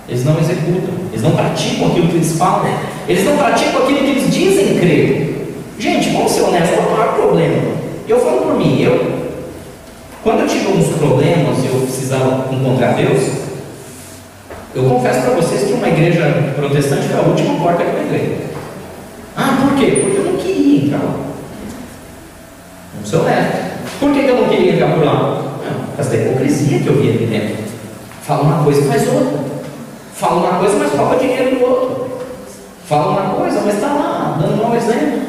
eles 0.08 0.24
não 0.24 0.38
executam, 0.38 0.94
eles 1.12 1.22
não 1.22 1.30
praticam 1.32 1.88
aquilo 1.88 2.08
que 2.08 2.16
eles 2.16 2.36
falam, 2.38 2.68
eles 3.08 3.24
não 3.24 3.36
praticam 3.36 3.82
aquilo 3.82 3.98
que 3.98 4.10
eles 4.10 4.34
dizem 4.34 4.78
crer. 4.78 5.34
Gente, 5.78 6.10
vamos 6.10 6.32
ser 6.32 6.42
honestos, 6.42 6.76
qual 6.76 6.86
é 6.86 6.88
o 6.88 6.96
maior 6.96 7.14
problema? 7.14 7.62
Eu 8.08 8.20
falo 8.20 8.42
por 8.42 8.58
mim, 8.58 8.80
eu 8.82 9.13
quando 10.24 10.40
eu 10.40 10.46
tive 10.46 10.66
alguns 10.68 10.88
problemas 10.96 11.58
e 11.62 11.66
eu 11.66 11.82
precisava 11.82 12.48
encontrar 12.50 12.94
Deus, 12.94 13.22
eu 14.74 14.84
confesso 14.84 15.20
para 15.20 15.34
vocês 15.34 15.64
que 15.64 15.74
uma 15.74 15.86
igreja 15.86 16.54
protestante 16.56 17.08
foi 17.08 17.18
a 17.18 17.22
última 17.22 17.54
porta 17.56 17.84
que 17.84 17.90
eu 17.90 18.02
entrei. 18.04 18.46
Ah, 19.36 19.58
por 19.60 19.78
quê? 19.78 20.00
Porque 20.02 20.16
eu 20.16 20.32
não 20.32 20.38
queria 20.38 20.86
entrar 20.86 20.98
lá. 20.98 21.14
Vamos 22.94 23.10
ser 23.10 23.16
honesto. 23.16 23.74
Por 24.00 24.12
que 24.12 24.20
eu 24.20 24.36
não 24.36 24.48
queria 24.48 24.72
entrar 24.72 24.94
por 24.94 25.04
lá? 25.04 25.12
Não, 25.12 25.94
causa 25.94 26.10
da 26.10 26.16
hipocrisia 26.16 26.78
que 26.78 26.86
eu 26.86 27.02
via 27.02 27.14
aqui 27.14 27.26
dentro. 27.26 27.56
Fala 28.22 28.42
uma 28.44 28.64
coisa 28.64 28.80
e 28.80 28.84
faz 28.84 29.06
outra. 29.06 29.44
Fala 30.14 30.40
uma 30.40 30.58
coisa, 30.58 30.78
mas 30.78 30.92
rouba 30.98 31.16
dinheiro 31.16 31.56
do 31.56 31.64
outro. 31.64 32.18
Fala 32.88 33.10
uma 33.10 33.34
coisa, 33.34 33.60
mas 33.60 33.74
está 33.74 33.88
lá, 33.88 34.38
dando 34.40 34.54
um 34.54 34.64
mau 34.64 34.74
exemplo. 34.74 35.20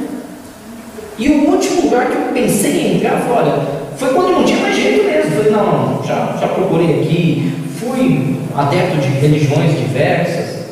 E 1.18 1.30
o 1.30 1.52
último 1.52 1.82
lugar 1.84 2.08
que 2.08 2.16
eu 2.16 2.34
pensei 2.34 2.80
em 2.80 2.96
entrar, 2.98 3.22
olha, 3.30 3.75
foi 3.98 4.14
quando 4.14 4.32
não 4.32 4.44
tinha 4.44 4.60
mais 4.60 4.76
jeito 4.76 5.06
mesmo. 5.06 5.32
Falei, 5.32 5.52
não, 5.52 6.04
já, 6.04 6.38
já 6.40 6.48
procurei 6.48 7.02
aqui, 7.02 7.54
fui 7.80 8.38
adepto 8.56 8.98
de 8.98 9.08
religiões 9.08 9.78
diversas. 9.78 10.66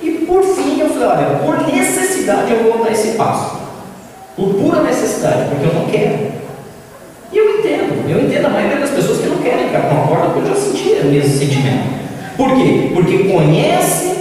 E 0.00 0.10
por 0.26 0.42
fim 0.42 0.80
eu 0.80 0.88
falei, 0.88 1.08
olha, 1.08 1.38
por 1.38 1.72
necessidade 1.72 2.52
eu 2.52 2.64
vou 2.64 2.84
dar 2.84 2.92
esse 2.92 3.16
passo. 3.16 3.60
Por 4.36 4.54
pura 4.54 4.82
necessidade, 4.82 5.48
porque 5.48 5.66
eu 5.66 5.74
não 5.74 5.86
quero. 5.86 6.32
E 7.32 7.38
eu 7.38 7.58
entendo, 7.58 8.10
eu 8.10 8.24
entendo 8.24 8.46
a 8.46 8.50
maioria 8.50 8.78
das 8.78 8.90
pessoas 8.90 9.20
que 9.20 9.28
não 9.28 9.38
querem 9.38 9.66
entrar 9.66 9.82
com 9.82 10.02
a 10.02 10.06
porta, 10.06 10.26
porque 10.30 10.50
eu 10.50 10.54
já 10.54 10.60
senti 10.60 10.90
esse 11.16 11.38
sentimento. 11.38 12.02
Por 12.36 12.54
quê? 12.56 12.90
Porque 12.94 13.24
conhece 13.24 14.12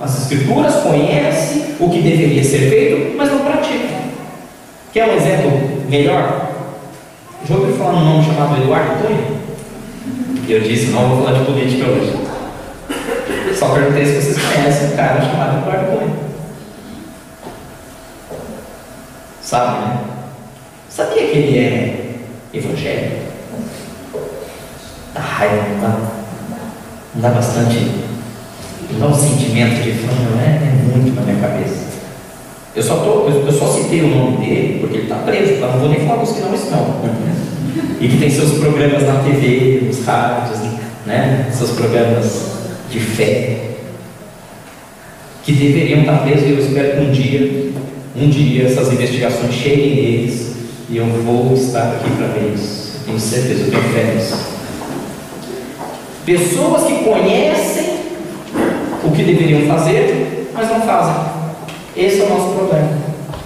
as 0.00 0.22
escrituras, 0.22 0.74
conhece 0.76 1.74
o 1.80 1.90
que 1.90 2.00
deveria 2.00 2.44
ser 2.44 2.70
feito, 2.70 3.16
mas 3.16 3.30
não 3.30 3.40
pratica. 3.40 3.96
Quer 4.92 5.08
um 5.08 5.16
exemplo 5.16 5.50
melhor? 5.88 6.45
Já 7.44 7.54
ouviu 7.54 7.76
falar 7.76 7.92
num 7.92 8.04
nome 8.04 8.24
chamado 8.24 8.62
Eduardo 8.62 9.02
Cunha? 9.02 9.36
Eu 10.48 10.60
disse, 10.60 10.86
não 10.92 11.08
vou 11.08 11.24
falar 11.24 11.38
de 11.38 11.44
política 11.44 11.86
hoje. 11.86 12.12
Só 13.58 13.70
perguntei 13.70 14.04
se 14.04 14.20
vocês 14.20 14.38
conhecem 14.38 14.88
um 14.88 14.96
cara 14.96 15.20
chamado 15.20 15.58
Eduardo 15.58 15.86
Cunha. 15.86 16.14
Sabe, 19.42 19.80
né? 19.80 19.98
Sabia 20.88 21.26
que 21.28 21.36
ele 21.38 21.58
é 21.58 22.14
evangélico? 22.52 23.26
Dá 25.14 25.20
raiva, 25.20 25.68
não 25.68 25.80
dá? 25.80 25.96
Não 27.14 27.22
dá 27.22 27.28
bastante. 27.30 27.90
Não 28.90 29.00
dá 29.00 29.06
um 29.06 29.14
sentimento 29.14 29.82
de 29.82 29.92
fã, 29.92 30.12
não 30.12 30.40
é? 30.40 30.46
É 30.46 30.96
muito 30.96 31.14
na 31.14 31.22
minha 31.22 31.40
cabeça. 31.40 31.85
Eu 32.76 32.82
só, 32.82 32.96
tô, 32.96 33.26
eu, 33.30 33.50
só 33.52 33.68
citei 33.68 34.02
o 34.02 34.08
nome 34.08 34.36
dele 34.36 34.80
porque 34.80 34.98
ele 34.98 35.04
está 35.04 35.16
preso, 35.16 35.58
tá? 35.58 35.68
não 35.68 35.78
vou 35.78 35.88
nem 35.88 36.00
falar 36.00 36.22
dos 36.22 36.32
que 36.32 36.40
não 36.42 36.54
estão. 36.54 36.94
E 37.98 38.06
que 38.06 38.18
tem 38.18 38.28
seus 38.28 38.58
programas 38.58 39.02
na 39.02 39.14
TV, 39.22 39.84
nos 39.86 40.04
rádios, 40.04 40.58
né? 41.06 41.50
seus 41.50 41.70
programas 41.70 42.50
de 42.90 43.00
fé, 43.00 43.60
que 45.42 45.52
deveriam 45.52 46.00
estar 46.00 46.18
presos 46.18 46.46
e 46.46 46.50
eu 46.50 46.58
espero 46.58 46.98
que 46.98 47.06
um 47.06 47.12
dia, 47.12 47.72
um 48.14 48.28
dia 48.28 48.66
essas 48.66 48.92
investigações 48.92 49.54
cheguem 49.54 49.94
neles 49.94 50.56
e 50.90 50.98
eu 50.98 51.06
vou 51.06 51.54
estar 51.54 51.94
aqui 51.94 52.10
para 52.10 52.26
ver 52.26 52.52
isso. 52.54 53.00
Tenho 53.06 53.18
certeza, 53.18 53.62
eu 53.62 53.70
tenho 53.70 53.82
fé 53.84 54.14
nisso. 54.14 54.36
Pessoas 56.26 56.82
que 56.82 57.04
conhecem 57.04 58.00
o 59.02 59.10
que 59.12 59.22
deveriam 59.22 59.66
fazer, 59.66 60.50
mas 60.52 60.68
não 60.68 60.82
fazem. 60.82 61.35
Esse 61.96 62.20
é 62.20 62.24
o 62.24 62.28
nosso 62.28 62.54
problema. 62.54 62.90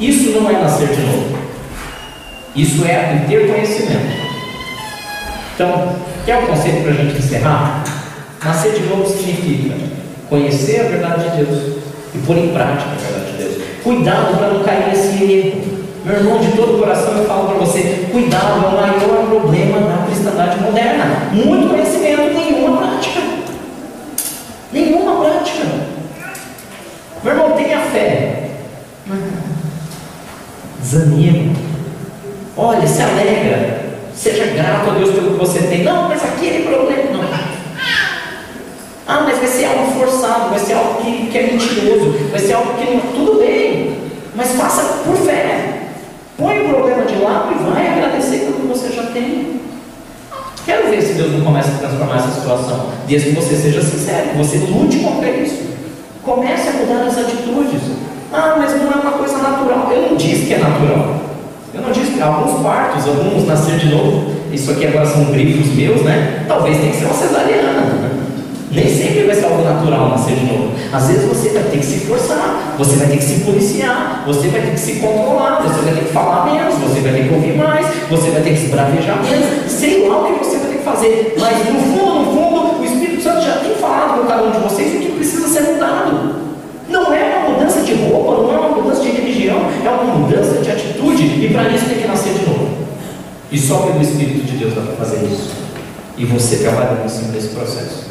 Isso 0.00 0.30
não 0.30 0.50
é 0.50 0.54
nascer 0.54 0.88
de 0.88 1.02
novo. 1.02 1.38
Isso 2.56 2.84
é 2.84 3.24
ter 3.28 3.46
conhecimento. 3.46 4.20
Então, 5.54 5.94
quer 6.24 6.38
um 6.38 6.46
conceito 6.46 6.82
para 6.82 6.90
a 6.90 6.94
gente 6.94 7.18
encerrar? 7.18 7.84
Nascer 8.44 8.72
de 8.72 8.86
novo 8.86 9.06
significa 9.06 9.74
conhecer 10.28 10.80
a 10.80 10.84
verdade 10.84 11.30
de 11.30 11.44
Deus 11.44 11.76
e 12.14 12.18
pôr 12.26 12.38
em 12.38 12.48
prática 12.48 12.90
a 12.90 13.12
verdade 13.12 13.32
de 13.32 13.42
Deus. 13.42 13.62
Cuidado 13.84 14.36
para 14.36 14.48
não 14.48 14.64
cair 14.64 14.88
nesse 14.88 15.22
erro. 15.22 15.80
Meu 16.04 16.16
irmão, 16.16 16.38
de 16.38 16.52
todo 16.52 16.76
o 16.76 16.78
coração 16.78 17.18
eu 17.18 17.26
falo 17.26 17.48
para 17.48 17.58
você: 17.58 18.08
cuidado, 18.10 18.64
é 18.64 18.68
o 18.68 18.80
maior 18.80 19.26
problema 19.28 19.80
da 19.80 20.06
cristandade 20.06 20.60
moderna. 20.60 21.28
Muito 21.32 21.68
conhecimento, 21.68 22.34
nenhuma 22.34 22.78
prática. 22.78 23.20
Nenhuma 24.72 25.24
prática. 25.24 25.66
Meu 27.22 27.32
irmão, 27.32 27.52
tenha 27.52 27.78
fé. 27.80 28.50
Desanima. 30.90 31.54
Olha, 32.56 32.86
se 32.86 33.00
alegra. 33.00 33.90
Seja 34.12 34.46
grato 34.46 34.90
a 34.90 34.94
Deus 34.94 35.14
pelo 35.14 35.30
que 35.32 35.38
você 35.38 35.60
tem. 35.60 35.84
Não, 35.84 36.08
mas 36.08 36.24
aquele 36.24 36.64
problema. 36.64 37.12
Não. 37.12 37.50
Ah, 39.06 39.22
mas 39.24 39.38
vai 39.38 39.46
ser 39.46 39.66
algo 39.66 39.92
forçado, 39.92 40.50
vai 40.50 40.58
ser 40.58 40.74
algo 40.74 41.00
que, 41.00 41.28
que 41.30 41.38
é 41.38 41.42
mentiroso, 41.42 42.12
vai 42.30 42.40
ser 42.40 42.54
algo 42.54 42.74
que 42.74 42.90
não. 42.90 43.00
Tudo 43.00 43.38
bem, 43.38 43.98
mas 44.34 44.50
faça 44.52 44.82
por 45.04 45.16
fé. 45.16 45.90
Põe 46.36 46.60
o 46.60 46.68
problema 46.68 47.04
de 47.04 47.16
lado 47.16 47.52
e 47.52 47.70
vai 47.70 47.88
agradecer 47.88 48.40
pelo 48.40 48.54
que 48.54 48.66
você 48.66 48.92
já 48.92 49.04
tem. 49.04 49.60
Quero 50.64 50.90
ver 50.90 51.02
se 51.02 51.14
Deus 51.14 51.32
não 51.32 51.44
começa 51.44 51.70
a 51.70 51.78
transformar 51.78 52.16
essa 52.16 52.40
situação. 52.40 52.90
Desde 53.06 53.30
que 53.30 53.36
você 53.36 53.56
seja 53.56 53.82
sincero, 53.82 54.30
você 54.36 54.58
lute 54.58 54.98
contra 54.98 55.30
isso. 55.30 55.70
Comece 56.22 56.68
a 56.68 56.72
mudar 56.72 57.06
as 57.06 57.18
atitudes. 57.18 58.09
Ah, 58.32 58.54
mas 58.58 58.70
não 58.80 58.90
é 58.90 58.94
uma 58.94 59.12
coisa 59.12 59.38
natural. 59.38 59.90
Eu 59.92 60.10
não 60.10 60.16
disse 60.16 60.46
que 60.46 60.54
é 60.54 60.58
natural. 60.58 61.20
Eu 61.74 61.82
não 61.82 61.92
disse 61.92 62.12
que 62.12 62.22
alguns 62.22 62.62
partos, 62.62 63.06
alguns 63.06 63.46
nascer 63.46 63.78
de 63.78 63.88
novo. 63.94 64.32
Isso 64.52 64.70
aqui 64.70 64.86
agora 64.86 65.06
são 65.06 65.24
grifos 65.26 65.72
meus, 65.74 66.02
né? 66.02 66.44
Talvez 66.46 66.76
tenha 66.78 66.90
que 66.90 66.98
ser 66.98 67.04
uma 67.06 67.14
cesariana. 67.14 68.10
Nem 68.72 68.86
sempre 68.86 69.24
vai 69.24 69.34
ser 69.34 69.46
algo 69.46 69.62
natural 69.62 70.10
nascer 70.10 70.34
de 70.34 70.44
novo. 70.46 70.72
Às 70.92 71.08
vezes 71.08 71.24
você 71.28 71.48
vai 71.50 71.62
ter 71.64 71.78
que 71.78 71.86
se 71.86 72.00
forçar, 72.06 72.74
você 72.78 72.96
vai 72.96 73.08
ter 73.08 73.16
que 73.16 73.24
se 73.24 73.40
policiar, 73.40 74.22
você 74.26 74.48
vai 74.48 74.60
ter 74.60 74.70
que 74.72 74.80
se 74.80 74.92
controlar, 74.94 75.62
você 75.62 75.80
vai 75.80 75.94
ter 75.94 76.04
que 76.04 76.12
falar 76.12 76.52
menos, 76.52 76.74
você 76.74 77.00
vai 77.00 77.12
ter 77.12 77.28
que 77.28 77.34
ouvir 77.34 77.56
mais, 77.56 77.86
você 78.08 78.30
vai 78.30 78.42
ter 78.42 78.50
que 78.50 78.60
se 78.60 78.66
bravejar 78.66 79.18
menos, 79.22 79.70
sei 79.70 80.08
lá 80.08 80.22
o 80.22 80.24
que 80.26 80.44
você 80.44 80.58
vai 80.58 80.68
ter 80.68 80.78
que 80.78 80.84
fazer. 80.84 81.36
Mas 81.38 81.58
no 81.58 81.80
fundo, 81.80 82.14
no 82.20 82.24
fundo, 82.26 82.80
o 82.80 82.84
Espírito 82.84 83.22
Santo 83.22 83.44
já 83.44 83.56
tem 83.56 83.74
falado 83.74 84.20
com 84.20 84.26
cada 84.26 84.42
um 84.44 84.50
de 84.52 84.58
vocês 84.58 84.94
o 84.94 84.98
que 84.98 85.12
precisa 85.12 85.48
ser 85.48 85.72
mudado. 85.72 86.36
Não 86.88 87.12
é 87.12 87.39
roupa, 88.08 88.42
não 88.42 88.54
é 88.54 88.58
uma 88.58 88.76
mudança 88.76 89.02
de 89.02 89.10
religião, 89.10 89.60
é 89.84 89.88
uma 89.88 90.14
mudança 90.14 90.60
de 90.60 90.70
atitude, 90.70 91.22
e 91.22 91.50
para 91.52 91.68
isso 91.68 91.86
tem 91.86 91.98
que 91.98 92.08
nascer 92.08 92.32
de 92.34 92.46
novo. 92.46 92.68
E 93.50 93.58
só 93.58 93.78
pelo 93.78 94.00
Espírito 94.00 94.46
de 94.46 94.58
Deus 94.58 94.74
dá 94.74 94.82
para 94.82 94.96
fazer 94.96 95.26
isso. 95.26 95.50
E 96.16 96.24
você 96.24 96.58
trabalhando 96.58 97.04
em 97.04 97.08
cima 97.08 97.32
desse 97.32 97.48
processo. 97.48 98.04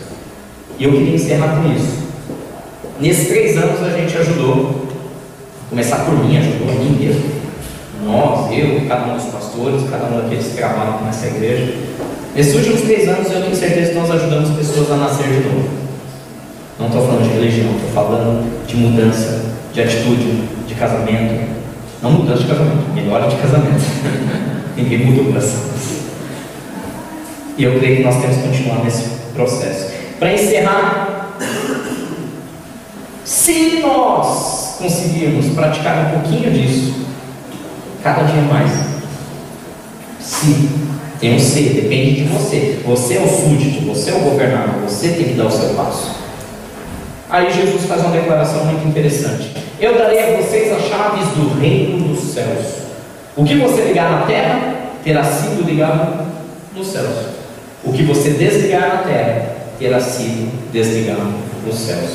E 0.77 0.83
eu 0.83 0.91
queria 0.91 1.15
encerrar 1.15 1.61
com 1.61 1.71
isso. 1.71 2.09
Nesses 2.99 3.27
três 3.27 3.57
anos 3.57 3.81
a 3.81 3.91
gente 3.91 4.17
ajudou, 4.17 4.87
começar 5.69 5.97
por 6.05 6.13
mim, 6.25 6.37
ajudou 6.37 6.69
a 6.69 6.73
mim 6.73 6.97
mesmo. 6.99 7.39
Nós, 8.05 8.51
eu, 8.51 8.87
cada 8.87 9.11
um 9.11 9.15
dos 9.15 9.25
pastores, 9.25 9.83
cada 9.89 10.05
um 10.05 10.21
daqueles 10.21 10.47
que 10.47 10.55
trabalham 10.55 11.01
nessa 11.05 11.27
igreja. 11.27 11.73
Nesses 12.35 12.55
últimos 12.55 12.81
três 12.81 13.07
anos 13.07 13.31
eu 13.31 13.41
tenho 13.41 13.55
certeza 13.55 13.91
que 13.91 13.99
nós 13.99 14.11
ajudamos 14.11 14.49
pessoas 14.57 14.91
a 14.91 14.97
nascer 14.97 15.27
de 15.27 15.47
novo. 15.47 15.69
Não 16.79 16.87
estou 16.87 17.05
falando 17.05 17.23
de 17.23 17.29
religião, 17.29 17.75
estou 17.75 17.91
falando 17.91 18.65
de 18.65 18.75
mudança, 18.77 19.38
de 19.73 19.81
atitude, 19.81 20.43
de 20.67 20.75
casamento. 20.75 21.59
Não 22.01 22.11
mudança 22.11 22.43
de 22.43 22.47
casamento, 22.47 22.93
melhora 22.93 23.27
de 23.27 23.35
casamento. 23.35 23.83
Ninguém 24.75 25.05
mudou 25.05 25.25
o 25.25 25.27
coração. 25.27 25.59
E 27.57 27.63
eu 27.63 27.77
creio 27.77 27.97
que 27.97 28.03
nós 28.03 28.21
temos 28.21 28.37
que 28.37 28.43
continuar 28.43 28.83
nesse 28.83 29.09
processo. 29.33 29.91
Para 30.17 30.33
encerrar, 30.33 31.35
se 33.25 33.79
nós 33.81 34.75
conseguirmos 34.77 35.47
praticar 35.53 36.07
um 36.07 36.19
pouquinho 36.19 36.51
disso, 36.51 37.05
cada 38.01 38.23
dia 38.23 38.41
mais, 38.43 38.71
se, 40.21 40.69
tem 41.19 41.35
um 41.35 41.39
C, 41.39 41.61
depende 41.61 42.21
de 42.21 42.23
você. 42.29 42.79
Você 42.85 43.15
é 43.15 43.21
o 43.21 43.27
súdito, 43.27 43.85
você 43.85 44.11
é 44.11 44.15
o 44.15 44.19
governador, 44.19 44.83
você 44.87 45.09
tem 45.09 45.25
que 45.25 45.33
dar 45.33 45.47
o 45.47 45.51
seu 45.51 45.75
passo. 45.75 46.15
Aí 47.29 47.53
Jesus 47.53 47.85
faz 47.85 48.01
uma 48.01 48.11
declaração 48.11 48.65
muito 48.65 48.87
interessante. 48.87 49.55
Eu 49.79 49.97
darei 49.97 50.19
a 50.19 50.37
vocês 50.37 50.71
as 50.71 50.89
chaves 50.89 51.27
do 51.35 51.59
reino 51.59 52.07
dos 52.07 52.33
céus. 52.33 52.65
O 53.37 53.45
que 53.45 53.55
você 53.55 53.81
ligar 53.83 54.11
na 54.11 54.25
terra 54.25 54.75
terá 55.03 55.23
sido 55.23 55.63
ligado 55.63 56.25
nos 56.75 56.87
céus. 56.87 57.27
O 57.83 57.93
que 57.93 58.03
você 58.03 58.31
desligar 58.31 58.81
na 58.81 58.97
terra 59.03 59.55
terá 59.77 59.99
sido 59.99 60.51
desligado 60.71 61.33
nos 61.65 61.75
céus. 61.75 62.09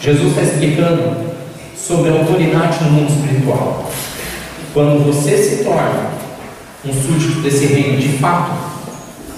Jesus 0.00 0.30
está 0.30 0.42
explicando 0.42 1.34
sobre 1.76 2.10
a 2.10 2.14
autoridade 2.14 2.84
no 2.84 2.90
mundo 2.90 3.10
espiritual. 3.10 3.88
Quando 4.74 5.06
você 5.06 5.38
se 5.38 5.64
torna 5.64 6.10
um 6.84 6.92
súdito 6.92 7.40
desse 7.40 7.66
reino 7.66 7.98
de 7.98 8.18
fato, 8.18 8.52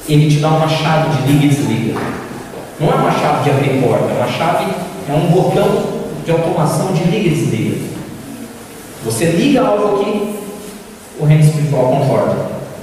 ele 0.09 0.31
te 0.31 0.41
dá 0.41 0.49
uma 0.49 0.69
chave 0.69 1.23
de 1.23 1.33
liga 1.33 1.45
e 1.45 1.49
desliga. 1.49 2.01
Não 2.81 2.91
é 2.91 2.95
uma 2.95 3.13
chave 3.13 3.45
de 3.45 3.51
abrir 3.51 3.83
porta, 3.83 4.11
é 4.11 4.17
uma 4.17 4.27
chave, 4.27 4.67
é 5.09 5.13
um 5.13 5.31
botão 5.31 5.99
de 6.25 6.31
automação 6.31 6.93
de 6.93 7.05
liga 7.05 7.29
e 7.29 7.31
desliga. 7.31 7.77
Você 9.05 9.25
liga 9.27 9.63
algo 9.63 10.01
aqui, 10.01 10.35
o 11.19 11.25
reino 11.25 11.43
espiritual 11.43 11.87
concorda. 11.87 12.37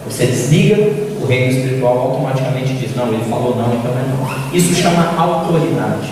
Você 0.09 0.25
desliga, 0.25 0.75
o 1.21 1.25
reino 1.25 1.51
espiritual 1.51 1.97
automaticamente 1.99 2.73
diz: 2.73 2.95
Não, 2.95 3.07
ele 3.07 3.23
falou 3.29 3.55
não, 3.55 3.75
então 3.75 3.91
é 3.91 4.05
não. 4.07 4.55
Isso 4.57 4.73
chama 4.73 5.13
autoridade. 5.17 6.09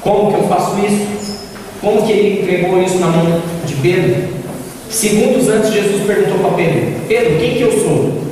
Como 0.00 0.30
que 0.30 0.38
eu 0.38 0.48
faço 0.48 0.76
isso? 0.84 1.34
Como 1.80 2.06
que 2.06 2.12
ele 2.12 2.42
entregou 2.42 2.82
isso 2.82 2.98
na 2.98 3.08
mão 3.08 3.40
de 3.66 3.74
Pedro? 3.76 4.34
Segundos 4.90 5.48
antes, 5.48 5.72
Jesus 5.72 6.06
perguntou 6.06 6.38
para 6.38 6.56
Pedro: 6.56 7.00
Pedro, 7.08 7.38
quem 7.38 7.54
que 7.54 7.62
eu 7.62 7.72
sou? 7.72 8.22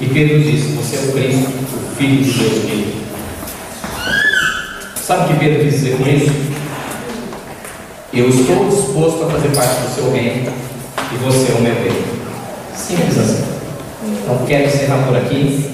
E 0.00 0.06
Pedro 0.06 0.40
disse: 0.40 0.72
Você 0.72 0.96
é 0.96 1.00
o 1.00 1.12
Cristo, 1.12 1.48
o 1.48 1.96
Filho 1.96 2.24
de 2.24 2.32
Deus 2.32 2.52
vivo. 2.64 3.09
Sabe 5.10 5.24
o 5.24 5.26
que 5.26 5.44
Pedro 5.44 5.64
quis 5.64 5.72
dizer 5.74 5.96
com 5.96 6.08
isso? 6.08 6.30
Eu 8.14 8.28
estou 8.28 8.68
disposto 8.68 9.24
a 9.24 9.30
fazer 9.30 9.48
parte 9.48 9.80
do 9.80 9.92
seu 9.92 10.12
reino 10.12 10.52
e 11.12 11.16
você 11.16 11.50
é 11.50 11.54
o 11.56 11.62
meu 11.62 11.74
reino. 11.74 12.04
Simples 12.76 13.18
assim. 13.18 13.44
Então 14.06 14.46
quero 14.46 14.66
encerrar 14.66 15.04
por 15.08 15.16
aqui. 15.16 15.68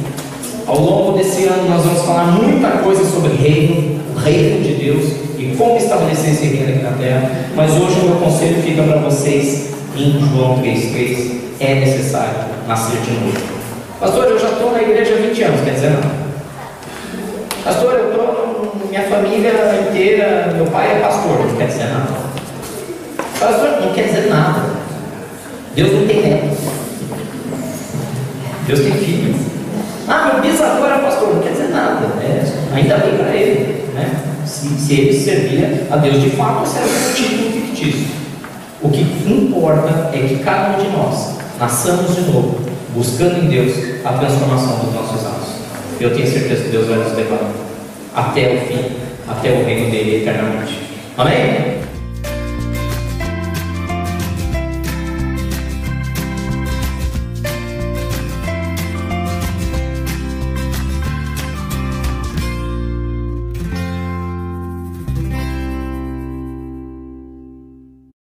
Ao 0.66 0.80
longo 0.80 1.18
desse 1.18 1.44
ano 1.44 1.68
nós 1.68 1.84
vamos 1.84 2.00
falar 2.06 2.28
muita 2.28 2.78
coisa 2.78 3.04
sobre 3.04 3.34
reino, 3.34 4.00
o 4.14 4.18
reino 4.18 4.62
de 4.62 4.72
Deus 4.82 5.04
e 5.38 5.54
como 5.54 5.76
estabelecer 5.76 6.30
esse 6.30 6.46
reino 6.46 6.72
aqui 6.72 6.82
na 6.82 6.92
terra. 6.92 7.30
Mas 7.54 7.72
hoje 7.72 8.00
o 8.00 8.04
meu 8.04 8.16
conselho 8.16 8.62
fica 8.62 8.84
para 8.84 9.00
vocês 9.00 9.74
em 9.94 10.12
João 10.18 10.62
3,3. 10.62 11.40
É 11.60 11.74
necessário 11.74 12.38
nascer 12.66 12.98
de 13.02 13.10
novo. 13.10 13.38
Pastor, 14.00 14.24
eu 14.28 14.38
já 14.38 14.48
estou 14.48 14.72
na 14.72 14.80
igreja 14.80 15.12
há 15.12 15.28
20 15.28 15.42
anos, 15.42 15.60
quer 15.60 15.74
dizer. 15.74 15.98
Pastor, 17.62 17.92
eu 17.98 18.10
estou 18.12 18.45
minha 18.88 19.02
família 19.02 19.52
inteira, 19.88 20.52
meu 20.54 20.66
pai 20.66 20.96
é 20.96 21.00
pastor, 21.00 21.46
não 21.46 21.56
quer 21.56 21.66
dizer 21.66 21.84
nada. 21.84 22.26
Pastor 23.38 23.80
não 23.80 23.92
quer 23.92 24.04
dizer 24.04 24.28
nada. 24.28 24.62
Deus 25.74 25.92
não 25.92 26.06
tem 26.06 26.22
neto. 26.22 26.56
Deus 28.66 28.80
tem 28.80 28.92
filho. 28.92 29.34
Ah, 30.08 30.32
meu 30.32 30.42
bisavô 30.42 30.86
era 30.86 30.98
pastor, 30.98 31.34
não 31.34 31.42
quer 31.42 31.50
dizer 31.50 31.68
nada. 31.68 32.06
É, 32.22 32.42
ainda 32.74 32.96
bem 32.98 33.16
para 33.16 33.34
ele. 33.34 33.84
Né? 33.94 34.14
Se, 34.46 34.68
se 34.68 34.94
ele 34.94 35.12
servia 35.12 35.86
a 35.90 35.96
Deus 35.96 36.22
de 36.22 36.30
fato, 36.30 36.66
serve 36.66 36.88
um 36.88 37.12
título 37.14 37.52
fictício. 37.52 38.06
O 38.82 38.88
que 38.88 39.02
importa 39.26 40.10
é 40.12 40.18
que 40.28 40.38
cada 40.44 40.76
um 40.76 40.82
de 40.82 40.88
nós 40.90 41.36
nasçamos 41.58 42.14
de 42.14 42.22
novo, 42.22 42.60
buscando 42.94 43.44
em 43.44 43.48
Deus 43.48 43.72
a 44.04 44.12
transformação 44.12 44.78
dos 44.78 44.94
nossos 44.94 45.26
atos. 45.26 45.48
Eu 46.00 46.14
tenho 46.14 46.30
certeza 46.30 46.64
que 46.64 46.70
Deus 46.70 46.86
vai 46.86 46.98
nos 46.98 47.16
levar 47.16 47.65
até 48.16 48.54
o 48.54 48.66
fim, 48.66 48.96
até 49.28 49.50
o 49.52 49.64
reino 49.64 49.90
dele 49.90 50.22
eternamente. 50.22 50.80
Amém? 51.18 51.75